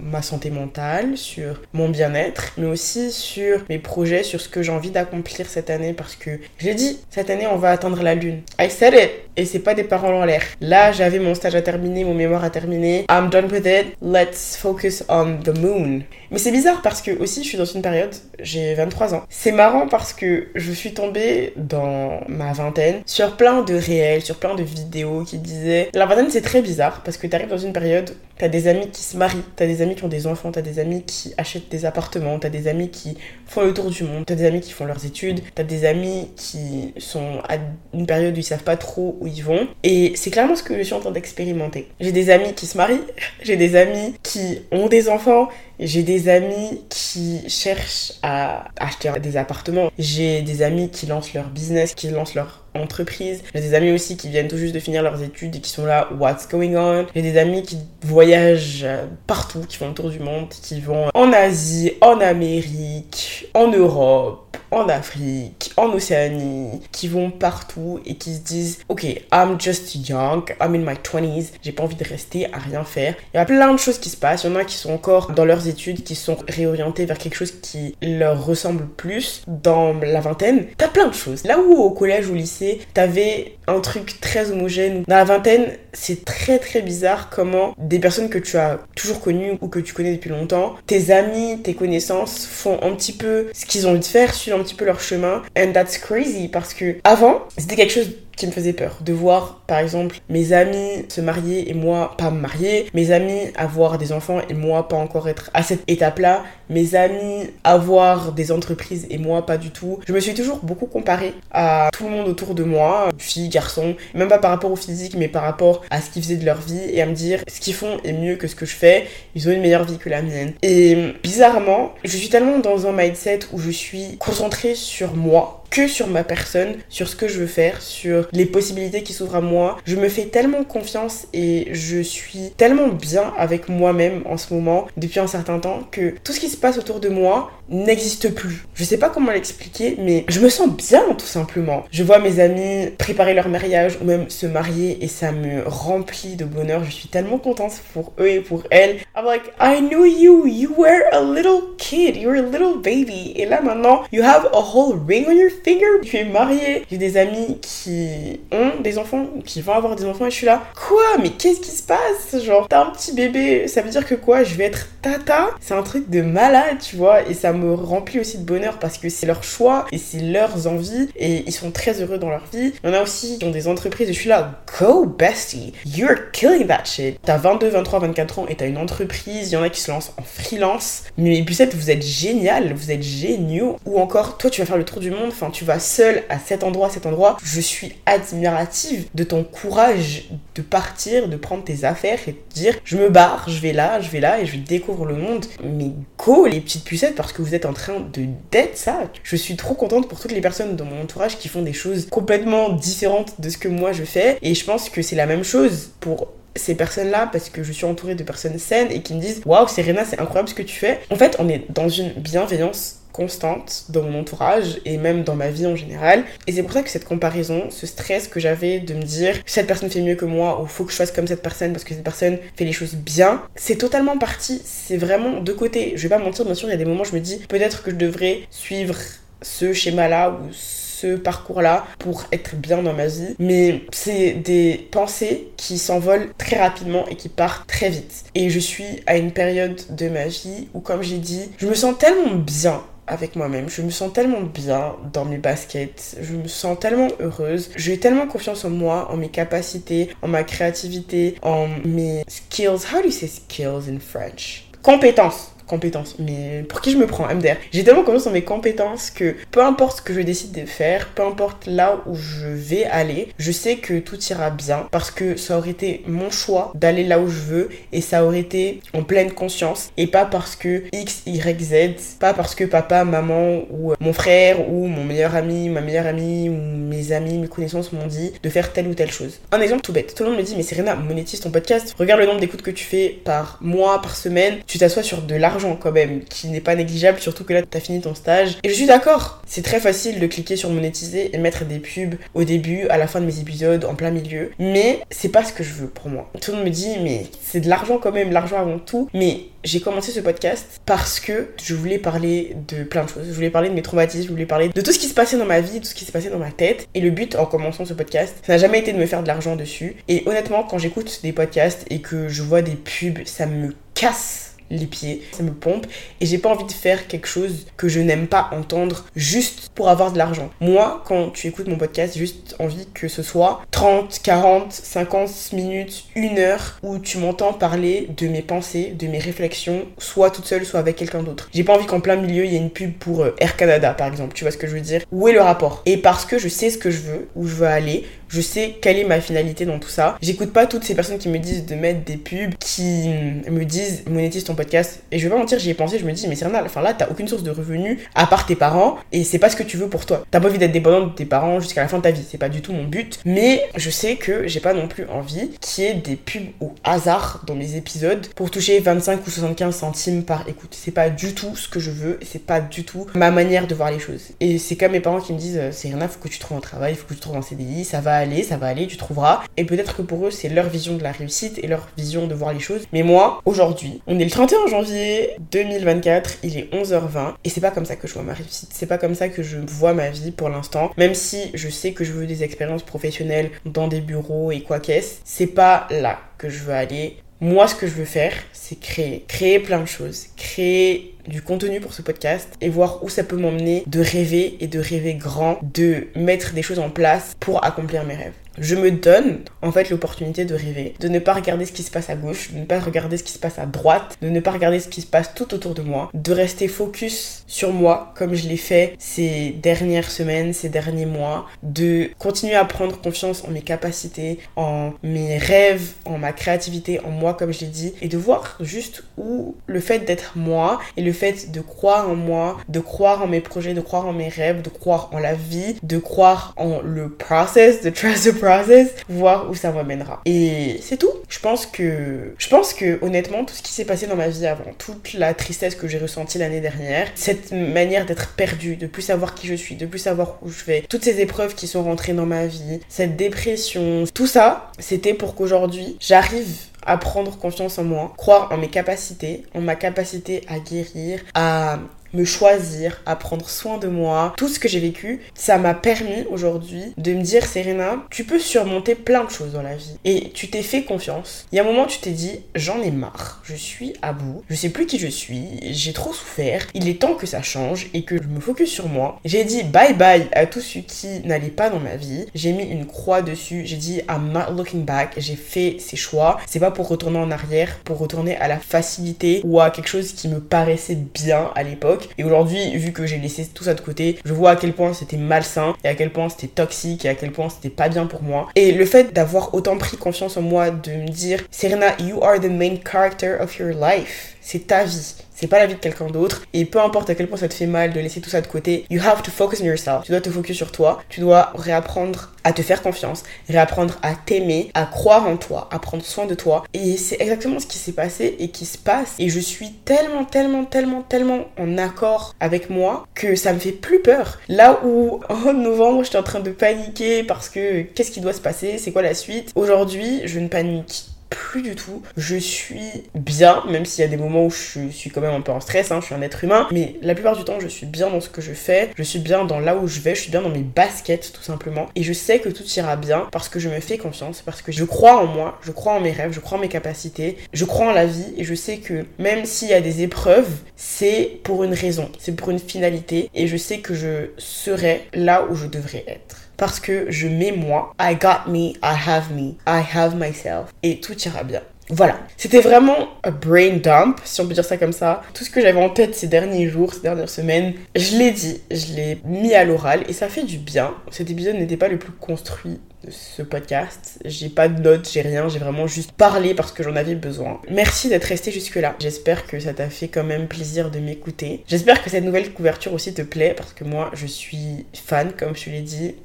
ma 0.00 0.22
santé 0.22 0.50
mentale, 0.50 1.16
sur 1.16 1.60
mon 1.72 1.88
bien-être, 1.88 2.52
mais 2.58 2.66
aussi 2.66 3.10
sur 3.10 3.64
mes 3.68 3.78
projets, 3.78 4.22
sur 4.22 4.40
ce 4.40 4.48
que 4.48 4.62
j'ai 4.62 4.72
envie 4.72 4.90
d'accomplir 4.90 5.48
cette 5.48 5.70
année 5.70 5.94
parce 5.94 6.14
que 6.14 6.30
j'ai 6.58 6.74
dit, 6.74 6.98
cette 7.10 7.30
année 7.30 7.46
on 7.46 7.56
va 7.56 7.70
atteindre 7.70 8.02
la 8.02 8.14
lune. 8.14 8.42
I 8.60 8.70
said 8.70 8.94
it! 8.94 9.10
Et 9.36 9.44
c'est 9.44 9.60
pas 9.60 9.74
des 9.74 9.84
paroles 9.84 10.16
en 10.16 10.24
l'air. 10.24 10.42
Là, 10.60 10.90
j'avais 10.90 11.20
mon 11.20 11.32
stage 11.32 11.54
à 11.54 11.62
terminer, 11.62 12.02
mon 12.02 12.12
mémoire 12.14 12.42
à 12.42 12.50
terminer. 12.50 13.06
I'm 13.08 13.30
done 13.30 13.44
with 13.44 13.66
it. 13.66 13.96
Let's 14.02 14.56
focus 14.56 15.04
on 15.08 15.36
the 15.44 15.56
moon. 15.56 16.00
Mais 16.32 16.38
c'est 16.38 16.50
bizarre 16.50 16.82
parce 16.82 17.00
que 17.00 17.12
aussi 17.20 17.44
je 17.44 17.48
suis 17.50 17.58
dans 17.58 17.64
une 17.64 17.80
période, 17.80 18.14
j'ai 18.40 18.74
23 18.74 19.14
ans. 19.14 19.24
C'est 19.28 19.52
marrant 19.52 19.88
parce 19.88 20.12
que 20.12 20.48
je 20.54 20.72
suis 20.72 20.94
tombée 20.94 21.52
dans 21.56 22.20
ma 22.28 22.52
vingtaine 22.52 23.02
sur 23.06 23.36
plein 23.36 23.62
de 23.62 23.74
réels, 23.74 24.22
sur 24.22 24.36
plein 24.36 24.54
de 24.54 24.62
vidéos 24.62 25.24
qui 25.24 25.38
disaient 25.38 25.90
la 25.94 26.06
vingtaine 26.06 26.30
c'est 26.30 26.42
très 26.42 26.62
bizarre 26.62 27.02
parce 27.04 27.16
que 27.16 27.26
tu 27.26 27.34
arrives 27.34 27.48
dans 27.48 27.58
une 27.58 27.72
période, 27.72 28.14
t'as 28.38 28.48
des 28.48 28.68
amis 28.68 28.88
qui 28.90 29.02
se 29.02 29.16
marient, 29.16 29.42
t'as 29.56 29.66
des 29.66 29.82
amis 29.82 29.94
qui 29.94 30.04
ont 30.04 30.08
des 30.08 30.26
enfants, 30.26 30.52
t'as 30.52 30.62
des 30.62 30.78
amis 30.78 31.02
qui 31.02 31.34
achètent 31.36 31.68
des 31.68 31.84
appartements, 31.84 32.38
t'as 32.38 32.48
des 32.48 32.68
amis 32.68 32.90
qui 32.90 33.16
font 33.46 33.62
le 33.62 33.74
tour 33.74 33.90
du 33.90 34.04
monde, 34.04 34.24
t'as 34.26 34.34
des 34.34 34.46
amis 34.46 34.60
qui 34.60 34.72
font 34.72 34.84
leurs 34.84 35.04
études, 35.04 35.40
t'as 35.54 35.64
des 35.64 35.84
amis 35.84 36.30
qui 36.36 36.94
sont 36.98 37.40
à 37.48 37.56
une 37.94 38.06
période 38.06 38.34
où 38.34 38.38
ils 38.38 38.44
savent 38.44 38.62
pas 38.62 38.76
trop 38.76 39.16
où 39.20 39.26
ils 39.26 39.42
vont. 39.42 39.68
Et 39.82 40.12
c'est 40.16 40.30
clairement 40.30 40.56
ce 40.56 40.62
que 40.62 40.76
je 40.78 40.82
suis 40.82 40.94
en 40.94 41.00
train 41.00 41.10
d'expérimenter. 41.10 41.88
J'ai 42.00 42.12
des 42.12 42.30
amis 42.30 42.54
qui 42.54 42.66
se 42.66 42.76
marient, 42.76 43.00
j'ai 43.42 43.56
des 43.56 43.76
amis 43.76 44.14
qui 44.22 44.60
ont 44.70 44.88
des 44.88 45.08
enfants, 45.08 45.48
j'ai 45.80 46.02
des 46.02 46.28
amis 46.28 46.82
qui 46.88 47.48
cherchent 47.48 47.97
à 48.22 48.68
acheter 48.78 49.10
des 49.20 49.36
appartements. 49.36 49.90
J'ai 49.98 50.42
des 50.42 50.62
amis 50.62 50.90
qui 50.90 51.06
lancent 51.06 51.34
leur 51.34 51.48
business, 51.48 51.94
qui 51.94 52.08
lancent 52.10 52.34
leur 52.34 52.64
entreprise. 52.74 53.42
J'ai 53.54 53.60
des 53.60 53.74
amis 53.74 53.92
aussi 53.92 54.16
qui 54.16 54.28
viennent 54.28 54.48
tout 54.48 54.56
juste 54.56 54.74
de 54.74 54.80
finir 54.80 55.02
leurs 55.02 55.22
études 55.22 55.56
et 55.56 55.60
qui 55.60 55.70
sont 55.70 55.84
là, 55.84 56.08
what's 56.18 56.48
going 56.48 56.76
on? 56.76 57.06
J'ai 57.14 57.22
des 57.22 57.38
amis 57.38 57.62
qui 57.62 57.78
voyagent 58.02 58.86
partout, 59.26 59.60
qui 59.68 59.76
font 59.76 59.88
le 59.88 59.94
tour 59.94 60.10
du 60.10 60.20
monde, 60.20 60.48
qui 60.50 60.80
vont 60.80 61.08
en 61.14 61.32
Asie, 61.32 61.92
en 62.00 62.20
Amérique, 62.20 63.48
en 63.54 63.68
Europe 63.68 64.56
en 64.70 64.88
Afrique, 64.88 65.72
en 65.76 65.90
Océanie, 65.92 66.80
qui 66.92 67.08
vont 67.08 67.30
partout 67.30 68.00
et 68.04 68.16
qui 68.16 68.34
se 68.34 68.40
disent 68.40 68.78
Ok, 68.88 69.04
I'm 69.32 69.60
just 69.60 70.08
young, 70.08 70.54
I'm 70.60 70.74
in 70.74 70.78
my 70.78 70.96
20s, 70.96 71.52
j'ai 71.62 71.72
pas 71.72 71.82
envie 71.82 71.96
de 71.96 72.04
rester 72.04 72.46
à 72.52 72.58
rien 72.58 72.84
faire. 72.84 73.14
Il 73.34 73.36
y 73.36 73.40
a 73.40 73.44
plein 73.44 73.72
de 73.72 73.78
choses 73.78 73.98
qui 73.98 74.10
se 74.10 74.16
passent. 74.16 74.44
Il 74.44 74.50
y 74.50 74.52
en 74.52 74.56
a 74.56 74.64
qui 74.64 74.76
sont 74.76 74.92
encore 74.92 75.32
dans 75.32 75.44
leurs 75.44 75.68
études, 75.68 76.04
qui 76.04 76.14
sont 76.14 76.36
réorientés 76.48 77.04
vers 77.04 77.18
quelque 77.18 77.34
chose 77.34 77.52
qui 77.60 77.96
leur 78.02 78.44
ressemble 78.44 78.86
plus 78.86 79.42
dans 79.46 79.94
la 79.94 80.20
vingtaine. 80.20 80.66
T'as 80.76 80.88
plein 80.88 81.08
de 81.08 81.14
choses. 81.14 81.44
Là 81.44 81.58
où 81.58 81.74
au 81.74 81.90
collège 81.90 82.28
ou 82.28 82.32
au 82.32 82.36
lycée, 82.36 82.80
t'avais 82.94 83.56
un 83.66 83.80
truc 83.80 84.20
très 84.20 84.50
homogène. 84.50 85.04
Dans 85.06 85.16
la 85.16 85.24
vingtaine, 85.24 85.66
c'est 85.92 86.24
très 86.24 86.58
très 86.58 86.82
bizarre 86.82 87.30
comment 87.30 87.74
des 87.78 87.98
personnes 87.98 88.28
que 88.28 88.38
tu 88.38 88.56
as 88.56 88.80
toujours 88.96 89.20
connues 89.20 89.58
ou 89.60 89.68
que 89.68 89.78
tu 89.78 89.92
connais 89.92 90.12
depuis 90.12 90.30
longtemps, 90.30 90.74
tes 90.86 91.10
amis, 91.12 91.60
tes 91.62 91.74
connaissances 91.74 92.46
font 92.46 92.78
un 92.82 92.94
petit 92.94 93.12
peu 93.12 93.46
ce 93.52 93.66
qu'ils 93.66 93.86
ont 93.86 93.90
envie 93.90 94.00
de 94.00 94.04
faire, 94.04 94.34
un 94.58 94.62
petit 94.62 94.74
peu 94.74 94.84
leur 94.84 95.00
chemin. 95.00 95.42
And 95.56 95.72
that's 95.72 95.98
crazy 95.98 96.48
parce 96.48 96.74
que 96.74 96.96
avant, 97.04 97.44
c'était 97.56 97.76
quelque 97.76 97.92
chose 97.92 98.10
qui 98.36 98.46
me 98.46 98.52
faisait 98.52 98.72
peur. 98.72 98.98
De 99.00 99.12
voir, 99.12 99.57
par 99.68 99.78
exemple, 99.78 100.16
mes 100.30 100.54
amis 100.54 101.04
se 101.08 101.20
marier 101.20 101.70
et 101.70 101.74
moi 101.74 102.14
pas 102.16 102.30
me 102.30 102.40
marier, 102.40 102.86
mes 102.94 103.10
amis 103.10 103.52
avoir 103.54 103.98
des 103.98 104.12
enfants 104.12 104.40
et 104.48 104.54
moi 104.54 104.88
pas 104.88 104.96
encore 104.96 105.28
être 105.28 105.50
à 105.52 105.62
cette 105.62 105.82
étape-là, 105.86 106.42
mes 106.70 106.94
amis 106.94 107.50
avoir 107.64 108.32
des 108.32 108.50
entreprises 108.50 109.06
et 109.10 109.18
moi 109.18 109.44
pas 109.44 109.58
du 109.58 109.70
tout. 109.70 109.98
Je 110.08 110.12
me 110.14 110.20
suis 110.20 110.32
toujours 110.32 110.60
beaucoup 110.62 110.86
comparée 110.86 111.34
à 111.50 111.90
tout 111.92 112.04
le 112.04 112.10
monde 112.10 112.28
autour 112.28 112.54
de 112.54 112.64
moi, 112.64 113.10
filles, 113.18 113.50
garçons, 113.50 113.94
même 114.14 114.28
pas 114.28 114.38
par 114.38 114.52
rapport 114.52 114.72
au 114.72 114.76
physique, 114.76 115.14
mais 115.16 115.28
par 115.28 115.42
rapport 115.42 115.84
à 115.90 116.00
ce 116.00 116.08
qu'ils 116.08 116.22
faisaient 116.22 116.36
de 116.36 116.46
leur 116.46 116.62
vie 116.62 116.88
et 116.90 117.02
à 117.02 117.06
me 117.06 117.14
dire 117.14 117.40
ce 117.46 117.60
qu'ils 117.60 117.74
font 117.74 117.98
est 118.04 118.12
mieux 118.14 118.36
que 118.36 118.48
ce 118.48 118.54
que 118.54 118.64
je 118.64 118.74
fais, 118.74 119.06
ils 119.34 119.48
ont 119.50 119.52
une 119.52 119.60
meilleure 119.60 119.84
vie 119.84 119.98
que 119.98 120.08
la 120.08 120.22
mienne. 120.22 120.54
Et 120.62 121.12
bizarrement, 121.22 121.92
je 122.04 122.16
suis 122.16 122.30
tellement 122.30 122.58
dans 122.58 122.86
un 122.86 122.92
mindset 122.92 123.40
où 123.52 123.58
je 123.58 123.70
suis 123.70 124.16
concentrée 124.18 124.74
sur 124.74 125.14
moi 125.14 125.58
que 125.70 125.86
sur 125.86 126.06
ma 126.06 126.24
personne, 126.24 126.76
sur 126.88 127.08
ce 127.08 127.16
que 127.16 127.28
je 127.28 127.40
veux 127.40 127.46
faire, 127.46 127.82
sur 127.82 128.28
les 128.32 128.46
possibilités 128.46 129.02
qui 129.02 129.12
s'ouvrent 129.12 129.36
à 129.36 129.40
moi. 129.40 129.57
Je 129.84 129.96
me 129.96 130.08
fais 130.08 130.26
tellement 130.26 130.64
confiance 130.64 131.26
et 131.32 131.68
je 131.72 132.00
suis 132.00 132.52
tellement 132.56 132.88
bien 132.88 133.32
avec 133.36 133.68
moi-même 133.68 134.22
en 134.26 134.36
ce 134.36 134.52
moment 134.52 134.86
depuis 134.96 135.20
un 135.20 135.26
certain 135.26 135.58
temps 135.58 135.80
que 135.90 136.14
tout 136.24 136.32
ce 136.32 136.40
qui 136.40 136.48
se 136.48 136.56
passe 136.56 136.78
autour 136.78 137.00
de 137.00 137.08
moi 137.08 137.50
n'existe 137.68 138.34
plus. 138.34 138.64
Je 138.74 138.84
sais 138.84 138.98
pas 138.98 139.08
comment 139.08 139.32
l'expliquer, 139.32 139.96
mais 139.98 140.24
je 140.28 140.40
me 140.40 140.48
sens 140.48 140.68
bien 140.68 141.02
tout 141.16 141.26
simplement. 141.26 141.84
Je 141.90 142.02
vois 142.02 142.18
mes 142.18 142.40
amis 142.40 142.90
préparer 142.98 143.34
leur 143.34 143.48
mariage 143.48 143.98
ou 144.00 144.04
même 144.04 144.28
se 144.30 144.46
marier 144.46 144.98
et 145.02 145.08
ça 145.08 145.32
me 145.32 145.62
remplit 145.66 146.36
de 146.36 146.44
bonheur. 146.44 146.84
Je 146.84 146.90
suis 146.90 147.08
tellement 147.08 147.38
contente 147.38 147.72
pour 147.92 148.12
eux 148.18 148.28
et 148.28 148.40
pour 148.40 148.62
elles. 148.70 148.98
I'm 149.16 149.24
like, 149.24 149.52
I 149.60 149.80
knew 149.80 150.04
you. 150.04 150.46
You 150.46 150.74
were 150.76 151.02
a 151.12 151.20
little 151.20 151.74
kid. 151.76 152.16
You 152.16 152.30
were 152.30 152.38
a 152.38 152.42
little 152.42 152.78
baby. 152.82 153.32
Et 153.36 153.46
là 153.46 153.60
maintenant, 153.60 154.02
you 154.12 154.22
have 154.22 154.46
a 154.52 154.58
whole 154.58 154.98
ring 155.06 155.26
on 155.28 155.32
your 155.32 155.50
finger. 155.64 156.00
Tu 156.02 156.16
es 156.16 156.24
mariée. 156.24 156.84
J'ai 156.90 156.98
des 156.98 157.16
amis 157.16 157.58
qui 157.60 158.40
ont 158.52 158.80
des 158.82 158.98
enfants, 158.98 159.26
qui 159.44 159.60
vont 159.62 159.72
avoir 159.72 159.96
des 159.96 160.04
enfants 160.04 160.26
et 160.26 160.30
je 160.30 160.36
suis 160.36 160.46
là. 160.46 160.62
Quoi? 160.88 161.18
Mais 161.20 161.30
qu'est-ce 161.30 161.60
qui 161.60 161.70
se 161.70 161.82
passe? 161.82 162.42
Genre, 162.42 162.66
t'as 162.68 162.84
un 162.84 162.90
petit 162.90 163.12
bébé. 163.12 163.68
Ça 163.68 163.82
veut 163.82 163.90
dire 163.90 164.06
que 164.06 164.14
quoi? 164.14 164.44
Je 164.44 164.54
vais 164.54 164.64
être 164.64 164.88
tata? 165.02 165.50
C'est 165.60 165.74
un 165.74 165.82
truc 165.82 166.08
de 166.08 166.22
malade, 166.22 166.78
tu 166.80 166.96
vois. 166.96 167.28
Et 167.28 167.34
ça 167.34 167.52
me 167.58 167.74
remplit 167.74 168.20
aussi 168.20 168.38
de 168.38 168.44
bonheur 168.44 168.78
parce 168.78 168.98
que 168.98 169.08
c'est 169.08 169.26
leur 169.26 169.42
choix 169.42 169.86
et 169.92 169.98
c'est 169.98 170.20
leurs 170.20 170.66
envies 170.66 171.08
et 171.16 171.44
ils 171.46 171.52
sont 171.52 171.70
très 171.70 172.00
heureux 172.00 172.18
dans 172.18 172.30
leur 172.30 172.44
vie. 172.52 172.72
Il 172.82 172.88
y 172.88 172.90
en 172.90 172.94
a 172.94 173.02
aussi 173.02 173.38
qui 173.38 173.44
ont 173.44 173.50
des 173.50 173.68
entreprises 173.68 174.08
et 174.08 174.12
je 174.12 174.18
suis 174.18 174.28
là, 174.28 174.62
go 174.78 175.04
bestie, 175.06 175.72
you're 175.84 176.30
killing 176.32 176.66
that 176.66 176.84
shit. 176.84 177.18
T'as 177.22 177.36
22, 177.36 177.68
23, 177.68 178.00
24 178.00 178.38
ans 178.38 178.46
et 178.48 178.56
t'as 178.56 178.66
une 178.66 178.78
entreprise, 178.78 179.50
il 179.50 179.54
y 179.54 179.56
en 179.56 179.62
a 179.62 179.68
qui 179.68 179.80
se 179.80 179.90
lancent 179.90 180.12
en 180.16 180.22
freelance. 180.22 181.04
Mais 181.16 181.42
Bussette, 181.42 181.74
vous 181.74 181.90
êtes 181.90 182.04
génial, 182.04 182.72
vous 182.74 182.90
êtes 182.90 183.02
géniaux. 183.02 183.76
Ou 183.86 183.98
encore, 184.00 184.38
toi 184.38 184.50
tu 184.50 184.60
vas 184.60 184.66
faire 184.66 184.78
le 184.78 184.84
tour 184.84 185.00
du 185.00 185.10
monde, 185.10 185.28
enfin 185.28 185.50
tu 185.50 185.64
vas 185.64 185.78
seul 185.78 186.22
à 186.28 186.38
cet 186.38 186.64
endroit, 186.64 186.88
à 186.88 186.90
cet 186.90 187.06
endroit. 187.06 187.36
Je 187.42 187.60
suis 187.60 187.94
admirative 188.06 189.06
de 189.14 189.24
ton 189.24 189.44
courage 189.44 190.30
de 190.54 190.62
partir, 190.62 191.28
de 191.28 191.36
prendre 191.36 191.64
tes 191.64 191.84
affaires 191.84 192.18
et 192.26 192.32
de 192.32 192.38
dire 192.54 192.74
je 192.84 192.96
me 192.96 193.08
barre, 193.08 193.48
je 193.48 193.60
vais 193.60 193.72
là, 193.72 194.00
je 194.00 194.10
vais 194.10 194.20
là 194.20 194.40
et 194.40 194.46
je 194.46 194.56
découvre 194.56 195.04
le 195.04 195.14
monde. 195.14 195.46
Mais 195.62 195.90
go 196.18 196.46
les 196.46 196.60
petites 196.60 196.84
pucettes 196.84 197.14
parce 197.14 197.32
que 197.32 197.42
vous 197.48 197.54
êtes 197.54 197.66
en 197.66 197.72
train 197.72 198.00
de 198.00 198.26
d'être 198.50 198.76
ça. 198.76 199.10
Je 199.22 199.36
suis 199.36 199.56
trop 199.56 199.74
contente 199.74 200.08
pour 200.08 200.20
toutes 200.20 200.32
les 200.32 200.40
personnes 200.40 200.76
dans 200.76 200.84
mon 200.84 201.02
entourage 201.02 201.38
qui 201.38 201.48
font 201.48 201.62
des 201.62 201.72
choses 201.72 202.06
complètement 202.06 202.70
différentes 202.70 203.40
de 203.40 203.48
ce 203.48 203.58
que 203.58 203.68
moi 203.68 203.92
je 203.92 204.04
fais. 204.04 204.38
Et 204.42 204.54
je 204.54 204.64
pense 204.64 204.88
que 204.88 205.02
c'est 205.02 205.16
la 205.16 205.26
même 205.26 205.44
chose 205.44 205.90
pour 206.00 206.28
ces 206.56 206.74
personnes-là 206.74 207.28
parce 207.30 207.50
que 207.50 207.62
je 207.62 207.72
suis 207.72 207.84
entourée 207.84 208.14
de 208.14 208.24
personnes 208.24 208.58
saines 208.58 208.90
et 208.90 209.02
qui 209.02 209.14
me 209.14 209.20
disent 209.20 209.40
Waouh, 209.46 209.68
Serena, 209.68 210.04
c'est 210.04 210.20
incroyable 210.20 210.48
ce 210.48 210.54
que 210.54 210.62
tu 210.62 210.76
fais. 210.76 211.00
En 211.10 211.16
fait, 211.16 211.36
on 211.38 211.48
est 211.48 211.64
dans 211.70 211.88
une 211.88 212.10
bienveillance 212.12 212.97
constante 213.12 213.84
dans 213.88 214.02
mon 214.02 214.20
entourage 214.20 214.80
et 214.84 214.96
même 214.96 215.24
dans 215.24 215.34
ma 215.34 215.50
vie 215.50 215.66
en 215.66 215.76
général. 215.76 216.24
Et 216.46 216.52
c'est 216.52 216.62
pour 216.62 216.72
ça 216.72 216.82
que 216.82 216.90
cette 216.90 217.04
comparaison, 217.04 217.70
ce 217.70 217.86
stress 217.86 218.28
que 218.28 218.40
j'avais 218.40 218.80
de 218.80 218.94
me 218.94 219.02
dire 219.02 219.34
cette 219.46 219.66
personne 219.66 219.90
fait 219.90 220.00
mieux 220.00 220.14
que 220.14 220.24
moi 220.24 220.60
ou 220.62 220.66
faut 220.66 220.84
que 220.84 220.92
je 220.92 220.96
fasse 220.96 221.12
comme 221.12 221.26
cette 221.26 221.42
personne 221.42 221.72
parce 221.72 221.84
que 221.84 221.94
cette 221.94 222.04
personne 222.04 222.38
fait 222.56 222.64
les 222.64 222.72
choses 222.72 222.94
bien, 222.94 223.42
c'est 223.56 223.76
totalement 223.76 224.18
parti. 224.18 224.60
C'est 224.64 224.96
vraiment 224.96 225.40
de 225.40 225.52
côté. 225.52 225.92
Je 225.96 226.02
vais 226.02 226.08
pas 226.08 226.18
mentir, 226.18 226.44
bien 226.44 226.54
sûr, 226.54 226.68
il 226.68 226.72
y 226.72 226.74
a 226.74 226.78
des 226.78 226.84
moments 226.84 227.02
où 227.02 227.06
je 227.06 227.14
me 227.14 227.20
dis 227.20 227.38
peut-être 227.48 227.82
que 227.82 227.90
je 227.90 227.96
devrais 227.96 228.40
suivre 228.50 228.96
ce 229.42 229.72
schéma-là 229.72 230.30
ou 230.30 230.52
ce 230.52 231.16
parcours-là 231.16 231.86
pour 231.98 232.24
être 232.32 232.56
bien 232.56 232.82
dans 232.82 232.92
ma 232.92 233.06
vie. 233.06 233.34
Mais 233.38 233.82
c'est 233.92 234.32
des 234.32 234.88
pensées 234.90 235.48
qui 235.56 235.78
s'envolent 235.78 236.28
très 236.38 236.58
rapidement 236.58 237.06
et 237.08 237.14
qui 237.14 237.28
partent 237.28 237.68
très 237.68 237.90
vite. 237.90 238.24
Et 238.34 238.50
je 238.50 238.58
suis 238.58 239.02
à 239.06 239.16
une 239.16 239.32
période 239.32 239.80
de 239.90 240.08
ma 240.08 240.26
vie 240.26 240.68
où, 240.74 240.80
comme 240.80 241.02
j'ai 241.02 241.18
dit, 241.18 241.50
je 241.58 241.68
me 241.68 241.74
sens 241.74 241.96
tellement 241.98 242.34
bien 242.34 242.82
avec 243.08 243.36
moi-même. 243.36 243.68
Je 243.68 243.82
me 243.82 243.90
sens 243.90 244.12
tellement 244.12 244.42
bien 244.42 244.96
dans 245.12 245.24
mes 245.24 245.38
baskets. 245.38 246.16
Je 246.20 246.34
me 246.34 246.48
sens 246.48 246.78
tellement 246.78 247.08
heureuse. 247.20 247.70
J'ai 247.76 247.98
tellement 247.98 248.26
confiance 248.26 248.64
en 248.64 248.70
moi, 248.70 249.08
en 249.10 249.16
mes 249.16 249.28
capacités, 249.28 250.10
en 250.22 250.28
ma 250.28 250.44
créativité, 250.44 251.36
en 251.42 251.66
mes 251.84 252.24
skills. 252.28 252.86
How 252.92 253.00
do 253.00 253.06
you 253.06 253.10
say 253.10 253.28
skills 253.28 253.88
in 253.88 253.98
French? 253.98 254.64
Compétences 254.82 255.52
compétences. 255.68 256.16
Mais 256.18 256.64
pour 256.68 256.80
qui 256.80 256.90
je 256.90 256.98
me 256.98 257.06
prends, 257.06 257.32
MDR 257.32 257.56
J'ai 257.70 257.84
tellement 257.84 258.02
confiance 258.02 258.26
en 258.26 258.32
mes 258.32 258.42
compétences 258.42 259.10
que 259.10 259.36
peu 259.50 259.62
importe 259.62 259.98
ce 259.98 260.02
que 260.02 260.12
je 260.12 260.20
décide 260.20 260.52
de 260.52 260.66
faire, 260.66 261.08
peu 261.14 261.22
importe 261.22 261.66
là 261.66 262.02
où 262.06 262.14
je 262.16 262.46
vais 262.46 262.84
aller, 262.84 263.28
je 263.38 263.52
sais 263.52 263.76
que 263.76 263.98
tout 263.98 264.18
ira 264.30 264.50
bien 264.50 264.88
parce 264.90 265.10
que 265.10 265.36
ça 265.36 265.56
aurait 265.58 265.70
été 265.70 266.02
mon 266.06 266.30
choix 266.30 266.72
d'aller 266.74 267.04
là 267.04 267.20
où 267.20 267.28
je 267.28 267.40
veux 267.40 267.68
et 267.92 268.00
ça 268.00 268.24
aurait 268.24 268.40
été 268.40 268.80
en 268.94 269.02
pleine 269.02 269.32
conscience 269.32 269.90
et 269.96 270.06
pas 270.06 270.24
parce 270.24 270.56
que 270.56 270.84
X, 270.92 271.22
Y, 271.26 271.60
Z, 271.60 272.16
pas 272.18 272.34
parce 272.34 272.54
que 272.54 272.64
papa, 272.64 273.04
maman 273.04 273.62
ou 273.70 273.92
euh, 273.92 273.96
mon 274.00 274.12
frère 274.12 274.68
ou 274.68 274.86
mon 274.86 275.04
meilleur 275.04 275.34
ami, 275.34 275.68
ma 275.68 275.80
meilleure 275.80 276.06
amie 276.06 276.48
ou 276.48 276.54
mes 276.54 277.12
amis, 277.12 277.38
mes 277.38 277.48
connaissances 277.48 277.92
m'ont 277.92 278.06
dit 278.06 278.32
de 278.42 278.48
faire 278.48 278.72
telle 278.72 278.88
ou 278.88 278.94
telle 278.94 279.10
chose. 279.10 279.40
Un 279.52 279.60
exemple 279.60 279.82
tout 279.82 279.92
bête. 279.92 280.14
Tout 280.14 280.24
le 280.24 280.30
monde 280.30 280.38
me 280.38 280.44
dit 280.44 280.54
mais 280.56 280.62
Serena, 280.62 280.94
monétise 280.94 281.40
ton 281.40 281.50
podcast. 281.50 281.94
Regarde 281.98 282.20
le 282.20 282.26
nombre 282.26 282.40
d'écoutes 282.40 282.62
que 282.62 282.70
tu 282.70 282.84
fais 282.84 283.20
par 283.24 283.58
mois, 283.60 284.00
par 284.00 284.16
semaine. 284.16 284.58
Tu 284.66 284.78
t'assois 284.78 285.02
sur 285.02 285.22
de 285.22 285.34
l'argent 285.34 285.57
quand 285.80 285.92
même, 285.92 286.24
qui 286.24 286.48
n'est 286.48 286.60
pas 286.60 286.74
négligeable, 286.74 287.18
surtout 287.20 287.44
que 287.44 287.52
là 287.52 287.62
t'as 287.62 287.80
fini 287.80 288.00
ton 288.00 288.14
stage. 288.14 288.58
Et 288.62 288.68
je 288.68 288.74
suis 288.74 288.86
d'accord, 288.86 289.42
c'est 289.46 289.62
très 289.62 289.80
facile 289.80 290.20
de 290.20 290.26
cliquer 290.26 290.56
sur 290.56 290.70
monétiser 290.70 291.34
et 291.34 291.38
mettre 291.38 291.64
des 291.64 291.78
pubs 291.78 292.14
au 292.34 292.44
début, 292.44 292.86
à 292.88 292.98
la 292.98 293.06
fin 293.06 293.20
de 293.20 293.26
mes 293.26 293.40
épisodes, 293.40 293.84
en 293.84 293.94
plein 293.94 294.10
milieu. 294.10 294.50
Mais 294.58 295.00
c'est 295.10 295.30
pas 295.30 295.44
ce 295.44 295.52
que 295.52 295.64
je 295.64 295.72
veux 295.72 295.88
pour 295.88 296.08
moi. 296.08 296.30
Tout 296.40 296.52
le 296.52 296.58
monde 296.58 296.66
me 296.66 296.70
dit, 296.70 296.96
mais 297.02 297.26
c'est 297.42 297.60
de 297.60 297.68
l'argent 297.68 297.98
quand 297.98 298.12
même, 298.12 298.30
l'argent 298.30 298.58
avant 298.58 298.78
tout. 298.78 299.08
Mais 299.14 299.46
j'ai 299.64 299.80
commencé 299.80 300.12
ce 300.12 300.20
podcast 300.20 300.80
parce 300.86 301.20
que 301.20 301.48
je 301.62 301.74
voulais 301.74 301.98
parler 301.98 302.56
de 302.68 302.84
plein 302.84 303.04
de 303.04 303.10
choses. 303.10 303.26
Je 303.26 303.32
voulais 303.32 303.50
parler 303.50 303.68
de 303.68 303.74
mes 303.74 303.82
traumatismes, 303.82 304.24
je 304.24 304.30
voulais 304.30 304.46
parler 304.46 304.68
de 304.68 304.80
tout 304.80 304.92
ce 304.92 304.98
qui 304.98 305.06
se 305.06 305.14
passait 305.14 305.36
dans 305.36 305.44
ma 305.44 305.60
vie, 305.60 305.80
tout 305.80 305.86
ce 305.86 305.94
qui 305.94 306.04
se 306.04 306.12
passait 306.12 306.30
dans 306.30 306.38
ma 306.38 306.50
tête. 306.50 306.88
Et 306.94 307.00
le 307.00 307.10
but 307.10 307.36
en 307.36 307.46
commençant 307.46 307.84
ce 307.84 307.94
podcast, 307.94 308.36
ça 308.46 308.54
n'a 308.54 308.58
jamais 308.58 308.78
été 308.78 308.92
de 308.92 308.98
me 308.98 309.06
faire 309.06 309.22
de 309.22 309.28
l'argent 309.28 309.56
dessus. 309.56 309.96
Et 310.08 310.22
honnêtement, 310.26 310.62
quand 310.62 310.78
j'écoute 310.78 311.20
des 311.22 311.32
podcasts 311.32 311.84
et 311.90 312.00
que 312.00 312.28
je 312.28 312.42
vois 312.42 312.62
des 312.62 312.76
pubs, 312.76 313.24
ça 313.24 313.46
me 313.46 313.74
casse 313.94 314.54
les 314.70 314.86
pieds, 314.86 315.22
ça 315.32 315.42
me 315.42 315.52
pompe 315.52 315.86
et 316.20 316.26
j'ai 316.26 316.38
pas 316.38 316.50
envie 316.50 316.64
de 316.64 316.72
faire 316.72 317.06
quelque 317.06 317.26
chose 317.26 317.66
que 317.76 317.88
je 317.88 318.00
n'aime 318.00 318.26
pas 318.26 318.50
entendre 318.52 319.06
juste 319.16 319.70
pour 319.74 319.88
avoir 319.88 320.12
de 320.12 320.18
l'argent. 320.18 320.50
Moi, 320.60 321.02
quand 321.06 321.30
tu 321.30 321.46
écoutes 321.46 321.68
mon 321.68 321.76
podcast, 321.76 322.14
j'ai 322.14 322.20
juste 322.20 322.56
envie 322.58 322.86
que 322.94 323.08
ce 323.08 323.22
soit 323.22 323.62
30, 323.70 324.20
40, 324.22 324.72
50 324.72 325.52
minutes, 325.52 326.04
une 326.14 326.38
heure 326.38 326.78
où 326.82 326.98
tu 326.98 327.18
m'entends 327.18 327.52
parler 327.52 328.08
de 328.16 328.28
mes 328.28 328.42
pensées, 328.42 328.94
de 328.98 329.06
mes 329.06 329.18
réflexions, 329.18 329.86
soit 329.98 330.30
toute 330.30 330.46
seule, 330.46 330.64
soit 330.64 330.80
avec 330.80 330.96
quelqu'un 330.96 331.22
d'autre. 331.22 331.48
J'ai 331.52 331.64
pas 331.64 331.74
envie 331.74 331.86
qu'en 331.86 332.00
plein 332.00 332.16
milieu 332.16 332.44
il 332.44 332.52
y 332.52 332.56
ait 332.56 332.60
une 332.60 332.70
pub 332.70 332.92
pour 332.94 333.22
euh, 333.22 333.34
Air 333.38 333.56
Canada 333.56 333.94
par 333.94 334.08
exemple, 334.08 334.34
tu 334.34 334.44
vois 334.44 334.50
ce 334.50 334.56
que 334.56 334.66
je 334.66 334.74
veux 334.74 334.80
dire? 334.80 335.02
Où 335.12 335.28
est 335.28 335.32
le 335.32 335.40
rapport? 335.40 335.82
Et 335.86 335.96
parce 335.96 336.24
que 336.24 336.38
je 336.38 336.48
sais 336.48 336.70
ce 336.70 336.78
que 336.78 336.90
je 336.90 337.00
veux, 337.00 337.28
où 337.34 337.46
je 337.46 337.54
veux 337.54 337.66
aller, 337.66 338.04
je 338.28 338.40
sais 338.40 338.76
quelle 338.80 338.98
est 338.98 339.04
ma 339.04 339.20
finalité 339.20 339.64
dans 339.64 339.78
tout 339.78 339.88
ça. 339.88 340.16
J'écoute 340.20 340.52
pas 340.52 340.66
toutes 340.66 340.84
ces 340.84 340.94
personnes 340.94 341.18
qui 341.18 341.28
me 341.28 341.38
disent 341.38 341.66
de 341.66 341.74
mettre 341.74 342.04
des 342.04 342.16
pubs, 342.16 342.54
qui 342.58 343.08
me 343.48 343.64
disent 343.64 344.04
monétise 344.06 344.44
ton 344.44 344.54
podcast. 344.58 345.02
Et 345.12 345.18
je 345.18 345.24
vais 345.24 345.30
pas 345.30 345.38
mentir, 345.38 345.58
j'y 345.58 345.70
ai 345.70 345.74
pensé, 345.74 345.98
je 345.98 346.04
me 346.04 346.12
dis, 346.12 346.26
mais 346.26 346.34
Serena, 346.34 346.62
enfin 346.64 346.82
là, 346.82 346.92
t'as 346.92 347.08
aucune 347.08 347.28
source 347.28 347.44
de 347.44 347.50
revenus 347.50 348.00
à 348.14 348.26
part 348.26 348.44
tes 348.44 348.56
parents 348.56 348.98
et 349.12 349.24
c'est 349.24 349.38
pas 349.38 349.48
ce 349.48 349.56
que 349.56 349.62
tu 349.62 349.76
veux 349.76 349.88
pour 349.88 350.04
toi. 350.04 350.24
T'as 350.30 350.40
pas 350.40 350.48
envie 350.48 350.58
d'être 350.58 350.72
dépendante 350.72 351.12
de 351.12 351.14
tes 351.14 351.24
parents 351.24 351.60
jusqu'à 351.60 351.82
la 351.82 351.88
fin 351.88 351.98
de 351.98 352.02
ta 352.02 352.10
vie, 352.10 352.24
c'est 352.28 352.38
pas 352.38 352.48
du 352.48 352.60
tout 352.60 352.72
mon 352.72 352.84
but. 352.84 353.20
Mais 353.24 353.64
je 353.76 353.88
sais 353.88 354.16
que 354.16 354.48
j'ai 354.48 354.60
pas 354.60 354.74
non 354.74 354.88
plus 354.88 355.06
envie 355.08 355.50
qu'il 355.60 355.84
y 355.84 355.86
ait 355.86 355.94
des 355.94 356.16
pubs 356.16 356.48
au 356.60 356.74
hasard 356.84 357.42
dans 357.46 357.54
mes 357.54 357.76
épisodes 357.76 358.26
pour 358.34 358.50
toucher 358.50 358.80
25 358.80 359.26
ou 359.26 359.30
75 359.30 359.74
centimes 359.74 360.24
par 360.24 360.48
écoute. 360.48 360.70
C'est 360.72 360.90
pas 360.90 361.08
du 361.08 361.34
tout 361.34 361.54
ce 361.56 361.68
que 361.68 361.78
je 361.80 361.90
veux, 361.90 362.18
c'est 362.22 362.44
pas 362.44 362.60
du 362.60 362.84
tout 362.84 363.06
ma 363.14 363.30
manière 363.30 363.66
de 363.66 363.74
voir 363.74 363.90
les 363.90 364.00
choses. 364.00 364.28
Et 364.40 364.58
c'est 364.58 364.76
comme 364.76 364.92
mes 364.92 365.00
parents 365.00 365.20
qui 365.20 365.32
me 365.32 365.38
disent, 365.38 365.60
Serena, 365.70 366.08
faut 366.08 366.18
que 366.18 366.28
tu 366.28 366.38
trouves 366.38 366.56
un 366.56 366.60
travail, 366.60 366.94
faut 366.94 367.06
que 367.06 367.14
tu 367.14 367.20
trouves 367.20 367.36
un 367.36 367.42
CDI, 367.42 367.84
ça 367.84 368.00
va 368.00 368.16
aller, 368.16 368.42
ça 368.42 368.56
va 368.56 368.66
aller, 368.66 368.86
tu 368.86 368.96
trouveras. 368.96 369.42
Et 369.56 369.64
peut-être 369.64 369.96
que 369.96 370.02
pour 370.02 370.26
eux, 370.26 370.30
c'est 370.30 370.48
leur 370.48 370.68
vision 370.68 370.96
de 370.96 371.02
la 371.02 371.12
réussite 371.12 371.58
et 371.62 371.66
leur 371.66 371.88
vision 371.96 372.26
de 372.26 372.34
voir 372.34 372.52
les 372.52 372.60
choses. 372.60 372.86
Mais 372.92 373.02
moi, 373.02 373.40
aujourd'hui, 373.44 374.00
on 374.06 374.18
est 374.18 374.24
le 374.24 374.30
31 374.48 374.66
janvier 374.68 375.36
2024, 375.52 376.38
il 376.42 376.56
est 376.56 376.72
11h20 376.72 377.34
et 377.44 377.50
c'est 377.50 377.60
pas 377.60 377.70
comme 377.70 377.84
ça 377.84 377.96
que 377.96 378.08
je 378.08 378.14
vois 378.14 378.22
ma 378.22 378.32
réussite. 378.32 378.70
C'est 378.72 378.86
pas 378.86 378.96
comme 378.96 379.14
ça 379.14 379.28
que 379.28 379.42
je 379.42 379.58
vois 379.58 379.92
ma 379.92 380.08
vie 380.08 380.30
pour 380.30 380.48
l'instant. 380.48 380.90
Même 380.96 381.12
si 381.12 381.50
je 381.52 381.68
sais 381.68 381.92
que 381.92 382.02
je 382.02 382.12
veux 382.12 382.26
des 382.26 382.42
expériences 382.42 382.82
professionnelles 382.82 383.50
dans 383.66 383.88
des 383.88 384.00
bureaux 384.00 384.50
et 384.50 384.62
quoi 384.62 384.80
qu'est-ce, 384.80 385.16
c'est 385.22 385.48
pas 385.48 385.86
là 385.90 386.18
que 386.38 386.48
je 386.48 386.60
veux 386.60 386.72
aller. 386.72 387.18
Moi, 387.42 387.68
ce 387.68 387.74
que 387.74 387.86
je 387.86 387.92
veux 387.92 388.06
faire, 388.06 388.32
c'est 388.54 388.80
créer. 388.80 389.26
Créer 389.28 389.60
plein 389.60 389.80
de 389.80 389.86
choses. 389.86 390.28
Créer 390.38 391.14
du 391.28 391.42
contenu 391.42 391.80
pour 391.80 391.92
ce 391.92 392.02
podcast 392.02 392.48
et 392.60 392.68
voir 392.68 393.04
où 393.04 393.08
ça 393.08 393.22
peut 393.22 393.36
m'emmener 393.36 393.84
de 393.86 394.00
rêver 394.00 394.56
et 394.60 394.66
de 394.66 394.78
rêver 394.78 395.14
grand, 395.14 395.58
de 395.62 396.08
mettre 396.16 396.54
des 396.54 396.62
choses 396.62 396.78
en 396.78 396.90
place 396.90 397.36
pour 397.40 397.64
accomplir 397.64 398.04
mes 398.04 398.16
rêves. 398.16 398.32
Je 398.60 398.74
me 398.74 398.90
donne 398.90 399.38
en 399.62 399.70
fait 399.70 399.88
l'opportunité 399.90 400.44
de 400.44 400.54
rêver, 400.54 400.94
de 400.98 401.08
ne 401.08 401.20
pas 401.20 401.32
regarder 401.32 401.64
ce 401.64 401.72
qui 401.72 401.84
se 401.84 401.90
passe 401.90 402.10
à 402.10 402.16
gauche, 402.16 402.50
de 402.52 402.58
ne 402.58 402.64
pas 402.64 402.80
regarder 402.80 403.16
ce 403.16 403.22
qui 403.22 403.32
se 403.32 403.38
passe 403.38 403.58
à 403.58 403.66
droite, 403.66 404.16
de 404.20 404.28
ne 404.28 404.40
pas 404.40 404.50
regarder 404.50 404.80
ce 404.80 404.88
qui 404.88 405.00
se 405.00 405.06
passe 405.06 405.32
tout 405.34 405.54
autour 405.54 405.74
de 405.74 405.82
moi, 405.82 406.10
de 406.12 406.32
rester 406.32 406.66
focus 406.66 407.44
sur 407.46 407.72
moi 407.72 408.12
comme 408.16 408.34
je 408.34 408.48
l'ai 408.48 408.56
fait 408.56 408.94
ces 408.98 409.50
dernières 409.62 410.10
semaines, 410.10 410.52
ces 410.52 410.68
derniers 410.68 411.06
mois, 411.06 411.46
de 411.62 412.10
continuer 412.18 412.56
à 412.56 412.64
prendre 412.64 413.00
confiance 413.00 413.44
en 413.44 413.50
mes 413.50 413.62
capacités, 413.62 414.40
en 414.56 414.92
mes 415.04 415.38
rêves, 415.38 415.92
en 416.04 416.18
ma 416.18 416.32
créativité, 416.32 417.00
en 417.04 417.10
moi 417.10 417.34
comme 417.34 417.52
je 417.52 417.60
l'ai 417.60 417.66
dit, 417.66 417.94
et 418.02 418.08
de 418.08 418.18
voir 418.18 418.58
juste 418.60 419.04
où 419.16 419.54
le 419.66 419.80
fait 419.80 420.00
d'être 420.00 420.32
moi 420.36 420.80
et 420.96 421.02
le 421.02 421.12
fait 421.18 421.50
de 421.50 421.60
croire 421.60 422.08
en 422.08 422.14
moi, 422.14 422.58
de 422.68 422.80
croire 422.80 423.22
en 423.22 423.26
mes 423.26 423.40
projets, 423.40 423.74
de 423.74 423.80
croire 423.80 424.06
en 424.06 424.12
mes 424.12 424.28
rêves, 424.28 424.62
de 424.62 424.68
croire 424.68 425.10
en 425.12 425.18
la 425.18 425.34
vie, 425.34 425.76
de 425.82 425.98
croire 425.98 426.54
en 426.56 426.80
le 426.82 427.10
process, 427.10 427.82
de 427.82 427.90
trust 427.90 428.30
the 428.30 428.38
process, 428.38 428.88
voir 429.08 429.50
où 429.50 429.54
ça 429.54 429.72
m'amènera. 429.72 430.20
Et 430.24 430.78
c'est 430.82 430.96
tout. 430.96 431.12
Je 431.28 431.38
pense 431.40 431.66
que, 431.66 432.34
je 432.38 432.48
pense 432.48 432.72
que 432.72 432.98
honnêtement, 433.02 433.44
tout 433.44 433.54
ce 433.54 433.62
qui 433.62 433.72
s'est 433.72 433.84
passé 433.84 434.06
dans 434.06 434.16
ma 434.16 434.28
vie 434.28 434.46
avant, 434.46 434.72
toute 434.78 435.12
la 435.14 435.34
tristesse 435.34 435.74
que 435.74 435.88
j'ai 435.88 435.98
ressentie 435.98 436.38
l'année 436.38 436.60
dernière, 436.60 437.08
cette 437.14 437.52
manière 437.52 438.06
d'être 438.06 438.34
perdue, 438.34 438.76
de 438.76 438.86
plus 438.86 439.02
savoir 439.02 439.34
qui 439.34 439.46
je 439.46 439.54
suis, 439.54 439.74
de 439.74 439.86
plus 439.86 439.98
savoir 439.98 440.38
où 440.42 440.50
je 440.50 440.64
vais, 440.64 440.84
toutes 440.88 441.04
ces 441.04 441.20
épreuves 441.20 441.54
qui 441.54 441.66
sont 441.66 441.82
rentrées 441.82 442.12
dans 442.12 442.26
ma 442.26 442.46
vie, 442.46 442.80
cette 442.88 443.16
dépression, 443.16 444.04
tout 444.14 444.26
ça, 444.26 444.70
c'était 444.78 445.14
pour 445.14 445.34
qu'aujourd'hui 445.34 445.96
j'arrive 446.00 446.67
à 446.84 446.96
prendre 446.96 447.36
confiance 447.38 447.78
en 447.78 447.84
moi, 447.84 448.12
croire 448.16 448.50
en 448.52 448.56
mes 448.56 448.68
capacités, 448.68 449.44
en 449.54 449.60
ma 449.60 449.74
capacité 449.74 450.44
à 450.48 450.58
guérir, 450.58 451.20
à 451.34 451.78
me 452.12 452.24
choisir, 452.24 453.00
à 453.06 453.16
prendre 453.16 453.48
soin 453.48 453.78
de 453.78 453.88
moi, 453.88 454.32
tout 454.36 454.48
ce 454.48 454.58
que 454.58 454.68
j'ai 454.68 454.80
vécu, 454.80 455.20
ça 455.34 455.58
m'a 455.58 455.74
permis 455.74 456.24
aujourd'hui 456.30 456.94
de 456.96 457.12
me 457.12 457.22
dire 457.22 457.46
Serena, 457.46 458.04
tu 458.10 458.24
peux 458.24 458.38
surmonter 458.38 458.94
plein 458.94 459.24
de 459.24 459.30
choses 459.30 459.52
dans 459.52 459.62
la 459.62 459.76
vie. 459.76 459.96
Et 460.04 460.30
tu 460.30 460.48
t'es 460.48 460.62
fait 460.62 460.84
confiance. 460.84 461.46
Il 461.52 461.56
y 461.56 461.58
a 461.58 461.62
un 461.62 461.66
moment 461.66 461.86
tu 461.86 461.98
t'es 461.98 462.10
dit 462.10 462.40
j'en 462.54 462.80
ai 462.82 462.90
marre, 462.90 463.40
je 463.44 463.54
suis 463.54 463.94
à 464.02 464.12
bout, 464.12 464.42
je 464.48 464.54
sais 464.54 464.70
plus 464.70 464.86
qui 464.86 464.98
je 464.98 465.06
suis, 465.06 465.58
j'ai 465.62 465.92
trop 465.92 466.12
souffert, 466.12 466.66
il 466.74 466.88
est 466.88 467.00
temps 467.00 467.14
que 467.14 467.26
ça 467.26 467.42
change 467.42 467.88
et 467.94 468.02
que 468.02 468.20
je 468.20 468.28
me 468.28 468.40
focus 468.40 468.70
sur 468.70 468.88
moi. 468.88 469.20
J'ai 469.24 469.44
dit 469.44 469.62
bye 469.62 469.94
bye 469.94 470.28
à 470.32 470.46
tous 470.46 470.60
ceux 470.60 470.80
qui 470.80 471.20
n'allaient 471.24 471.48
pas 471.48 471.70
dans 471.70 471.80
ma 471.80 471.96
vie. 471.96 472.26
J'ai 472.34 472.52
mis 472.52 472.64
une 472.64 472.86
croix 472.86 473.22
dessus, 473.22 473.62
j'ai 473.64 473.76
dit 473.76 474.00
I'm 474.08 474.32
not 474.32 474.54
looking 474.56 474.84
back, 474.84 475.14
j'ai 475.16 475.36
fait 475.36 475.76
ces 475.78 475.96
choix, 475.96 476.38
c'est 476.46 476.60
pas 476.60 476.70
pour 476.70 476.88
retourner 476.88 477.18
en 477.18 477.30
arrière, 477.30 477.78
pour 477.84 477.98
retourner 477.98 478.36
à 478.36 478.48
la 478.48 478.58
facilité 478.58 479.40
ou 479.44 479.60
à 479.60 479.70
quelque 479.70 479.88
chose 479.88 480.12
qui 480.12 480.28
me 480.28 480.40
paraissait 480.40 480.94
bien 480.96 481.50
à 481.54 481.62
l'époque 481.62 481.97
et 482.16 482.24
aujourd'hui, 482.24 482.76
vu 482.76 482.92
que 482.92 483.06
j'ai 483.06 483.18
laissé 483.18 483.46
tout 483.46 483.64
ça 483.64 483.74
de 483.74 483.80
côté, 483.80 484.18
je 484.24 484.32
vois 484.32 484.50
à 484.50 484.56
quel 484.56 484.72
point 484.72 484.92
c'était 484.92 485.16
malsain 485.16 485.74
et 485.84 485.88
à 485.88 485.94
quel 485.94 486.10
point 486.10 486.28
c'était 486.28 486.48
toxique 486.48 487.04
et 487.04 487.08
à 487.08 487.14
quel 487.14 487.32
point 487.32 487.48
c'était 487.48 487.70
pas 487.74 487.88
bien 487.88 488.06
pour 488.06 488.22
moi. 488.22 488.48
Et 488.54 488.72
le 488.72 488.84
fait 488.84 489.12
d'avoir 489.12 489.54
autant 489.54 489.76
pris 489.76 489.96
confiance 489.96 490.36
en 490.36 490.42
moi, 490.42 490.70
de 490.70 490.90
me 490.92 491.08
dire, 491.08 491.40
Serena, 491.50 491.96
you 492.00 492.22
are 492.22 492.40
the 492.40 492.50
main 492.50 492.76
character 492.84 493.36
of 493.40 493.58
your 493.58 493.70
life. 493.70 494.36
C'est 494.40 494.66
ta 494.66 494.84
vie 494.84 495.14
c'est 495.38 495.46
pas 495.46 495.58
la 495.58 495.66
vie 495.66 495.74
de 495.74 495.78
quelqu'un 495.78 496.08
d'autre. 496.08 496.42
Et 496.52 496.64
peu 496.64 496.80
importe 496.80 497.10
à 497.10 497.14
quel 497.14 497.28
point 497.28 497.38
ça 497.38 497.48
te 497.48 497.54
fait 497.54 497.66
mal 497.66 497.92
de 497.92 498.00
laisser 498.00 498.20
tout 498.20 498.30
ça 498.30 498.40
de 498.40 498.46
côté, 498.48 498.84
you 498.90 499.00
have 499.00 499.22
to 499.22 499.30
focus 499.30 499.60
on 499.60 499.64
yourself. 499.64 500.02
Tu 500.04 500.10
dois 500.10 500.20
te 500.20 500.30
focus 500.30 500.56
sur 500.56 500.72
toi. 500.72 501.00
Tu 501.08 501.20
dois 501.20 501.52
réapprendre 501.54 502.32
à 502.42 502.52
te 502.52 502.62
faire 502.62 502.82
confiance, 502.82 503.22
réapprendre 503.48 503.98
à 504.02 504.14
t'aimer, 504.14 504.70
à 504.74 504.84
croire 504.84 505.28
en 505.28 505.36
toi, 505.36 505.68
à 505.70 505.78
prendre 505.78 506.02
soin 506.02 506.26
de 506.26 506.34
toi. 506.34 506.64
Et 506.74 506.96
c'est 506.96 507.20
exactement 507.20 507.60
ce 507.60 507.66
qui 507.66 507.78
s'est 507.78 507.92
passé 507.92 508.36
et 508.40 508.48
qui 508.48 508.66
se 508.66 508.78
passe. 508.78 509.14
Et 509.18 509.28
je 509.28 509.38
suis 509.38 509.72
tellement, 509.84 510.24
tellement, 510.24 510.64
tellement, 510.64 511.02
tellement 511.02 511.44
en 511.58 511.78
accord 511.78 512.34
avec 512.40 512.68
moi 512.68 513.06
que 513.14 513.36
ça 513.36 513.52
me 513.52 513.60
fait 513.60 513.72
plus 513.72 514.00
peur. 514.00 514.38
Là 514.48 514.80
où 514.84 515.20
en 515.28 515.52
novembre, 515.52 516.02
j'étais 516.02 516.18
en 516.18 516.22
train 516.24 516.40
de 516.40 516.50
paniquer 516.50 517.22
parce 517.22 517.48
que 517.48 517.82
qu'est-ce 517.82 518.10
qui 518.10 518.20
doit 518.20 518.32
se 518.32 518.40
passer, 518.40 518.78
c'est 518.78 518.90
quoi 518.90 519.02
la 519.02 519.14
suite? 519.14 519.52
Aujourd'hui, 519.54 520.22
je 520.24 520.40
ne 520.40 520.48
panique 520.48 521.04
plus 521.30 521.62
du 521.62 521.74
tout. 521.74 522.02
Je 522.16 522.36
suis 522.36 523.04
bien, 523.14 523.62
même 523.68 523.84
s'il 523.84 524.02
y 524.02 524.04
a 524.04 524.08
des 524.08 524.16
moments 524.16 524.46
où 524.46 524.50
je 524.50 524.88
suis 524.90 525.10
quand 525.10 525.20
même 525.20 525.34
un 525.34 525.40
peu 525.40 525.52
en 525.52 525.60
stress, 525.60 525.90
hein, 525.90 526.00
je 526.00 526.06
suis 526.06 526.14
un 526.14 526.22
être 526.22 526.44
humain, 526.44 526.68
mais 526.70 526.96
la 527.02 527.14
plupart 527.14 527.36
du 527.36 527.44
temps, 527.44 527.60
je 527.60 527.68
suis 527.68 527.86
bien 527.86 528.10
dans 528.10 528.20
ce 528.20 528.28
que 528.28 528.40
je 528.40 528.52
fais, 528.52 528.90
je 528.96 529.02
suis 529.02 529.18
bien 529.18 529.44
dans 529.44 529.60
là 529.60 529.76
où 529.76 529.86
je 529.86 530.00
vais, 530.00 530.14
je 530.14 530.22
suis 530.22 530.30
bien 530.30 530.42
dans 530.42 530.48
mes 530.48 530.62
baskets 530.62 531.32
tout 531.32 531.42
simplement, 531.42 531.88
et 531.94 532.02
je 532.02 532.12
sais 532.12 532.38
que 532.38 532.48
tout 532.48 532.64
ira 532.76 532.96
bien 532.96 533.26
parce 533.32 533.48
que 533.48 533.58
je 533.58 533.68
me 533.68 533.80
fais 533.80 533.98
confiance, 533.98 534.42
parce 534.42 534.62
que 534.62 534.72
je 534.72 534.84
crois 534.84 535.16
en 535.16 535.26
moi, 535.26 535.58
je 535.62 535.72
crois 535.72 535.94
en 535.94 536.00
mes 536.00 536.12
rêves, 536.12 536.32
je 536.32 536.40
crois 536.40 536.58
en 536.58 536.60
mes 536.60 536.68
capacités, 536.68 537.36
je 537.52 537.64
crois 537.64 537.88
en 537.88 537.92
la 537.92 538.06
vie, 538.06 538.34
et 538.36 538.44
je 538.44 538.54
sais 538.54 538.78
que 538.78 539.04
même 539.18 539.44
s'il 539.44 539.68
y 539.68 539.74
a 539.74 539.80
des 539.80 540.02
épreuves, 540.02 540.50
c'est 540.76 541.40
pour 541.44 541.64
une 541.64 541.74
raison, 541.74 542.10
c'est 542.18 542.34
pour 542.34 542.50
une 542.50 542.58
finalité, 542.58 543.30
et 543.34 543.46
je 543.46 543.56
sais 543.56 543.78
que 543.78 543.94
je 543.94 544.30
serai 544.38 545.06
là 545.12 545.46
où 545.50 545.54
je 545.54 545.66
devrais 545.66 546.04
être 546.06 546.47
parce 546.58 546.80
que 546.80 547.06
je 547.08 547.26
mets 547.26 547.52
moi. 547.52 547.94
I 547.98 548.16
got 548.16 548.50
me, 548.50 548.72
I 548.82 548.94
have 549.06 549.32
me, 549.32 549.54
I 549.66 549.82
have 549.94 550.14
myself. 550.14 550.74
Et 550.82 551.00
tout 551.00 551.18
ira 551.24 551.42
bien. 551.44 551.62
Voilà, 551.90 552.18
c'était 552.36 552.60
vraiment 552.60 553.08
un 553.24 553.30
brain 553.30 553.78
dump, 553.78 554.20
si 554.22 554.42
on 554.42 554.46
peut 554.46 554.52
dire 554.52 554.64
ça 554.64 554.76
comme 554.76 554.92
ça. 554.92 555.22
Tout 555.32 555.42
ce 555.42 555.48
que 555.48 555.62
j'avais 555.62 555.80
en 555.80 555.88
tête 555.88 556.14
ces 556.14 556.26
derniers 556.26 556.68
jours, 556.68 556.92
ces 556.92 557.00
dernières 557.00 557.30
semaines, 557.30 557.72
je 557.96 558.18
l'ai 558.18 558.30
dit, 558.30 558.60
je 558.70 558.92
l'ai 558.92 559.18
mis 559.24 559.54
à 559.54 559.64
l'oral 559.64 560.04
et 560.06 560.12
ça 560.12 560.28
fait 560.28 560.42
du 560.42 560.58
bien. 560.58 560.94
Cet 561.10 561.30
épisode 561.30 561.54
n'était 561.54 561.78
pas 561.78 561.88
le 561.88 561.98
plus 561.98 562.12
construit 562.12 562.78
de 563.06 563.10
ce 563.10 563.40
podcast. 563.40 564.20
J'ai 564.26 564.50
pas 564.50 564.68
de 564.68 564.82
notes, 564.82 565.08
j'ai 565.10 565.22
rien, 565.22 565.48
j'ai 565.48 565.58
vraiment 565.58 565.86
juste 565.86 566.12
parlé 566.12 566.52
parce 566.52 566.72
que 566.72 566.82
j'en 566.82 566.94
avais 566.94 567.14
besoin. 567.14 567.58
Merci 567.70 568.10
d'être 568.10 568.24
resté 568.24 568.52
jusque-là. 568.52 568.94
J'espère 568.98 569.46
que 569.46 569.58
ça 569.58 569.72
t'a 569.72 569.88
fait 569.88 570.08
quand 570.08 570.24
même 570.24 570.46
plaisir 570.46 570.90
de 570.90 570.98
m'écouter. 570.98 571.64
J'espère 571.66 572.02
que 572.02 572.10
cette 572.10 572.24
nouvelle 572.24 572.52
couverture 572.52 572.92
aussi 572.92 573.14
te 573.14 573.22
plaît 573.22 573.54
parce 573.56 573.72
que 573.72 573.84
moi 573.84 574.10
je 574.12 574.26
suis 574.26 574.84
fan, 574.92 575.32
comme 575.32 575.56
je 575.56 575.64
te 575.64 575.70
l'ai 575.70 575.80
dit. 575.80 576.16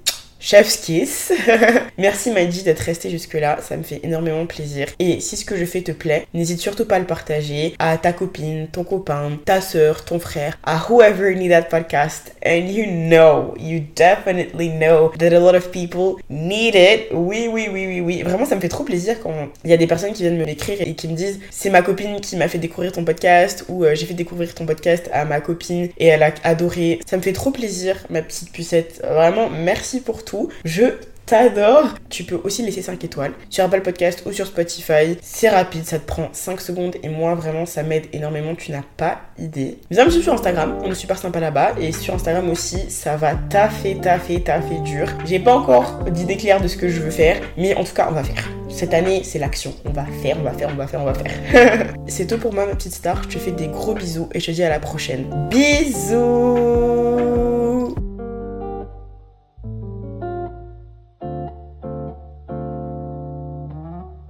Chef's 0.45 0.75
Kiss. 0.75 1.31
Merci 1.97 2.29
Maïdi 2.29 2.63
d'être 2.63 2.81
resté 2.81 3.09
jusque-là, 3.09 3.59
ça 3.61 3.77
me 3.77 3.83
fait 3.83 4.01
énormément 4.03 4.45
plaisir. 4.45 4.87
Et 4.99 5.21
si 5.21 5.37
ce 5.37 5.45
que 5.45 5.55
je 5.55 5.63
fais 5.63 5.79
te 5.79 5.93
plaît, 5.93 6.27
n'hésite 6.33 6.59
surtout 6.59 6.83
pas 6.83 6.97
à 6.97 6.99
le 6.99 7.05
partager 7.05 7.75
à 7.79 7.97
ta 7.97 8.11
copine, 8.11 8.67
ton 8.69 8.83
copain, 8.83 9.39
ta 9.45 9.61
soeur, 9.61 10.03
ton 10.03 10.19
frère, 10.19 10.59
à 10.65 10.85
whoever 10.89 11.33
need 11.33 11.51
that 11.51 11.69
podcast. 11.69 12.35
And 12.45 12.67
you 12.67 12.85
know, 12.87 13.53
you 13.57 13.83
definitely 13.95 14.67
know 14.67 15.13
that 15.17 15.33
a 15.33 15.39
lot 15.39 15.55
of 15.55 15.71
people 15.71 16.21
need 16.29 16.75
it. 16.75 17.07
Oui, 17.13 17.47
oui, 17.49 17.69
oui, 17.71 17.87
oui, 17.87 18.01
oui. 18.01 18.21
Vraiment, 18.23 18.43
ça 18.43 18.57
me 18.57 18.59
fait 18.59 18.67
trop 18.67 18.83
plaisir 18.83 19.21
quand 19.21 19.47
il 19.63 19.69
y 19.69 19.73
a 19.73 19.77
des 19.77 19.87
personnes 19.87 20.11
qui 20.11 20.23
viennent 20.23 20.37
me 20.37 20.43
l'écrire 20.43 20.81
et 20.81 20.93
qui 20.93 21.07
me 21.07 21.15
disent 21.15 21.39
c'est 21.51 21.69
ma 21.69 21.81
copine 21.81 22.19
qui 22.19 22.35
m'a 22.35 22.49
fait 22.49 22.57
découvrir 22.57 22.91
ton 22.91 23.05
podcast 23.05 23.63
ou 23.69 23.85
euh, 23.85 23.95
j'ai 23.95 24.05
fait 24.05 24.13
découvrir 24.13 24.53
ton 24.53 24.65
podcast 24.65 25.09
à 25.13 25.23
ma 25.23 25.39
copine 25.39 25.87
et 25.97 26.07
elle 26.07 26.23
a 26.23 26.33
adoré. 26.43 26.99
Ça 27.05 27.15
me 27.15 27.21
fait 27.21 27.31
trop 27.31 27.51
plaisir, 27.51 27.95
ma 28.09 28.21
petite 28.21 28.51
pucette. 28.51 29.01
Vraiment, 29.09 29.49
merci 29.49 30.01
pour 30.01 30.25
tout. 30.25 30.32
Je 30.65 30.85
t'adore. 31.25 31.93
Tu 32.09 32.23
peux 32.23 32.39
aussi 32.43 32.63
laisser 32.63 32.81
5 32.81 33.03
étoiles 33.03 33.33
sur 33.49 33.63
Apple 33.63 33.81
Podcast 33.81 34.23
ou 34.25 34.31
sur 34.31 34.45
Spotify. 34.45 35.17
C'est 35.21 35.49
rapide, 35.49 35.85
ça 35.85 35.99
te 35.99 36.05
prend 36.05 36.29
5 36.31 36.61
secondes 36.61 36.95
et 37.01 37.09
moi 37.09 37.35
vraiment 37.35 37.65
ça 37.65 37.83
m'aide 37.83 38.05
énormément, 38.13 38.55
tu 38.55 38.71
n'as 38.71 38.83
pas 38.97 39.21
idée. 39.37 39.79
Viens 39.89 40.05
me 40.05 40.09
suivre 40.09 40.23
sur 40.23 40.33
Instagram, 40.33 40.77
on 40.83 40.91
est 40.91 40.95
super 40.95 41.17
sympa 41.17 41.39
là-bas 41.39 41.73
et 41.79 41.91
sur 41.91 42.13
Instagram 42.13 42.49
aussi 42.49 42.89
ça 42.89 43.15
va 43.15 43.35
taffer, 43.35 43.97
taffer, 43.97 44.41
taffer 44.41 44.79
dur. 44.83 45.07
J'ai 45.25 45.39
pas 45.39 45.55
encore 45.55 46.03
d'idée 46.11 46.37
claire 46.37 46.61
de 46.61 46.67
ce 46.67 46.77
que 46.77 46.89
je 46.89 46.99
veux 46.99 47.11
faire, 47.11 47.41
mais 47.57 47.75
en 47.75 47.83
tout 47.83 47.93
cas 47.93 48.07
on 48.09 48.13
va 48.13 48.23
faire. 48.23 48.49
Cette 48.69 48.93
année 48.93 49.21
c'est 49.23 49.39
l'action, 49.39 49.73
on 49.85 49.91
va 49.91 50.05
faire, 50.21 50.37
on 50.39 50.43
va 50.43 50.51
faire, 50.51 50.69
on 50.71 50.75
va 50.75 50.87
faire, 50.87 51.01
on 51.01 51.05
va 51.05 51.13
faire. 51.13 51.93
c'est 52.07 52.27
tout 52.27 52.37
pour 52.37 52.53
moi 52.53 52.65
ma 52.65 52.75
petite 52.75 52.93
star, 52.93 53.23
je 53.23 53.29
te 53.29 53.37
fais 53.39 53.51
des 53.51 53.67
gros 53.67 53.93
bisous 53.93 54.29
et 54.33 54.39
je 54.39 54.45
te 54.47 54.51
dis 54.51 54.63
à 54.63 54.69
la 54.69 54.79
prochaine. 54.79 55.25
Bisous 55.49 56.73